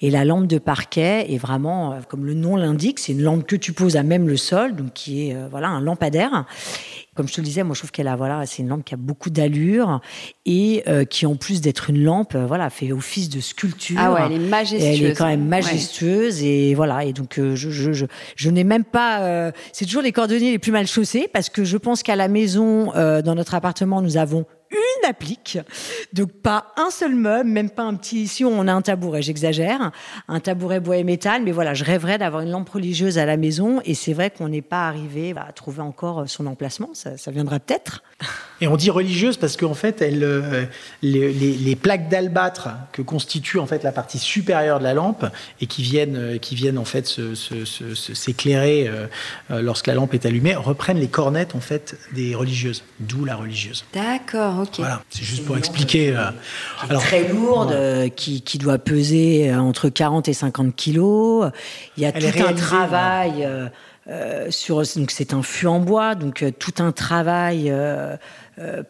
Et 0.00 0.10
la 0.10 0.24
lampe 0.24 0.46
de 0.46 0.58
parquet 0.58 1.26
est 1.30 1.38
vraiment, 1.38 1.98
comme 2.08 2.24
le 2.24 2.34
nom 2.34 2.56
l'indique, 2.56 2.98
c'est 2.98 3.12
une 3.12 3.22
lampe 3.22 3.46
que 3.46 3.56
tu 3.56 3.72
poses 3.74 3.96
à 3.96 4.02
même 4.02 4.26
le 4.26 4.38
sol, 4.38 4.74
donc 4.74 4.94
qui 4.94 5.28
est 5.28 5.36
voilà 5.50 5.68
un 5.68 5.80
lampadaire. 5.80 6.46
Comme 7.16 7.26
je 7.28 7.32
te 7.32 7.40
le 7.40 7.46
disais, 7.46 7.62
moi 7.62 7.74
je 7.74 7.80
trouve 7.80 7.92
qu'elle 7.92 8.08
a 8.08 8.14
voilà, 8.14 8.44
c'est 8.44 8.62
une 8.62 8.68
lampe 8.68 8.84
qui 8.84 8.92
a 8.92 8.98
beaucoup 8.98 9.30
d'allure 9.30 10.02
et 10.44 10.82
euh, 10.86 11.06
qui 11.06 11.24
en 11.24 11.34
plus 11.34 11.62
d'être 11.62 11.88
une 11.88 12.04
lampe, 12.04 12.34
euh, 12.34 12.44
voilà, 12.44 12.68
fait 12.68 12.92
office 12.92 13.30
de 13.30 13.40
sculpture. 13.40 13.96
Ah 13.98 14.12
ouais, 14.12 14.20
elle 14.26 14.32
est 14.32 14.48
majestueuse. 14.48 14.82
Elle 14.84 15.02
est 15.02 15.14
quand 15.14 15.26
même 15.26 15.46
majestueuse 15.46 16.42
ouais. 16.42 16.46
et 16.46 16.74
voilà. 16.74 17.04
Et 17.04 17.14
donc 17.14 17.38
euh, 17.38 17.56
je, 17.56 17.70
je, 17.70 17.92
je, 17.92 18.04
je 18.36 18.50
n'ai 18.50 18.64
même 18.64 18.84
pas. 18.84 19.20
Euh, 19.20 19.50
c'est 19.72 19.86
toujours 19.86 20.02
les 20.02 20.12
cordonniers 20.12 20.50
les 20.50 20.58
plus 20.58 20.72
mal 20.72 20.86
chaussés 20.86 21.26
parce 21.32 21.48
que 21.48 21.64
je 21.64 21.78
pense 21.78 22.02
qu'à 22.02 22.16
la 22.16 22.28
maison, 22.28 22.94
euh, 22.94 23.22
dans 23.22 23.34
notre 23.34 23.54
appartement, 23.54 24.02
nous 24.02 24.18
avons 24.18 24.44
une 24.76 25.08
applique, 25.08 25.58
donc 26.12 26.32
pas 26.32 26.72
un 26.76 26.90
seul 26.90 27.14
meuble, 27.14 27.48
même 27.48 27.70
pas 27.70 27.82
un 27.82 27.94
petit. 27.94 28.22
Ici, 28.22 28.44
on 28.44 28.66
a 28.68 28.72
un 28.72 28.82
tabouret, 28.82 29.22
j'exagère, 29.22 29.92
un 30.28 30.40
tabouret 30.40 30.80
bois 30.80 30.96
et 30.96 31.04
métal, 31.04 31.42
mais 31.42 31.52
voilà, 31.52 31.74
je 31.74 31.84
rêverais 31.84 32.18
d'avoir 32.18 32.42
une 32.42 32.50
lampe 32.50 32.68
religieuse 32.68 33.18
à 33.18 33.26
la 33.26 33.36
maison, 33.36 33.80
et 33.84 33.94
c'est 33.94 34.12
vrai 34.12 34.30
qu'on 34.30 34.48
n'est 34.48 34.62
pas 34.62 34.88
arrivé 34.88 35.34
à 35.36 35.52
trouver 35.52 35.80
encore 35.80 36.28
son 36.28 36.46
emplacement. 36.46 36.90
Ça, 36.94 37.16
ça 37.16 37.30
viendra 37.30 37.58
peut-être. 37.60 38.02
Et 38.60 38.68
on 38.68 38.76
dit 38.76 38.90
religieuse 38.90 39.36
parce 39.36 39.56
qu'en 39.56 39.74
fait, 39.74 40.00
elle, 40.00 40.24
euh, 40.24 40.64
les, 41.02 41.30
les, 41.32 41.52
les, 41.52 41.76
plaques 41.76 42.08
d'albâtre 42.08 42.70
que 42.92 43.02
constitue 43.02 43.58
en 43.58 43.66
fait 43.66 43.82
la 43.82 43.92
partie 43.92 44.18
supérieure 44.18 44.78
de 44.78 44.84
la 44.84 44.94
lampe 44.94 45.26
et 45.60 45.66
qui 45.66 45.82
viennent, 45.82 46.16
euh, 46.16 46.38
qui 46.38 46.54
viennent 46.54 46.78
en 46.78 46.86
fait 46.86 47.06
s'éclairer 48.14 48.88
euh, 48.88 49.60
lorsque 49.60 49.88
la 49.88 49.94
lampe 49.94 50.14
est 50.14 50.24
allumée, 50.24 50.54
reprennent 50.54 50.98
les 50.98 51.08
cornettes 51.08 51.54
en 51.54 51.60
fait 51.60 51.98
des 52.14 52.34
religieuses, 52.34 52.82
d'où 52.98 53.26
la 53.26 53.36
religieuse. 53.36 53.84
D'accord, 53.92 54.65
ok. 54.66 54.78
Voilà, 54.78 55.02
c'est 55.10 55.24
juste 55.24 55.44
pour 55.44 55.56
expliquer. 55.56 56.16
Euh, 56.16 56.30
alors, 56.88 57.02
très 57.02 57.28
lourde, 57.28 57.70
ouais. 57.70 58.12
qui, 58.14 58.42
qui, 58.42 58.58
doit 58.58 58.78
peser 58.78 59.54
entre 59.54 59.88
40 59.88 60.28
et 60.28 60.32
50 60.32 60.74
kilos. 60.74 61.50
Il 61.96 62.02
y 62.02 62.06
a 62.06 62.12
tout 62.12 62.26
un 62.46 62.52
travail. 62.52 63.48
Euh, 64.08 64.52
sur 64.52 64.76
donc 64.94 65.10
c'est 65.10 65.34
un 65.34 65.42
fût 65.42 65.66
en 65.66 65.80
bois 65.80 66.14
donc 66.14 66.44
euh, 66.44 66.52
tout 66.56 66.74
un 66.78 66.92
travail 66.92 67.70
euh, 67.70 68.16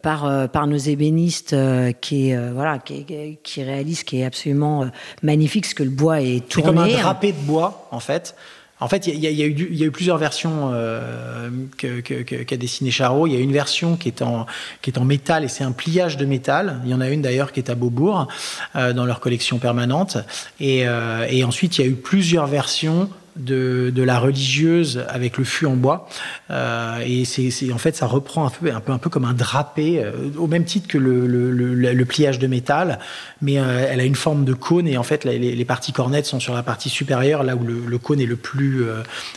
par 0.03 0.51
par 0.51 0.67
nos 0.67 0.77
ébénistes 0.77 1.57
qui 2.03 2.31
est 2.31 2.51
voilà 2.51 2.79
qui, 2.79 3.39
qui, 3.43 3.65
réalise 3.65 4.05
qui 4.05 4.21
est 4.21 4.25
absolument 4.25 4.87
magnifique 5.23 5.65
parce 5.65 5.75
que 5.75 5.83
le 5.83 5.91
bois 5.91 6.21
est 6.21 6.47
tourné. 6.47 6.69
C'est 6.69 6.75
comme 6.75 6.79
un 6.79 7.03
drapé 7.03 7.33
de 7.33 7.39
bois 7.39 7.89
en 7.91 7.99
fait. 7.99 8.37
En 8.79 8.89
fait, 8.89 9.07
il 9.07 9.15
y, 9.15 9.27
y, 9.27 9.43
a 9.43 9.87
eu 9.87 9.91
plusieurs 9.91 10.19
versions 10.19 10.71
euh, 10.75 11.49
qu'a 11.79 12.03
que, 12.03 12.43
qu 12.43 12.57
dessiné 12.59 12.91
Charot. 12.91 13.27
Il 13.27 13.33
y 13.33 13.37
a 13.37 13.41
une 13.41 13.53
version 13.53 13.97
qui 13.97 14.09
est 14.09 14.21
en, 14.21 14.45
qui 14.83 14.91
est 14.91 14.99
en 14.99 15.05
métal 15.05 15.45
et 15.45 15.49
c'est 15.49 15.65
un 15.65 15.73
pliage 15.73 16.19
de 16.19 16.27
métal. 16.27 16.81
Il 16.85 16.91
y 16.91 16.95
en 16.95 17.01
a 17.01 17.09
une 17.09 17.23
d'ailleurs 17.23 17.53
qui 17.53 17.61
est 17.61 17.71
à 17.71 17.75
Beaubourg 17.75 18.29
euh, 18.75 18.93
dans 18.93 19.07
leur 19.07 19.21
collection 19.21 19.59
permanente. 19.59 20.19
Et, 20.61 20.87
euh, 20.87 21.27
et 21.31 21.43
ensuite, 21.43 21.79
il 21.79 21.85
y 21.87 21.89
a 21.89 21.91
eu 21.91 21.95
plusieurs 21.95 22.47
versions 22.47 23.09
de, 23.37 24.03
la 24.03 24.19
religieuse 24.19 25.05
avec 25.09 25.39
le 25.39 25.45
fût 25.45 25.67
en 25.67 25.77
bois. 25.77 26.09
Euh, 26.51 27.03
et 27.05 27.25
c'est 27.25 27.73
en 27.73 27.79
fait, 27.79 27.97
ça 27.97 28.07
reprend 28.07 28.47
un 28.47 28.51
peu, 28.51 28.73
un 28.73 28.81
peu, 28.81 28.93
un 28.93 28.99
peu 28.99 29.11
comme 29.11 29.25
un 29.25 29.35
drapé, 29.35 30.03
euh, 30.03 30.13
au 30.37 30.47
même 30.47 30.65
titre 30.65 30.89
que 30.89 30.99
le, 30.99 31.27
le, 31.27 32.05
pliage 32.05 32.39
de 32.39 32.47
métal, 32.47 33.01
mais 33.43 33.59
euh, 33.59 33.87
elle 33.91 34.01
a 34.01 34.05
une 34.05 34.15
forme 34.15 34.45
de 34.45 34.55
cône 34.55 34.87
et 34.87 34.97
en 34.97 35.03
fait, 35.03 35.25
les, 35.25 35.65
parties 35.65 35.93
cornettes 35.93 36.27
sont 36.27 36.39
sur 36.39 36.55
la 36.55 36.63
partie 36.63 36.89
supérieure, 36.89 37.43
là 37.43 37.57
où 37.57 37.65
le, 37.65 37.99
cône 37.99 38.21
est 38.21 38.27
le 38.27 38.37
plus, 38.37 38.85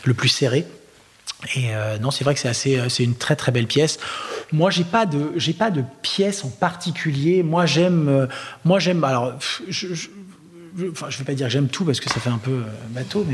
le 0.04 0.14
plus 0.14 0.28
serré. 0.28 0.64
Et 1.56 1.70
non, 2.00 2.10
c'est 2.10 2.22
vrai 2.22 2.34
que 2.34 2.40
c'est 2.40 2.48
assez, 2.48 2.80
c'est 2.88 3.02
une 3.02 3.16
très 3.16 3.34
très 3.34 3.50
belle 3.50 3.66
pièce. 3.66 3.98
Moi, 4.52 4.70
j'ai 4.70 4.84
pas 4.84 5.06
de, 5.06 5.32
j'ai 5.36 5.54
pas 5.54 5.70
de 5.70 5.82
pièce 6.02 6.44
en 6.44 6.50
particulier. 6.50 7.42
Moi, 7.42 7.66
j'aime, 7.66 8.28
moi 8.64 8.78
j'aime. 8.78 9.02
Alors, 9.02 9.32
enfin, 10.90 11.06
je 11.08 11.16
ne 11.16 11.18
vais 11.18 11.24
pas 11.24 11.34
dire 11.34 11.48
j'aime 11.48 11.68
tout 11.68 11.84
parce 11.84 12.00
que 12.00 12.10
ça 12.10 12.20
fait 12.20 12.30
un 12.30 12.38
peu 12.38 12.62
bateau, 12.90 13.26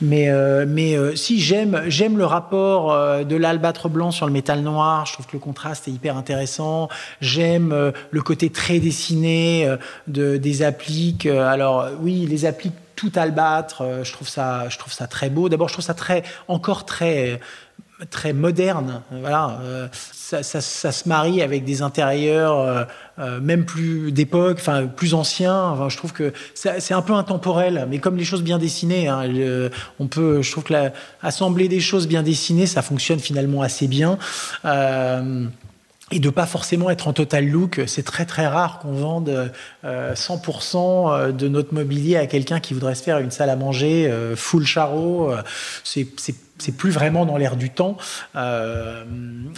mais, 0.00 0.30
euh, 0.30 0.64
euh, 0.66 1.14
si 1.16 1.40
j'aime, 1.40 1.82
j'aime 1.86 2.18
le 2.18 2.24
rapport 2.24 2.92
euh, 2.92 3.24
de 3.24 3.36
l'albâtre 3.36 3.88
blanc 3.88 4.10
sur 4.10 4.26
le 4.26 4.32
métal 4.32 4.62
noir. 4.62 5.06
Je 5.06 5.12
trouve 5.14 5.26
que 5.26 5.32
le 5.32 5.40
contraste 5.40 5.88
est 5.88 5.90
hyper 5.90 6.16
intéressant. 6.16 6.88
J'aime 7.20 7.72
euh, 7.72 7.92
le 8.10 8.22
côté 8.22 8.50
très 8.50 8.78
dessiné 8.78 9.66
euh, 9.66 9.76
de, 10.06 10.36
des 10.36 10.62
appliques. 10.62 11.26
Alors 11.26 11.88
oui, 12.00 12.26
les 12.26 12.44
appliques 12.44 12.74
tout 12.96 13.12
albâtre, 13.14 13.82
je 14.02 14.12
trouve 14.12 14.28
ça, 14.28 14.68
je 14.68 14.76
trouve 14.76 14.92
ça 14.92 15.06
très 15.06 15.30
beau. 15.30 15.48
D'abord, 15.48 15.68
je 15.68 15.72
trouve 15.72 15.84
ça 15.84 15.94
très, 15.94 16.22
encore 16.48 16.84
très 16.84 17.40
très 18.08 18.32
moderne. 18.32 19.02
Voilà, 19.10 19.60
euh, 19.62 19.88
ça, 19.92 20.42
se 20.42 21.08
marie 21.08 21.42
avec 21.42 21.64
des 21.64 21.82
intérieurs 21.82 22.58
euh, 22.58 22.84
euh, 23.18 23.40
même 23.40 23.64
plus 23.64 24.12
d'époque, 24.12 24.58
enfin 24.60 24.86
plus 24.86 25.14
anciens. 25.14 25.64
Enfin, 25.64 25.88
je 25.88 25.96
trouve 25.96 26.12
que 26.12 26.32
c'est 26.54 26.94
un 26.94 27.02
peu 27.02 27.12
intemporel, 27.12 27.86
mais 27.90 27.98
comme 27.98 28.16
les 28.16 28.24
choses 28.24 28.42
bien 28.42 28.58
dessinées, 28.58 29.08
hein, 29.08 29.24
on 29.98 30.06
peut. 30.06 30.42
Je 30.42 30.50
trouve 30.50 30.64
que 30.64 30.72
la, 30.72 30.92
assembler 31.22 31.68
des 31.68 31.80
choses 31.80 32.08
bien 32.08 32.22
dessinées, 32.22 32.66
ça 32.66 32.82
fonctionne 32.82 33.18
finalement 33.18 33.62
assez 33.62 33.88
bien. 33.88 34.18
Et 36.12 36.18
de 36.18 36.28
pas 36.28 36.46
forcément 36.46 36.90
être 36.90 37.06
en 37.06 37.12
total 37.12 37.46
look. 37.46 37.80
C'est 37.86 38.02
très 38.02 38.26
très 38.26 38.48
rare 38.48 38.80
qu'on 38.80 38.94
vende 38.94 39.52
euh, 39.84 40.14
100% 40.14 41.30
de 41.30 41.48
notre 41.48 41.72
mobilier 41.72 42.16
à 42.16 42.26
quelqu'un 42.26 42.58
qui 42.58 42.74
voudrait 42.74 42.96
se 42.96 43.04
faire 43.04 43.18
une 43.18 43.30
salle 43.30 43.48
à 43.48 43.54
manger 43.54 44.12
full 44.34 44.66
charreau. 44.66 45.32
C'est 45.84 46.08
c'est 46.60 46.76
plus 46.76 46.90
vraiment 46.90 47.26
dans 47.26 47.36
l'air 47.36 47.56
du 47.56 47.70
temps. 47.70 47.96
Euh, 48.36 49.04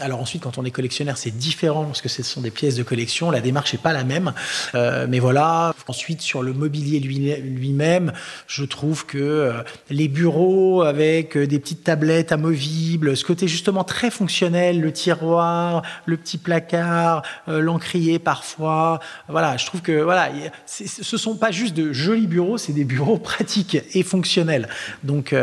alors 0.01 0.21
ensuite, 0.21 0.43
quand 0.43 0.59
on 0.59 0.65
est 0.65 0.71
collectionneur, 0.71 1.17
c'est 1.17 1.31
différent 1.31 1.85
parce 1.85 2.01
que 2.01 2.09
ce 2.09 2.23
sont 2.23 2.41
des 2.41 2.51
pièces 2.51 2.77
de 2.77 2.83
collection. 2.83 3.31
La 3.31 3.41
démarche 3.41 3.73
n'est 3.73 3.79
pas 3.79 3.93
la 3.93 4.05
même. 4.05 4.33
Euh, 4.75 5.07
mais 5.09 5.19
voilà. 5.19 5.75
Ensuite, 5.89 6.21
sur 6.21 6.43
le 6.43 6.53
mobilier 6.53 7.01
lui-même, 7.01 8.13
je 8.47 8.65
trouve 8.65 9.07
que 9.07 9.19
euh, 9.19 9.63
les 9.91 10.09
bureaux 10.09 10.83
avec 10.83 11.37
des 11.37 11.59
petites 11.59 11.85
tablettes 11.85 12.33
amovibles, 12.33 13.17
ce 13.17 13.25
côté 13.25 13.49
justement 13.49 13.85
très 13.85 14.11
fonctionnel, 14.11 14.81
le 14.81 14.93
tiroir, 14.93 15.83
le 16.07 16.17
petit 16.17 16.39
placard, 16.39 17.23
l'encrier 17.47 18.19
parfois. 18.19 19.01
Voilà, 19.29 19.57
je 19.57 19.67
trouve 19.67 19.83
que 19.83 20.03
voilà, 20.03 20.31
ce 20.67 21.17
sont 21.17 21.37
pas 21.37 21.51
juste 21.51 21.75
de 21.75 21.93
jolis 21.93 22.27
bureaux, 22.27 22.59
c'est 22.59 22.73
des 22.73 22.85
bureaux 22.85 23.19
pratiques 23.33 23.79
et 23.95 24.03
fonctionnels. 24.03 24.69
Donc 25.03 25.35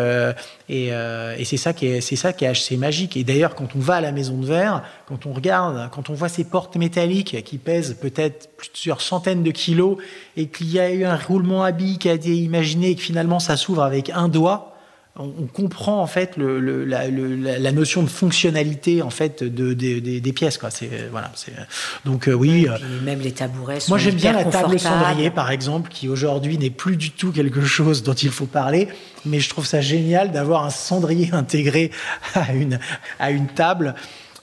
et, 0.70 0.94
euh, 0.94 1.36
et 1.36 1.46
c'est 1.46 1.58
ça 1.58 1.74
qui 1.74 1.88
est, 1.88 2.00
c'est 2.00 2.16
ça 2.16 2.32
qui 2.32 2.46
est 2.46 2.48
assez 2.48 2.78
magique. 2.78 3.18
Et 3.18 3.24
d'ailleurs, 3.24 3.56
quand 3.56 3.76
on 3.76 3.80
va 3.80 3.96
à 3.96 4.02
la 4.02 4.12
maison 4.12 4.38
de 4.38 4.46
verre, 4.46 4.84
quand 5.08 5.26
on 5.26 5.34
regarde, 5.34 5.90
quand 5.92 6.12
on 6.12 6.14
voit 6.14 6.30
ces 6.30 6.44
portes 6.44 6.76
métalliques 6.76 7.44
qui 7.44 7.58
pèsent 7.58 7.98
peut-être 8.00 8.52
plusieurs 8.56 9.02
centaines 9.02 9.42
de 9.42 9.50
kilos 9.50 9.98
et 10.38 10.48
qu'il 10.48 10.72
y 10.72 10.80
a 10.80 10.92
eu 10.92 11.06
un 11.06 11.16
roulement 11.16 11.64
à 11.64 11.72
billes 11.72 11.98
qui 11.98 12.08
a 12.08 12.14
été 12.14 12.36
imaginé 12.36 12.92
et 12.92 12.96
que 12.96 13.02
finalement 13.02 13.40
ça 13.40 13.58
s'ouvre 13.58 13.82
avec 13.82 14.12
un 14.12 14.28
doigt, 14.28 14.76
on, 15.16 15.48
comprend 15.48 16.02
en 16.02 16.08
fait 16.08 16.38
le, 16.38 16.60
le, 16.60 16.86
la, 16.86 17.08
le, 17.08 17.36
la, 17.36 17.72
notion 17.72 18.04
de 18.04 18.08
fonctionnalité 18.08 19.02
en 19.02 19.10
fait 19.10 19.44
de, 19.44 19.74
de, 19.74 20.00
de 20.00 20.20
des 20.20 20.34
pièces 20.34 20.58
quoi. 20.58 20.70
C'est 20.70 21.10
voilà. 21.12 21.32
C'est 21.36 21.54
donc 22.06 22.28
euh, 22.28 22.34
oui. 22.34 22.68
Même 23.04 23.20
les 23.20 23.34
tabourets. 23.34 23.80
Sont 23.80 23.92
moi 23.92 23.98
j'aime 23.98 24.16
bien 24.16 24.34
la 24.34 24.46
table 24.46 24.80
cendrier 24.80 25.30
par 25.30 25.52
exemple, 25.52 25.90
qui 25.90 26.08
aujourd'hui 26.08 26.58
n'est 26.58 26.70
plus 26.70 26.96
du 26.96 27.12
tout 27.12 27.32
quelque 27.32 27.66
chose 27.66 28.04
dont 28.04 28.14
il 28.14 28.30
faut 28.30 28.46
parler, 28.46 28.88
mais 29.26 29.40
je 29.40 29.50
trouve 29.50 29.66
ça 29.66 29.82
génial 29.82 30.32
d'avoir 30.32 30.66
un 30.66 30.70
cendrier 30.70 31.30
intégré 31.34 31.92
à 32.34 32.54
une 32.54 32.80
à 33.20 33.32
une 33.32 33.48
table 33.48 33.96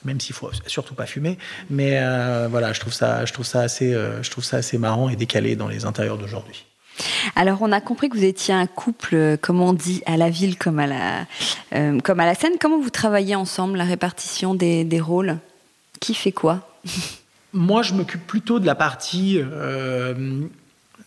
même 0.05 0.21
s'il 0.21 0.37
faut 0.37 0.51
surtout 0.67 0.95
pas 0.95 1.07
fumer. 1.07 1.37
Mais 1.69 1.99
euh, 1.99 2.47
voilà, 2.49 2.73
je 2.73 2.79
trouve 2.79 2.93
ça, 2.93 3.25
je 3.25 3.33
trouve 3.33 3.45
ça 3.45 3.63
assez, 3.63 3.93
euh, 3.93 4.23
je 4.23 4.31
trouve 4.31 4.45
ça 4.45 4.59
assez 4.59 4.79
marrant 4.79 5.09
et 5.09 5.17
décalé 5.17 5.57
dans 5.57 5.67
les 5.67 5.85
intérieurs 5.85 6.17
d'aujourd'hui. 6.17 6.65
Alors, 7.35 7.63
on 7.63 7.73
a 7.73 7.81
compris 7.81 8.09
que 8.09 8.17
vous 8.17 8.25
étiez 8.25 8.55
un 8.55 8.67
couple, 8.67 9.15
euh, 9.15 9.37
comme 9.37 9.61
on 9.61 9.73
dit, 9.73 10.03
à 10.07 10.17
la 10.17 10.31
ville 10.31 10.57
comme 10.57 10.79
à 10.79 10.87
la, 10.87 11.27
euh, 11.75 11.99
comme 12.01 12.21
à 12.21 12.27
la 12.27 12.35
scène. 12.35 12.53
Comment 12.61 12.81
vous 12.81 12.91
travaillez 12.91 13.35
ensemble, 13.35 13.79
la 13.79 13.85
répartition 13.85 14.55
des, 14.55 14.85
des 14.85 15.01
rôles? 15.01 15.39
Qui 16.01 16.15
fait 16.15 16.33
quoi? 16.33 16.69
Moi, 17.53 17.83
je 17.83 17.95
m'occupe 17.95 18.27
plutôt 18.27 18.59
de 18.59 18.67
la 18.67 18.75
partie 18.75 19.39
euh, 19.41 20.43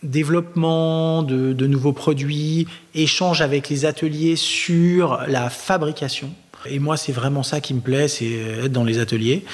développement 0.02 1.22
de, 1.22 1.52
de, 1.52 1.66
nouveaux 1.66 1.92
produits, 1.92 2.66
échange 2.94 3.40
avec 3.40 3.68
les 3.68 3.84
ateliers 3.84 4.36
sur 4.36 5.20
la 5.28 5.50
fabrication. 5.50 6.32
Et 6.66 6.78
moi, 6.78 6.96
c'est 6.96 7.12
vraiment 7.12 7.42
ça 7.42 7.60
qui 7.60 7.72
me 7.72 7.80
plaît, 7.80 8.08
c'est 8.08 8.32
être 8.64 8.72
dans 8.72 8.84
les 8.84 8.98
ateliers. 8.98 9.44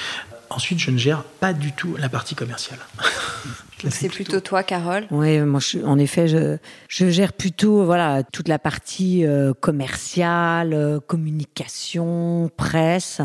Ensuite, 0.49 0.79
je 0.79 0.91
ne 0.91 0.97
gère 0.97 1.23
pas 1.23 1.53
du 1.53 1.71
tout 1.71 1.95
la 1.97 2.09
partie 2.09 2.35
commerciale. 2.35 2.79
c'est 3.79 4.09
plutôt... 4.09 4.31
plutôt... 4.31 4.39
toi, 4.39 4.63
Carole 4.63 5.05
Oui, 5.11 5.39
moi, 5.39 5.59
je, 5.59 5.79
en 5.79 5.97
effet, 5.97 6.27
je, 6.27 6.57
je, 6.87 7.09
gère 7.09 7.33
plutôt 7.33 7.85
voilà 7.85 8.23
toute 8.23 8.47
la 8.47 8.59
partie 8.59 9.25
euh, 9.25 9.53
commerciale, 9.53 10.73
euh, 10.73 10.99
communication, 10.99 12.49
presse. 12.57 13.21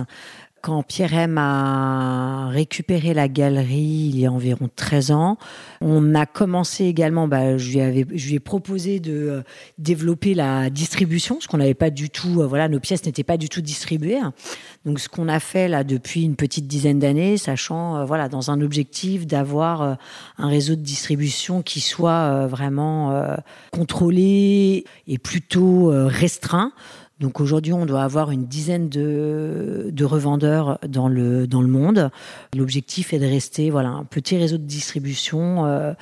Quand 0.62 0.84
Pierre 0.84 1.12
M 1.14 1.38
a 1.38 2.46
récupéré 2.50 3.14
la 3.14 3.26
galerie 3.26 4.10
il 4.12 4.20
y 4.20 4.26
a 4.26 4.30
environ 4.30 4.70
13 4.76 5.10
ans, 5.10 5.36
on 5.80 6.14
a 6.14 6.24
commencé 6.24 6.84
également, 6.84 7.26
bah, 7.26 7.58
je, 7.58 7.72
lui 7.72 7.80
avais, 7.80 8.06
ai 8.30 8.38
proposé 8.38 9.00
de 9.00 9.12
euh, 9.12 9.42
développer 9.78 10.34
la 10.34 10.70
distribution, 10.70 11.34
parce 11.34 11.48
qu'on 11.48 11.56
n'avait 11.58 11.74
pas 11.74 11.90
du 11.90 12.10
tout, 12.10 12.42
euh, 12.42 12.46
voilà, 12.46 12.68
nos 12.68 12.78
pièces 12.78 13.04
n'étaient 13.06 13.24
pas 13.24 13.38
du 13.38 13.48
tout 13.48 13.60
distribuées. 13.60 14.20
Donc 14.84 15.00
ce 15.00 15.08
qu'on 15.08 15.26
a 15.26 15.40
fait 15.40 15.66
là 15.66 15.82
depuis 15.82 16.22
une 16.22 16.36
petite 16.36 16.68
dizaine 16.68 17.00
d'années, 17.00 17.38
sachant, 17.38 17.96
euh, 17.96 18.04
voilà, 18.04 18.28
dans 18.28 18.52
un 18.52 18.60
objectif 18.60 19.26
d'avoir 19.26 19.98
un 20.38 20.48
réseau 20.48 20.76
de 20.76 20.80
distribution 20.80 21.62
qui 21.62 21.80
soit 21.80 22.46
vraiment 22.46 23.36
contrôlé 23.72 24.84
et 25.08 25.18
plutôt 25.18 25.90
restreint. 26.06 26.72
Donc 27.22 27.40
aujourd'hui, 27.40 27.72
on 27.72 27.86
doit 27.86 28.02
avoir 28.02 28.32
une 28.32 28.46
dizaine 28.46 28.88
de, 28.88 29.90
de, 29.92 30.04
revendeurs 30.04 30.78
dans 30.86 31.08
le, 31.08 31.46
dans 31.46 31.62
le 31.62 31.68
monde. 31.68 32.10
L'objectif 32.56 33.12
est 33.12 33.20
de 33.20 33.26
rester 33.26 33.70
voilà, 33.70 33.90
un 33.90 34.02
petit 34.02 34.36
réseau 34.36 34.58
de 34.58 34.64
distribution 34.64 35.64
euh, 35.64 35.94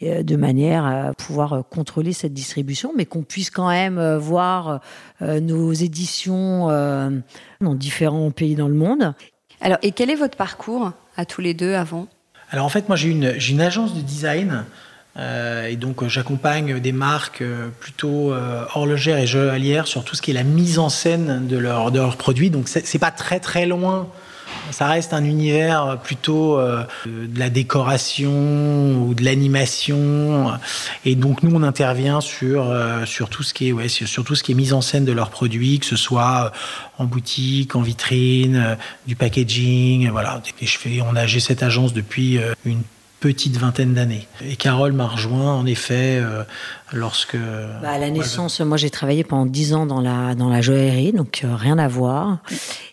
de 0.00 0.36
manière 0.36 0.86
à 0.86 1.12
pouvoir 1.14 1.64
contrôler 1.68 2.12
cette 2.12 2.32
distribution, 2.32 2.92
mais 2.96 3.06
qu'on 3.06 3.24
puisse 3.24 3.50
quand 3.50 3.68
même 3.68 4.16
voir 4.18 4.80
euh, 5.20 5.40
nos 5.40 5.72
éditions 5.72 6.70
euh, 6.70 7.10
dans 7.60 7.74
différents 7.74 8.30
pays 8.30 8.54
dans 8.54 8.68
le 8.68 8.74
monde. 8.74 9.14
Alors, 9.60 9.78
et 9.82 9.90
quel 9.90 10.10
est 10.10 10.14
votre 10.14 10.36
parcours 10.36 10.92
à 11.16 11.24
tous 11.24 11.40
les 11.40 11.54
deux 11.54 11.74
avant? 11.74 12.06
Alors 12.50 12.64
en 12.64 12.68
fait, 12.68 12.88
moi 12.88 12.96
j'ai 12.96 13.10
une, 13.10 13.34
une 13.50 13.60
agence 13.60 13.94
de 13.94 14.00
design 14.00 14.50
euh, 14.50 14.62
et 15.18 15.76
donc 15.76 16.06
j'accompagne 16.06 16.78
des 16.80 16.92
marques 16.92 17.42
plutôt 17.80 18.32
euh, 18.32 18.64
horlogères 18.74 19.18
et 19.18 19.26
joaillières 19.26 19.86
sur 19.86 20.04
tout 20.04 20.14
ce 20.14 20.22
qui 20.22 20.30
est 20.30 20.34
la 20.34 20.44
mise 20.44 20.78
en 20.78 20.88
scène 20.88 21.46
de, 21.46 21.56
leur, 21.56 21.90
de 21.90 21.98
leurs 21.98 22.16
produits. 22.16 22.50
Donc 22.50 22.68
c'est 22.68 22.98
pas 22.98 23.10
très 23.10 23.40
très 23.40 23.66
loin. 23.66 24.08
Ça 24.70 24.86
reste 24.86 25.14
un 25.14 25.24
univers 25.24 25.98
plutôt 26.02 26.58
euh, 26.58 26.84
de 27.06 27.38
la 27.38 27.48
décoration 27.48 29.02
ou 29.02 29.14
de 29.14 29.24
l'animation. 29.24 30.52
Et 31.04 31.14
donc 31.14 31.42
nous 31.42 31.54
on 31.54 31.62
intervient 31.62 32.20
sur 32.20 32.70
euh, 32.70 33.04
sur 33.06 33.30
tout 33.30 33.42
ce 33.42 33.54
qui 33.54 33.68
est 33.68 33.72
ouais, 33.72 33.88
sur, 33.88 34.24
tout 34.24 34.34
ce 34.34 34.42
qui 34.42 34.52
est 34.52 34.54
mise 34.54 34.72
en 34.72 34.80
scène 34.80 35.04
de 35.04 35.12
leurs 35.12 35.30
produits, 35.30 35.78
que 35.78 35.86
ce 35.86 35.96
soit 35.96 36.52
en 36.98 37.04
boutique, 37.04 37.76
en 37.76 37.82
vitrine, 37.82 38.56
euh, 38.56 38.74
du 39.06 39.16
packaging, 39.16 40.10
voilà. 40.10 40.42
Et 40.60 40.66
je 40.66 40.78
fais, 40.78 41.00
on 41.00 41.16
a 41.16 41.26
j'ai 41.26 41.40
cette 41.40 41.62
agence 41.62 41.92
depuis 41.92 42.38
une 42.64 42.82
petite 43.20 43.56
vingtaine 43.56 43.94
d'années. 43.94 44.26
Et 44.44 44.56
Carole 44.56 44.92
m'a 44.92 45.06
rejoint 45.06 45.54
en 45.54 45.66
effet 45.66 46.18
euh, 46.20 46.44
lorsque... 46.92 47.36
Bah, 47.36 47.90
à 47.90 47.98
la 47.98 48.10
naissance, 48.10 48.60
moi 48.60 48.76
j'ai 48.76 48.90
travaillé 48.90 49.24
pendant 49.24 49.46
dix 49.46 49.74
ans 49.74 49.86
dans 49.86 50.00
la, 50.00 50.34
dans 50.34 50.48
la 50.48 50.60
joaillerie, 50.60 51.12
donc 51.12 51.42
euh, 51.44 51.54
rien 51.54 51.78
à 51.78 51.88
voir. 51.88 52.38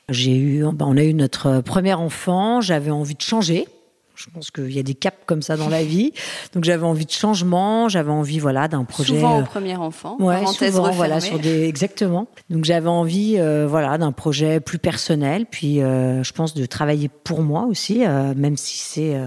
J'ai 0.09 0.35
eu, 0.35 0.63
bah, 0.73 0.85
on 0.87 0.97
a 0.97 1.03
eu 1.03 1.13
notre 1.13 1.61
premier 1.61 1.93
enfant, 1.93 2.61
j'avais 2.61 2.91
envie 2.91 3.15
de 3.15 3.21
changer. 3.21 3.67
Je 4.15 4.27
pense 4.33 4.49
qu'il 4.49 4.71
y 4.71 4.79
a 4.79 4.83
des 4.83 4.93
caps 4.93 5.17
comme 5.25 5.41
ça 5.41 5.57
dans 5.57 5.67
la 5.67 5.83
vie. 5.83 6.13
Donc 6.53 6.63
j'avais 6.63 6.85
envie 6.85 7.05
de 7.05 7.11
changement, 7.11 7.89
j'avais 7.89 8.11
envie 8.11 8.39
voilà 8.39 8.67
d'un 8.67 8.85
projet. 8.85 9.13
Souvent 9.13 9.41
au 9.41 9.43
premier 9.43 9.75
enfant. 9.75 10.15
Ouais, 10.19 10.45
souvent, 10.45 10.89
voilà 10.91 11.19
sur 11.19 11.37
des 11.37 11.67
exactement. 11.67 12.27
Donc 12.49 12.63
j'avais 12.63 12.87
envie 12.87 13.35
euh, 13.37 13.67
voilà 13.67 13.97
d'un 13.97 14.13
projet 14.13 14.59
plus 14.61 14.79
personnel, 14.79 15.45
puis 15.45 15.81
euh, 15.81 16.23
je 16.23 16.31
pense 16.31 16.53
de 16.53 16.65
travailler 16.65 17.09
pour 17.09 17.41
moi 17.41 17.65
aussi, 17.65 18.05
euh, 18.05 18.33
même 18.35 18.55
si 18.55 18.77
c'est 18.77 19.19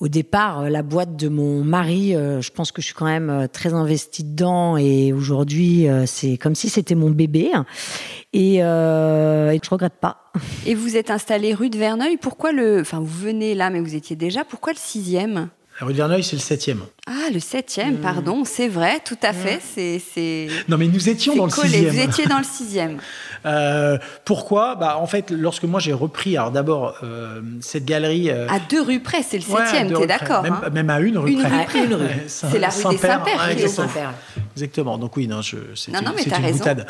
au 0.00 0.06
départ, 0.06 0.70
la 0.70 0.82
boîte 0.82 1.16
de 1.16 1.28
mon 1.28 1.64
mari, 1.64 2.14
euh, 2.14 2.40
je 2.40 2.52
pense 2.52 2.70
que 2.70 2.80
je 2.80 2.86
suis 2.86 2.94
quand 2.94 3.06
même 3.06 3.48
très 3.52 3.74
investie 3.74 4.22
dedans 4.22 4.76
et 4.76 5.12
aujourd'hui, 5.12 5.88
euh, 5.88 6.06
c'est 6.06 6.36
comme 6.36 6.54
si 6.54 6.68
c'était 6.68 6.94
mon 6.94 7.10
bébé 7.10 7.50
et, 8.32 8.58
euh, 8.62 9.50
et 9.50 9.60
je 9.62 9.70
regrette 9.70 9.98
pas. 10.00 10.30
Et 10.66 10.76
vous 10.76 10.96
êtes 10.96 11.10
installé 11.10 11.52
rue 11.52 11.68
de 11.68 11.78
Verneuil. 11.78 12.16
Pourquoi 12.16 12.52
le, 12.52 12.80
enfin, 12.80 13.00
vous 13.00 13.06
venez 13.06 13.56
là, 13.56 13.70
mais 13.70 13.80
vous 13.80 13.96
étiez 13.96 14.14
déjà. 14.14 14.44
Pourquoi 14.44 14.72
le 14.72 14.78
sixième? 14.78 15.48
La 15.80 15.86
rue 15.86 15.92
de 15.92 15.98
Verneuil, 15.98 16.22
c'est 16.24 16.36
le 16.36 16.42
septième. 16.42 16.82
Ah, 17.06 17.30
le 17.32 17.38
septième, 17.38 17.94
mmh. 17.94 18.00
pardon, 18.00 18.44
c'est 18.44 18.66
vrai, 18.66 19.00
tout 19.04 19.18
à 19.22 19.32
fait. 19.32 19.60
C'est, 19.62 20.00
c'est. 20.12 20.48
Non, 20.68 20.76
mais 20.76 20.88
nous 20.88 21.08
étions 21.08 21.36
dans 21.36 21.48
collé. 21.48 21.68
le 21.68 21.74
sixième. 21.74 21.94
Vous 21.94 22.00
étiez 22.00 22.26
dans 22.26 22.38
le 22.38 22.44
sixième. 22.52 22.98
Euh, 23.46 23.98
pourquoi? 24.24 24.74
Bah, 24.74 24.98
en 24.98 25.06
fait, 25.06 25.30
lorsque 25.30 25.64
moi 25.64 25.80
j'ai 25.80 25.92
repris, 25.92 26.36
alors 26.36 26.50
d'abord 26.50 26.94
euh, 27.02 27.40
cette 27.60 27.84
galerie. 27.84 28.30
Euh... 28.30 28.48
À 28.48 28.58
deux 28.58 28.82
rues 28.82 29.00
près, 29.00 29.22
c'est 29.22 29.38
le 29.38 29.42
septième. 29.42 29.88
Ouais, 29.88 30.00
t'es 30.00 30.06
d'accord 30.06 30.42
même, 30.42 30.58
hein? 30.64 30.70
même, 30.72 30.90
à 30.90 31.00
une 31.00 31.18
rue 31.18 31.32
une 31.32 31.40
près. 31.40 31.48
Rue 31.48 31.64
près. 31.64 31.84
Une 31.84 31.94
rue. 31.94 32.06
C'est 32.26 32.58
la 32.58 32.68
rue 32.68 32.90
des 32.90 32.98
Saint-Pères. 32.98 33.40
Saint 33.40 33.48
exactement. 33.50 34.12
exactement. 34.56 34.98
Donc 34.98 35.16
oui, 35.16 35.26
non, 35.26 35.42
je. 35.42 35.56
Non, 35.90 36.00
non, 36.02 36.12
mais 36.14 36.22
c'est 36.22 36.30
t'as 36.30 36.38
une 36.38 36.44
raison. 36.44 36.58
boutade. 36.58 36.86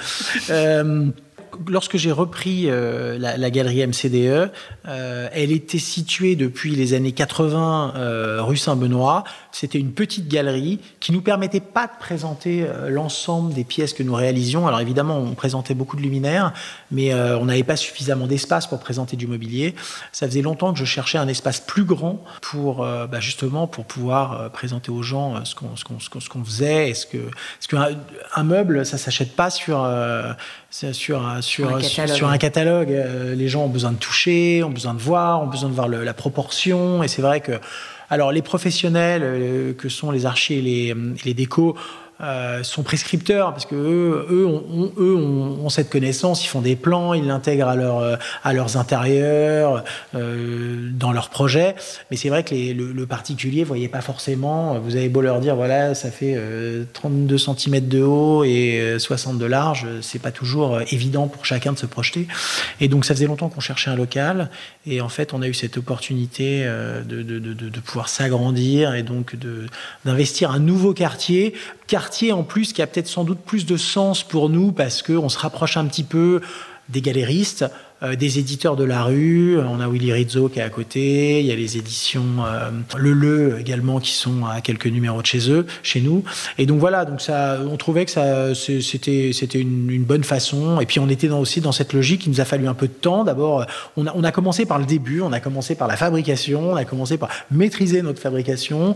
lorsque 1.69 1.97
j'ai 1.97 2.13
repris 2.13 2.65
euh, 2.67 3.19
la, 3.19 3.51
galerie 3.51 3.87
MCDE, 3.87 4.51
euh, 4.87 5.29
elle 5.33 5.53
était 5.53 5.79
située 5.79 6.37
depuis 6.37 6.75
les 6.75 6.95
années 6.95 7.13
80 7.13 7.95
euh, 7.97 8.43
rue 8.43 8.57
Saint-Benoît. 8.57 9.25
C'était 9.53 9.79
une 9.79 9.93
petite 9.93 10.29
galerie 10.29 10.81
qui 11.01 11.13
nous 11.13 11.21
permettait 11.21 11.61
pas 11.61 11.87
de 11.87 11.93
présenter 11.99 12.67
l'ensemble 12.89 13.55
des 13.55 13.65
pièces 13.65 13.93
que 13.93 14.03
nous 14.03 14.15
réalisions. 14.15 14.67
Alors 14.67 14.81
évidemment, 14.81 15.19
on 15.19 15.35
présentait 15.35 15.75
beaucoup 15.75 15.97
de 15.97 16.03
luminaires, 16.03 16.53
mais 16.91 17.13
on 17.15 17.47
n'avait 17.47 17.65
pas 17.65 17.77
suffisamment 17.77 18.27
d'espace 18.27 18.67
pour 18.67 18.79
présenter 18.79 19.17
du 19.17 19.27
mobilier. 19.27 19.75
Ça 20.13 20.29
faisait 20.29 20.43
longtemps 20.43 20.73
que 20.73 20.79
je 20.79 20.85
cherchais 20.85 21.19
un 21.19 21.27
espace 21.27 21.61
plus 21.61 21.85
grand 21.85 22.23
pour 22.41 22.79
bah, 22.79 23.21
justement 23.21 23.67
pour 23.67 23.85
pouvoir 23.85 24.51
présenter 24.53 24.93
aux 24.93 25.03
gens 25.03 25.45
ce 25.45 25.55
qu'on 25.55 25.77
ce 25.77 26.29
qu'on 26.29 26.45
faisait. 26.45 26.91
Est-ce 26.91 27.07
que 27.07 27.19
est-ce 27.19 27.69
qu'un 27.69 27.89
un 28.37 28.45
meuble, 28.45 28.87
ça 28.87 28.99
s'achète 28.99 29.35
pas 29.35 29.51
sur 29.51 29.85
sur, 30.71 30.95
sur, 30.95 31.27
un 31.27 31.41
sur, 31.41 31.81
sur, 32.09 32.29
un 32.29 32.39
catalogue. 32.39 32.91
Euh, 32.91 33.35
les 33.35 33.49
gens 33.49 33.65
ont 33.65 33.69
besoin 33.69 33.93
de 33.93 33.97
toucher, 33.97 34.63
ont 34.63 34.71
besoin 34.71 34.95
de 34.95 35.01
voir, 35.01 35.43
ont 35.43 35.47
besoin 35.47 35.71
de 35.71 35.75
voir 35.75 35.89
le, 35.89 36.05
la 36.05 36.15
proportion. 36.15 37.03
Et 37.03 37.09
c'est 37.09 37.23
vrai 37.23 37.41
que, 37.41 37.53
alors, 38.11 38.33
les 38.33 38.43
professionnels 38.43 39.23
euh, 39.25 39.73
que 39.73 39.89
sont 39.89 40.11
les 40.11 40.27
archers 40.27 40.59
et 40.59 40.63
les, 40.63 40.95
les 41.25 41.35
décos, 41.35 41.75
euh, 42.21 42.65
sont 42.65 42.83
prescripteurs 42.83 43.53
parce 43.53 43.65
que 43.65 43.77
eux, 43.77 44.27
eux, 44.29 44.45
ont, 44.45 44.93
eux 44.99 45.15
ont, 45.15 45.69
cette 45.69 45.89
connaissance, 45.89 46.45
ils 46.45 46.49
font 46.49 46.61
des 46.61 46.75
plans, 46.75 47.15
ils 47.15 47.25
l'intègrent 47.25 47.69
à, 47.69 47.77
leur, 47.77 47.99
euh, 47.99 48.17
à 48.43 48.53
leurs 48.53 48.77
intérieurs, 48.77 49.85
euh, 50.17 50.91
dans 50.93 51.13
leurs 51.13 51.31
projets. 51.31 51.77
Mais 52.11 52.17
c'est 52.17 52.29
vrai 52.29 52.43
que 52.43 52.57
les, 52.57 52.75
le, 52.75 52.91
le, 52.91 53.07
particulier, 53.07 53.63
voyez 53.63 53.87
pas 53.87 54.01
forcément. 54.01 54.81
Vous 54.81 54.97
avez 54.97 55.09
beau 55.09 55.21
leur 55.21 55.39
dire, 55.39 55.55
voilà, 55.55 55.95
ça 55.95 56.11
fait 56.11 56.37
32 56.93 57.39
cm 57.39 57.87
de 57.87 58.03
haut 58.03 58.43
et 58.43 58.97
60 58.99 59.39
de 59.39 59.47
large, 59.47 59.87
c'est 60.01 60.21
pas 60.21 60.33
toujours 60.33 60.81
évident 60.91 61.29
pour 61.29 61.45
chacun 61.45 61.73
de 61.73 61.79
se 61.79 61.87
projeter. 61.87 62.27
Et 62.81 62.89
donc 62.89 63.05
ça 63.05 63.15
faisait 63.15 63.27
longtemps 63.27 63.49
qu'on 63.49 63.61
cherchait 63.61 63.91
un 63.91 63.97
local, 63.97 64.51
et 64.87 65.01
en 65.01 65.09
fait 65.09 65.35
on 65.35 65.43
a 65.43 65.47
eu 65.47 65.55
cette 65.55 65.79
opportunité 65.79 66.65
de, 66.65 67.23
de, 67.23 67.39
de, 67.39 67.53
de 67.53 67.81
pouvoir 67.81 68.09
s'agrandir 68.09 68.95
et 68.95 69.05
donc 69.05 69.37
d'investir 70.05 70.51
un 70.51 70.59
nouveau 70.59 70.93
quartier 70.95 71.55
quartier 71.89 72.08
en 72.33 72.43
plus 72.43 72.73
qui 72.73 72.83
a 72.83 72.87
peut-être 72.87 73.09
sans 73.09 73.25
doute 73.25 73.41
plus 73.41 73.67
de 73.67 73.77
sens 73.77 74.23
pour 74.23 74.49
nous 74.49 74.73
parce 74.73 75.03
qu'on 75.03 75.29
se 75.29 75.39
rapproche 75.39 75.77
un 75.77 75.87
petit 75.87 76.05
peu 76.05 76.41
des 76.89 77.03
galéristes, 77.03 77.67
euh, 78.03 78.17
des 78.17 78.39
éditeurs 78.39 78.77
de 78.77 78.85
la 78.85 79.03
rue. 79.03 79.59
On 79.59 79.81
a 79.81 79.89
Willy 79.89 80.13
Rizzo 80.13 80.49
qui 80.49 80.59
est 80.59 80.63
à 80.63 80.71
côté. 80.71 81.41
Il 81.41 81.47
y 81.47 81.53
a 81.53 81.55
les 81.55 81.77
éditions 81.77 82.25
euh, 82.47 82.71
Le 82.97 83.13
Le 83.13 83.61
également 83.61 84.01
qui 84.01 84.13
sont 84.13 84.47
à 84.47 84.61
quelques 84.61 84.87
numéros 84.87 85.21
de 85.21 85.27
chez 85.27 85.51
eux, 85.51 85.67
chez 85.83 86.01
nous. 86.01 86.25
Et 86.57 86.65
donc 86.65 86.79
voilà, 86.79 87.05
donc 87.05 87.21
ça, 87.21 87.59
on 87.69 87.77
trouvait 87.77 88.07
que 88.07 88.55
c'était, 88.55 89.61
une, 89.61 90.05
bonne 90.05 90.25
façon. 90.25 90.81
Et 90.81 90.87
puis 90.87 90.99
on 91.01 91.09
était 91.09 91.29
aussi 91.29 91.61
dans 91.61 91.73
cette 91.73 91.93
logique. 91.93 92.25
Il 92.27 92.31
nous 92.31 92.41
a 92.41 92.45
fallu 92.47 92.69
un 92.69 92.75
peu 92.75 92.87
de 92.87 92.93
temps. 92.93 93.25
D'abord, 93.25 93.67
on 93.97 94.25
a 94.25 94.33
commencé 94.33 94.65
par 94.65 94.79
le 94.79 94.87
début. 94.87 95.21
On 95.21 95.33
a 95.33 95.41
commencé 95.41 95.75
par 95.75 95.89
la 95.89 95.97
fabrication. 95.97 96.73
On 96.73 96.77
a 96.77 96.85
commencé 96.85 97.19
par 97.19 97.29
maîtriser 97.51 98.01
notre 98.01 98.21
fabrication. 98.21 98.95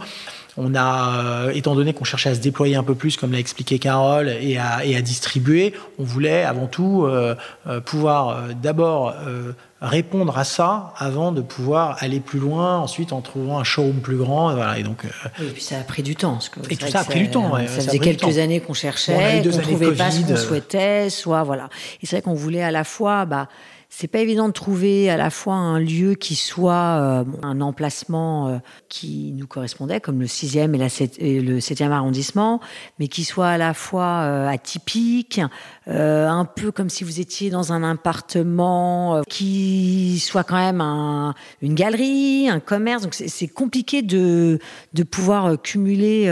On 0.57 0.75
a, 0.75 1.47
euh, 1.47 1.53
étant 1.55 1.75
donné 1.75 1.95
qu'on 1.95 2.05
cherchait 2.05 2.31
à 2.31 2.35
se 2.35 2.41
déployer 2.41 2.77
un 2.77 2.83
peu 2.83 2.95
plus, 2.95 3.17
comme 3.17 3.33
l'a 3.33 3.39
expliqué 3.39 3.79
Carole, 3.79 4.29
et 4.29 4.59
à, 4.59 4.85
et 4.85 4.97
à 4.97 5.01
distribuer, 5.01 5.73
on 5.99 6.05
voulait 6.05 6.43
avant 6.45 6.67
tout 6.67 7.05
euh, 7.05 7.35
euh 7.67 7.81
pouvoir 7.81 8.29
euh, 8.29 8.53
d'abord 8.61 9.15
euh, 9.27 9.53
répondre 9.81 10.37
à 10.37 10.45
ça 10.45 10.93
avant 10.99 11.33
de 11.33 11.41
pouvoir 11.41 11.97
aller 12.01 12.21
plus 12.21 12.39
loin, 12.39 12.79
ensuite 12.79 13.13
en 13.13 13.23
trouvant 13.23 13.59
un 13.59 13.65
showroom 13.65 14.01
plus 14.01 14.17
grand. 14.17 14.55
Voilà, 14.55 14.79
et 14.79 14.83
donc, 14.83 15.05
oui, 15.41 15.47
et 15.47 15.51
puis 15.51 15.63
ça 15.63 15.79
a 15.79 15.83
pris 15.83 16.03
du 16.03 16.17
temps. 16.17 16.35
Parce 16.35 16.51
que 16.51 16.61
et 16.71 16.77
tout 16.77 16.87
ça 16.87 17.01
a 17.01 17.05
pris 17.05 17.21
du 17.21 17.31
temps. 17.31 17.53
Ouais, 17.55 17.67
ça, 17.67 17.81
faisait 17.81 17.99
quelques 17.99 18.39
années 18.39 18.61
qu'on 18.61 18.75
cherchait, 18.75 19.43
qu'on 19.43 19.57
ne 19.57 19.63
trouvait 19.63 19.93
pas 19.93 20.11
ce 20.11 20.21
qu'on 20.21 20.37
souhaitait, 20.37 21.09
soit 21.09 21.43
voilà. 21.45 21.69
Et 22.03 22.07
c'est 22.07 22.17
vrai 22.17 22.23
qu'on 22.23 22.35
voulait 22.35 22.63
à 22.63 22.71
la 22.71 22.85
fois... 22.85 23.25
Bah, 23.25 23.49
c'est 23.95 24.09
pas 24.09 24.21
évident 24.21 24.49
de 24.49 24.55
trouver 24.55 25.11
à 25.11 25.19
la 25.19 25.29
fois 25.29 25.53
un 25.53 25.79
lieu 25.79 26.15
qui 26.15 26.35
soit 26.35 26.73
euh, 26.73 27.25
un 27.43 27.61
emplacement 27.61 28.49
euh, 28.49 28.57
qui 28.89 29.35
nous 29.37 29.47
correspondait, 29.47 30.01
comme 30.01 30.19
le 30.19 30.25
6e 30.25 30.75
et, 30.75 30.79
la 30.79 30.89
7, 30.89 31.17
et 31.19 31.43
le 31.43 31.59
7e 31.59 31.91
arrondissement, 31.91 32.63
mais 32.99 33.09
qui 33.09 33.23
soit 33.23 33.49
à 33.49 33.59
la 33.59 33.75
fois 33.75 34.23
euh, 34.23 34.49
atypique, 34.49 35.43
un 35.87 36.45
peu 36.47 36.73
comme 36.73 36.89
si 36.89 37.05
vous 37.05 37.21
étiez 37.21 37.51
dans 37.51 37.75
un 37.75 37.83
appartement, 37.83 39.21
qui 39.29 40.19
soit 40.21 40.45
quand 40.45 40.57
même 40.57 40.81
un, 40.81 41.35
une 41.61 41.75
galerie, 41.75 42.49
un 42.49 42.61
commerce. 42.61 43.03
Donc 43.03 43.13
c'est 43.15 43.49
compliqué 43.49 44.01
de, 44.01 44.59
de 44.95 45.03
pouvoir 45.03 45.61
cumuler 45.61 46.29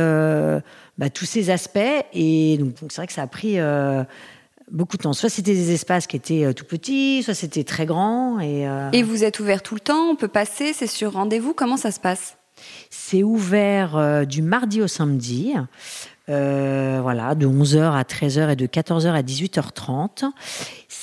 bah, 0.97 1.11
tous 1.11 1.27
ces 1.27 1.51
aspects. 1.51 1.79
Et 2.15 2.57
donc 2.59 2.75
c'est 2.89 2.97
vrai 2.97 3.07
que 3.07 3.13
ça 3.13 3.23
a 3.23 3.27
pris 3.27 3.59
beaucoup 4.71 4.97
de 4.97 5.03
temps. 5.03 5.13
Soit 5.13 5.29
c'était 5.29 5.55
des 5.55 5.73
espaces 5.73 6.07
qui 6.07 6.17
étaient 6.17 6.45
euh, 6.45 6.53
tout 6.53 6.65
petits, 6.65 7.23
soit 7.23 7.35
c'était 7.35 7.65
très 7.65 7.87
grand. 7.87 8.41
Et, 8.41 8.69
euh, 8.69 8.91
et 8.93 9.03
vous 9.03 9.25
êtes 9.25 9.41
ouvert 9.41 9.63
tout 9.63 9.75
le 9.75 9.81
temps 9.81 10.11
On 10.11 10.17
peut 10.17 10.29
passer 10.29 10.73
C'est 10.73 10.87
sur 10.87 11.13
rendez-vous 11.13 11.55
Comment 11.55 11.77
ça 11.77 11.91
se 11.91 12.01
passe? 12.01 12.37
C'est 12.91 13.23
ouvert 13.23 13.97
euh, 13.97 14.25
du 14.25 14.43
mardi 14.43 14.83
au 14.83 14.87
samedi. 14.87 15.55
voilà, 16.29 17.35
de 17.35 17.47
11h 17.47 17.93
à 17.93 18.03
13h 18.03 18.53
et 18.53 18.57
de 18.57 18.67
14h 18.67 19.09
à 19.09 19.23
18h30. 19.23 20.31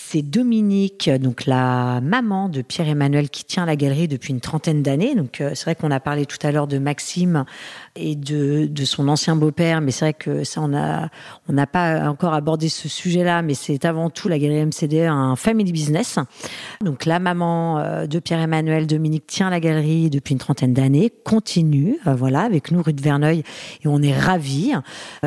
C'est 0.10 0.22
Dominique, 0.22 1.10
donc 1.20 1.46
la 1.48 2.00
maman 2.00 2.48
de 2.48 2.62
Pierre-Emmanuel, 2.62 3.30
qui 3.30 3.44
tient 3.44 3.66
la 3.66 3.76
galerie 3.76 4.08
depuis 4.08 4.32
une 4.32 4.40
trentaine 4.40 4.82
d'années. 4.82 5.16
Donc 5.16 5.40
c'est 5.40 5.64
vrai 5.66 5.76
qu'on 5.76 5.92
a 5.92 6.00
parlé 6.00 6.26
tout 6.26 6.38
à 6.44 6.52
l'heure 6.54 6.68
de 6.68 6.78
Maxime 6.78 7.44
et 7.98 8.16
de, 8.16 8.68
de 8.68 8.86
son 8.86 9.10
ancien 9.10 9.36
beau-père, 9.36 9.82
mais 9.82 9.92
c'est 9.92 10.06
vrai 10.06 10.14
que 10.14 10.46
ça, 10.46 10.62
on 10.64 10.74
a, 10.74 11.10
on 11.50 11.54
n'a 11.54 11.68
pas 11.68 12.10
encore 12.10 12.34
abordé 12.34 12.70
ce 12.70 12.88
sujet-là, 12.88 13.42
mais 13.42 13.54
c'est 13.54 13.84
avant 13.84 14.10
tout 14.10 14.30
la 14.30 14.40
galerie 14.40 14.66
MCD, 14.66 15.08
un 15.08 15.36
family 15.36 15.74
business. 15.74 16.20
Donc 16.80 17.04
la 17.04 17.20
maman 17.20 17.80
euh, 17.80 18.08
de 18.08 18.20
Pierre-Emmanuel 18.20 18.88
Dominique 18.88 19.28
tient 19.28 19.50
la 19.50 19.60
galerie 19.60 20.10
depuis 20.10 20.32
une 20.32 20.40
trentaine 20.40 20.74
d'années, 20.74 21.12
continue, 21.26 21.98
euh, 22.08 22.16
voilà, 22.16 22.44
avec 22.44 22.72
nous 22.72 22.82
rue 22.82 22.94
de 22.94 23.02
Verneuil, 23.02 23.44
et 23.84 23.88
on 23.88 24.02
est 24.02 24.18
ravis. 24.18 24.72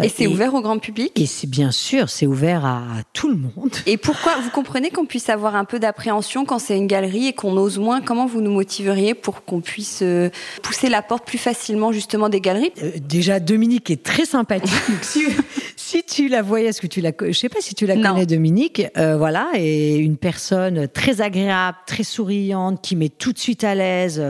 Et 0.02 0.08
c'est 0.08 0.26
ouvert 0.26 0.54
au 0.54 0.62
grand 0.62 0.78
public? 0.78 1.12
Et 1.20 1.26
c'est 1.26 1.50
bien 1.50 1.70
sûr, 1.70 2.08
c'est 2.08 2.26
ouvert 2.26 2.64
à 2.64 2.82
tout 3.12 3.28
le 3.28 3.36
monde. 3.36 3.76
Et 3.84 3.98
pourquoi 3.98 4.36
Vous 4.40 4.48
comprenez 4.48 4.69
qu'on 4.90 5.04
puisse 5.04 5.28
avoir 5.28 5.56
un 5.56 5.64
peu 5.64 5.78
d'appréhension 5.78 6.44
quand 6.44 6.58
c'est 6.58 6.76
une 6.76 6.86
galerie 6.86 7.26
et 7.26 7.32
qu'on 7.32 7.56
ose 7.56 7.78
moins 7.78 8.00
Comment 8.00 8.26
vous 8.26 8.40
nous 8.40 8.52
motiveriez 8.52 9.14
pour 9.14 9.44
qu'on 9.44 9.60
puisse 9.60 10.00
euh, 10.02 10.30
pousser 10.62 10.88
la 10.88 11.02
porte 11.02 11.26
plus 11.26 11.38
facilement 11.38 11.92
justement 11.92 12.28
des 12.28 12.40
galeries? 12.40 12.72
Euh, 12.82 12.92
déjà, 13.00 13.40
Dominique 13.40 13.90
est 13.90 14.02
très 14.02 14.24
sympathique. 14.24 14.70
si, 15.76 16.02
tu 16.04 16.28
la 16.28 16.42
voyais, 16.42 16.68
est-ce 16.68 16.80
que 16.80 16.86
tu 16.86 17.00
la, 17.00 17.10
je 17.20 17.32
sais 17.32 17.48
pas 17.48 17.60
si 17.60 17.74
tu 17.74 17.86
la 17.86 17.96
connais, 17.96 18.26
Dominique, 18.26 18.86
euh, 18.96 19.16
voilà, 19.16 19.48
et 19.56 19.96
une 19.96 20.16
personne 20.16 20.88
très 20.88 21.20
agréable, 21.20 21.76
très 21.86 22.04
souriante, 22.04 22.80
qui 22.82 22.96
met 22.96 23.08
tout 23.08 23.32
de 23.32 23.38
suite 23.38 23.64
à 23.64 23.74
l'aise. 23.74 24.22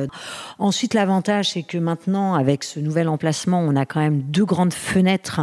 Ensuite, 0.59 0.95
l'avantage, 0.95 1.51
c'est 1.51 1.63
que 1.63 1.79
maintenant, 1.79 2.35
avec 2.35 2.65
ce 2.65 2.81
nouvel 2.81 3.09
emplacement, 3.09 3.61
on 3.61 3.77
a 3.77 3.85
quand 3.85 4.01
même 4.01 4.23
deux 4.23 4.45
grandes 4.45 4.73
fenêtres 4.73 5.43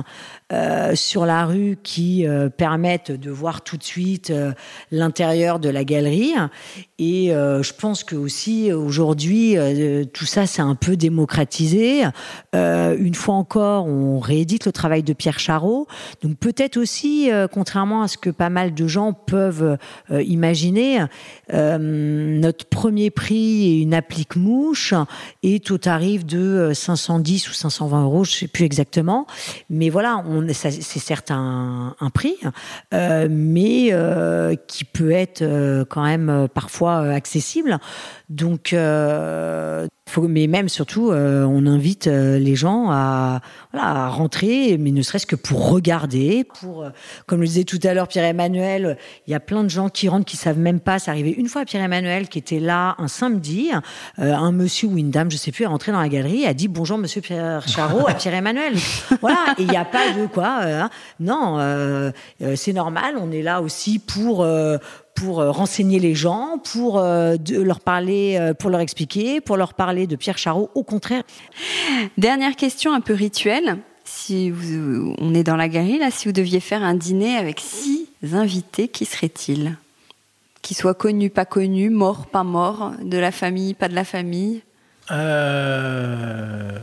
euh, 0.54 0.96
sur 0.96 1.26
la 1.26 1.46
rue 1.46 1.78
qui 1.84 2.26
euh, 2.26 2.48
permettent 2.48 3.12
de 3.12 3.30
voir 3.30 3.64
tout 3.66 3.76
de 3.76 3.84
suite 3.84 4.30
euh, 4.30 4.54
l'intérieur 4.92 5.60
de 5.60 5.68
la 5.68 5.84
galerie. 5.84 6.36
Et 7.00 7.28
je 7.28 7.74
pense 7.74 8.04
que 8.04 8.16
aussi 8.16 8.74
aujourd'hui, 8.74 9.56
tout 10.14 10.26
ça 10.26 10.48
c'est 10.48 10.64
un 10.64 10.74
peu 10.74 10.98
démocratisé. 10.98 12.06
une 12.54 13.14
fois 13.14 13.36
encore, 13.36 13.86
on 13.86 14.20
réédite 14.20 14.66
le 14.66 14.72
travail 14.72 15.04
de 15.04 15.14
Pierre 15.14 15.38
Charot. 15.38 15.88
Donc 16.24 16.38
peut-être 16.38 16.78
aussi, 16.78 17.30
contrairement 17.54 18.02
à 18.02 18.08
ce 18.08 18.18
que 18.18 18.32
pas 18.32 18.50
mal 18.50 18.74
de 18.74 18.88
gens 18.88 19.14
peuvent 19.14 19.78
imaginer, 20.10 21.06
notre 21.54 22.66
premier 22.66 23.12
prix 23.12 23.78
est 23.78 23.82
une 23.84 23.94
applique 23.94 24.36
mouche 24.36 24.96
est 25.44 25.70
au 25.70 25.78
tarif 25.78 26.26
de 26.26 26.72
510 26.74 27.50
ou 27.50 27.54
520 27.54 28.04
euros, 28.06 28.24
je 28.24 28.32
sais 28.32 28.48
plus 28.48 28.66
exactement. 28.66 29.28
Mais 29.70 29.90
voilà, 29.90 30.24
on 30.28 30.37
c'est 30.54 31.00
certes 31.00 31.32
un, 31.32 31.96
prix, 32.14 32.38
euh, 32.94 33.28
mais 33.30 33.90
euh, 33.92 34.56
qui 34.68 34.86
peut 34.86 35.12
être 35.12 35.42
euh, 35.42 35.86
quand 35.86 36.04
même 36.04 36.48
parfois 36.54 37.00
accessible. 37.10 37.80
Donc, 38.30 38.74
mais 38.74 40.48
même 40.48 40.68
surtout, 40.70 41.12
on 41.12 41.66
invite 41.66 42.08
les 42.08 42.56
gens 42.56 42.90
à, 42.92 43.42
rentrer, 43.74 44.78
mais 44.78 44.92
ne 44.92 45.02
serait-ce 45.02 45.28
que 45.28 45.36
pour 45.36 45.70
regarder, 45.70 46.44
pour, 46.60 46.86
comme 47.26 47.42
le 47.42 47.48
disait 47.48 47.64
tout 47.64 47.80
à 47.84 47.94
l'heure 47.94 48.08
Pierre-Emmanuel, 48.08 48.98
il 49.28 49.32
y 49.32 49.34
a 49.34 49.40
plein 49.40 49.64
de 49.64 49.70
gens 49.70 49.90
qui 49.90 50.10
rentrent 50.10 50.26
qui 50.26 50.38
savent 50.38 50.58
même 50.58 50.80
pas. 50.80 51.00
C'est 51.00 51.12
arrivé 51.12 51.32
une 51.32 51.48
fois 51.48 51.62
à 51.62 51.66
Pierre-Emmanuel 51.66 52.28
qui 52.28 52.40
était 52.40 52.60
là 52.60 52.96
un 52.98 53.08
samedi, 53.08 53.70
un 54.18 54.52
monsieur 54.52 54.88
ou 54.90 54.98
une 54.98 55.12
dame, 55.12 55.32
je 55.32 55.38
sais 55.38 55.52
plus, 55.52 55.64
est 55.64 55.68
rentré 55.68 55.92
dans 55.92 56.02
la 56.02 56.10
galerie, 56.10 56.46
a 56.46 56.54
dit 56.54 56.68
bonjour 56.68 56.98
Monsieur 56.98 57.22
Pierre 57.22 57.68
Charot 57.68 58.08
à 58.08 58.14
Pierre-Emmanuel. 58.14 58.74
voilà, 59.22 59.56
et 59.58 59.62
il 59.62 59.70
n'y 59.70 59.78
a 59.78 59.86
pas 59.86 60.12
de 60.14 60.27
quoi. 60.28 60.60
Euh, 60.64 60.82
hein. 60.82 60.90
non, 61.20 61.60
euh, 61.60 62.12
euh, 62.42 62.56
c'est 62.56 62.74
normal. 62.74 63.16
On 63.20 63.32
est 63.32 63.42
là 63.42 63.62
aussi 63.62 64.00
pour 64.00 64.48
pour 65.16 65.38
renseigner 65.38 66.00
les 66.00 66.14
gens, 66.14 66.62
pour 66.72 67.02
leur 67.02 67.80
parler, 67.80 68.54
pour 68.60 68.70
leur 68.70 68.82
expliquer, 68.82 69.42
pour 69.42 69.58
leur 69.58 69.74
parler 69.74 70.06
de 70.06 70.16
Pierre 70.16 70.38
Charot. 70.38 70.70
Au 70.76 70.84
contraire. 70.84 71.24
Dernière 72.18 72.56
question 72.56 72.94
un 72.94 73.02
peu 73.02 73.14
rituelle. 73.14 73.78
Si 74.06 74.52
vous, 74.52 75.16
on 75.18 75.34
est 75.34 75.44
dans 75.44 75.56
la 75.56 75.68
galerie 75.68 75.98
là, 75.98 76.12
si 76.12 76.28
vous 76.28 76.34
deviez 76.34 76.60
faire 76.60 76.84
un 76.84 76.94
dîner 76.94 77.36
avec 77.36 77.60
six 77.60 78.08
invités, 78.32 78.88
qui 78.88 79.06
seraient-ils? 79.06 79.76
Qui 80.62 80.76
soit 80.76 80.94
connu, 80.94 81.30
pas 81.30 81.46
connu, 81.46 81.90
mort, 81.90 82.28
pas 82.28 82.44
mort, 82.44 82.92
de 83.02 83.18
la 83.18 83.32
famille, 83.32 83.74
pas 83.74 83.88
de 83.88 83.96
la 83.96 84.04
famille? 84.04 84.62
Euh, 85.12 86.78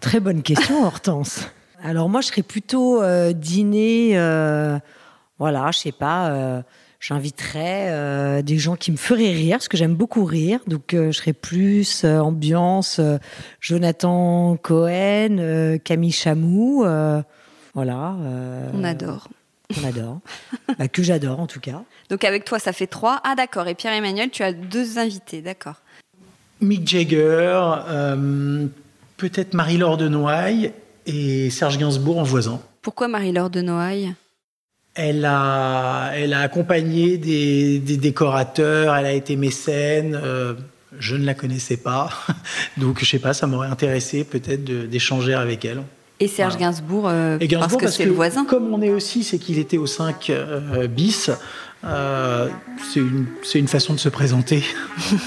Très 0.00 0.20
bonne 0.20 0.42
question, 0.42 0.84
Hortense. 0.84 1.50
Alors 1.82 2.08
moi, 2.08 2.20
je 2.20 2.26
serais 2.28 2.42
plutôt 2.42 3.02
euh, 3.02 3.32
dîner, 3.32 4.18
euh, 4.18 4.78
voilà, 5.38 5.70
je 5.72 5.78
sais 5.78 5.92
pas, 5.92 6.30
euh, 6.30 6.62
j'inviterais 6.98 7.86
euh, 7.90 8.42
des 8.42 8.58
gens 8.58 8.74
qui 8.74 8.90
me 8.90 8.96
feraient 8.96 9.30
rire, 9.32 9.58
parce 9.58 9.68
que 9.68 9.76
j'aime 9.76 9.94
beaucoup 9.94 10.24
rire, 10.24 10.58
donc 10.66 10.92
euh, 10.94 11.12
je 11.12 11.18
serais 11.18 11.32
plus 11.32 12.04
euh, 12.04 12.18
ambiance 12.18 12.98
euh, 12.98 13.18
Jonathan 13.60 14.56
Cohen, 14.56 15.38
euh, 15.38 15.78
Camille 15.78 16.10
Chamou, 16.12 16.84
euh, 16.84 17.22
voilà. 17.74 18.16
euh, 18.22 18.70
On 18.74 18.82
adore. 18.82 19.28
On 19.80 19.86
adore. 19.86 20.18
Bah, 20.78 20.88
que 20.88 21.02
j'adore 21.02 21.38
en 21.40 21.46
tout 21.46 21.60
cas. 21.60 21.82
Donc 22.10 22.24
avec 22.24 22.44
toi, 22.44 22.58
ça 22.58 22.72
fait 22.72 22.86
trois. 22.86 23.20
Ah 23.22 23.34
d'accord. 23.36 23.68
Et 23.68 23.74
Pierre-Emmanuel, 23.74 24.30
tu 24.30 24.42
as 24.42 24.52
deux 24.54 24.98
invités, 24.98 25.42
d'accord. 25.42 25.82
Mick 26.62 26.88
Jagger, 26.88 27.60
euh, 27.88 28.66
peut-être 29.18 29.52
Marie-Laure 29.54 29.98
de 29.98 30.08
Noailles 30.08 30.72
et 31.08 31.50
Serge 31.50 31.78
Gainsbourg 31.78 32.18
en 32.18 32.22
voisin. 32.22 32.60
Pourquoi 32.82 33.08
Marie-Laure 33.08 33.50
de 33.50 33.60
Noailles? 33.62 34.14
Elle 34.94 35.24
a, 35.24 36.10
elle 36.14 36.32
a 36.32 36.40
accompagné 36.40 37.18
des, 37.18 37.78
des 37.78 37.96
décorateurs, 37.96 38.94
elle 38.96 39.06
a 39.06 39.12
été 39.12 39.36
mécène. 39.36 40.18
euh, 40.22 40.54
je 40.98 41.16
ne 41.16 41.24
la 41.24 41.34
connaissais 41.34 41.76
pas, 41.76 42.08
donc 42.78 43.00
je 43.00 43.04
sais 43.04 43.18
pas, 43.18 43.34
ça 43.34 43.46
m'aurait 43.46 43.68
intéressé 43.68 44.24
peut-être 44.24 44.64
d'échanger 44.64 45.34
avec 45.34 45.64
elle. 45.64 45.82
Et 46.20 46.26
Serge 46.26 46.54
Voilà. 46.54 46.66
Gainsbourg, 46.72 47.04
euh, 47.08 47.36
Et 47.40 47.46
Gainsbourg, 47.46 47.78
parce 47.78 47.92
que 47.92 47.96
c'est 47.98 48.04
le 48.06 48.12
voisin. 48.12 48.44
comme 48.44 48.72
on 48.74 48.82
est 48.82 48.90
aussi, 48.90 49.22
c'est 49.22 49.38
qu'il 49.38 49.58
était 49.58 49.76
au 49.76 49.86
5 49.86 50.30
euh, 50.30 50.88
bis. 50.88 51.30
Euh, 51.84 52.48
c'est 52.92 53.00
une, 53.00 53.26
c'est 53.44 53.58
une 53.58 53.68
façon 53.68 53.92
de 53.94 53.98
se 53.98 54.08
présenter 54.08 54.64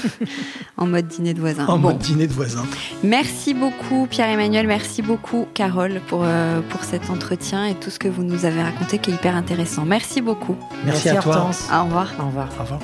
En 0.76 0.86
mode 0.86 1.06
dîner 1.08 1.32
de 1.34 1.40
voisin. 1.40 1.64
en 1.66 1.78
Bon. 1.78 1.88
mode 1.88 1.98
dîner 1.98 2.26
de 2.26 2.32
voisins. 2.32 2.64
Merci 3.02 3.54
beaucoup 3.54 4.06
Pierre-Emmanuel, 4.10 4.66
merci 4.66 5.00
beaucoup 5.02 5.46
Carole 5.54 6.00
pour, 6.08 6.22
euh, 6.24 6.60
pour 6.68 6.84
cet 6.84 7.08
entretien 7.08 7.66
et 7.66 7.74
tout 7.74 7.88
ce 7.90 7.98
que 7.98 8.08
vous 8.08 8.22
nous 8.24 8.44
avez 8.44 8.62
raconté 8.62 8.98
qui 8.98 9.10
est 9.10 9.14
hyper 9.14 9.34
intéressant. 9.36 9.84
Merci 9.86 10.20
beaucoup. 10.20 10.56
Merci, 10.84 11.08
à 11.08 11.16
toi. 11.22 11.50
Au 11.72 11.84
revoir. 11.84 12.12
Au 12.20 12.26
revoir. 12.26 12.48
Au 12.58 12.62
revoir. 12.64 12.80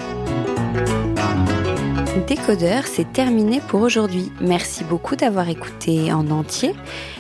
Décodeur, 2.27 2.85
c'est 2.87 3.11
terminé 3.13 3.61
pour 3.69 3.81
aujourd'hui. 3.81 4.31
Merci 4.41 4.85
beaucoup 4.85 5.17
d'avoir 5.17 5.49
écouté 5.49 6.13
en 6.13 6.31
entier. 6.31 6.75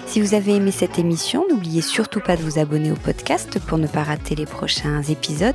Si 0.06 0.20
vous 0.20 0.34
avez 0.34 0.54
aimé 0.56 0.70
cette 0.70 0.98
émission, 0.98 1.44
n'oubliez 1.50 1.82
surtout 1.82 2.20
pas 2.20 2.36
de 2.36 2.42
vous 2.42 2.58
abonner 2.58 2.90
au 2.90 2.94
podcast 2.96 3.58
pour 3.66 3.78
ne 3.78 3.86
pas 3.86 4.02
rater 4.02 4.34
les 4.34 4.44
prochains 4.46 5.02
épisodes. 5.02 5.54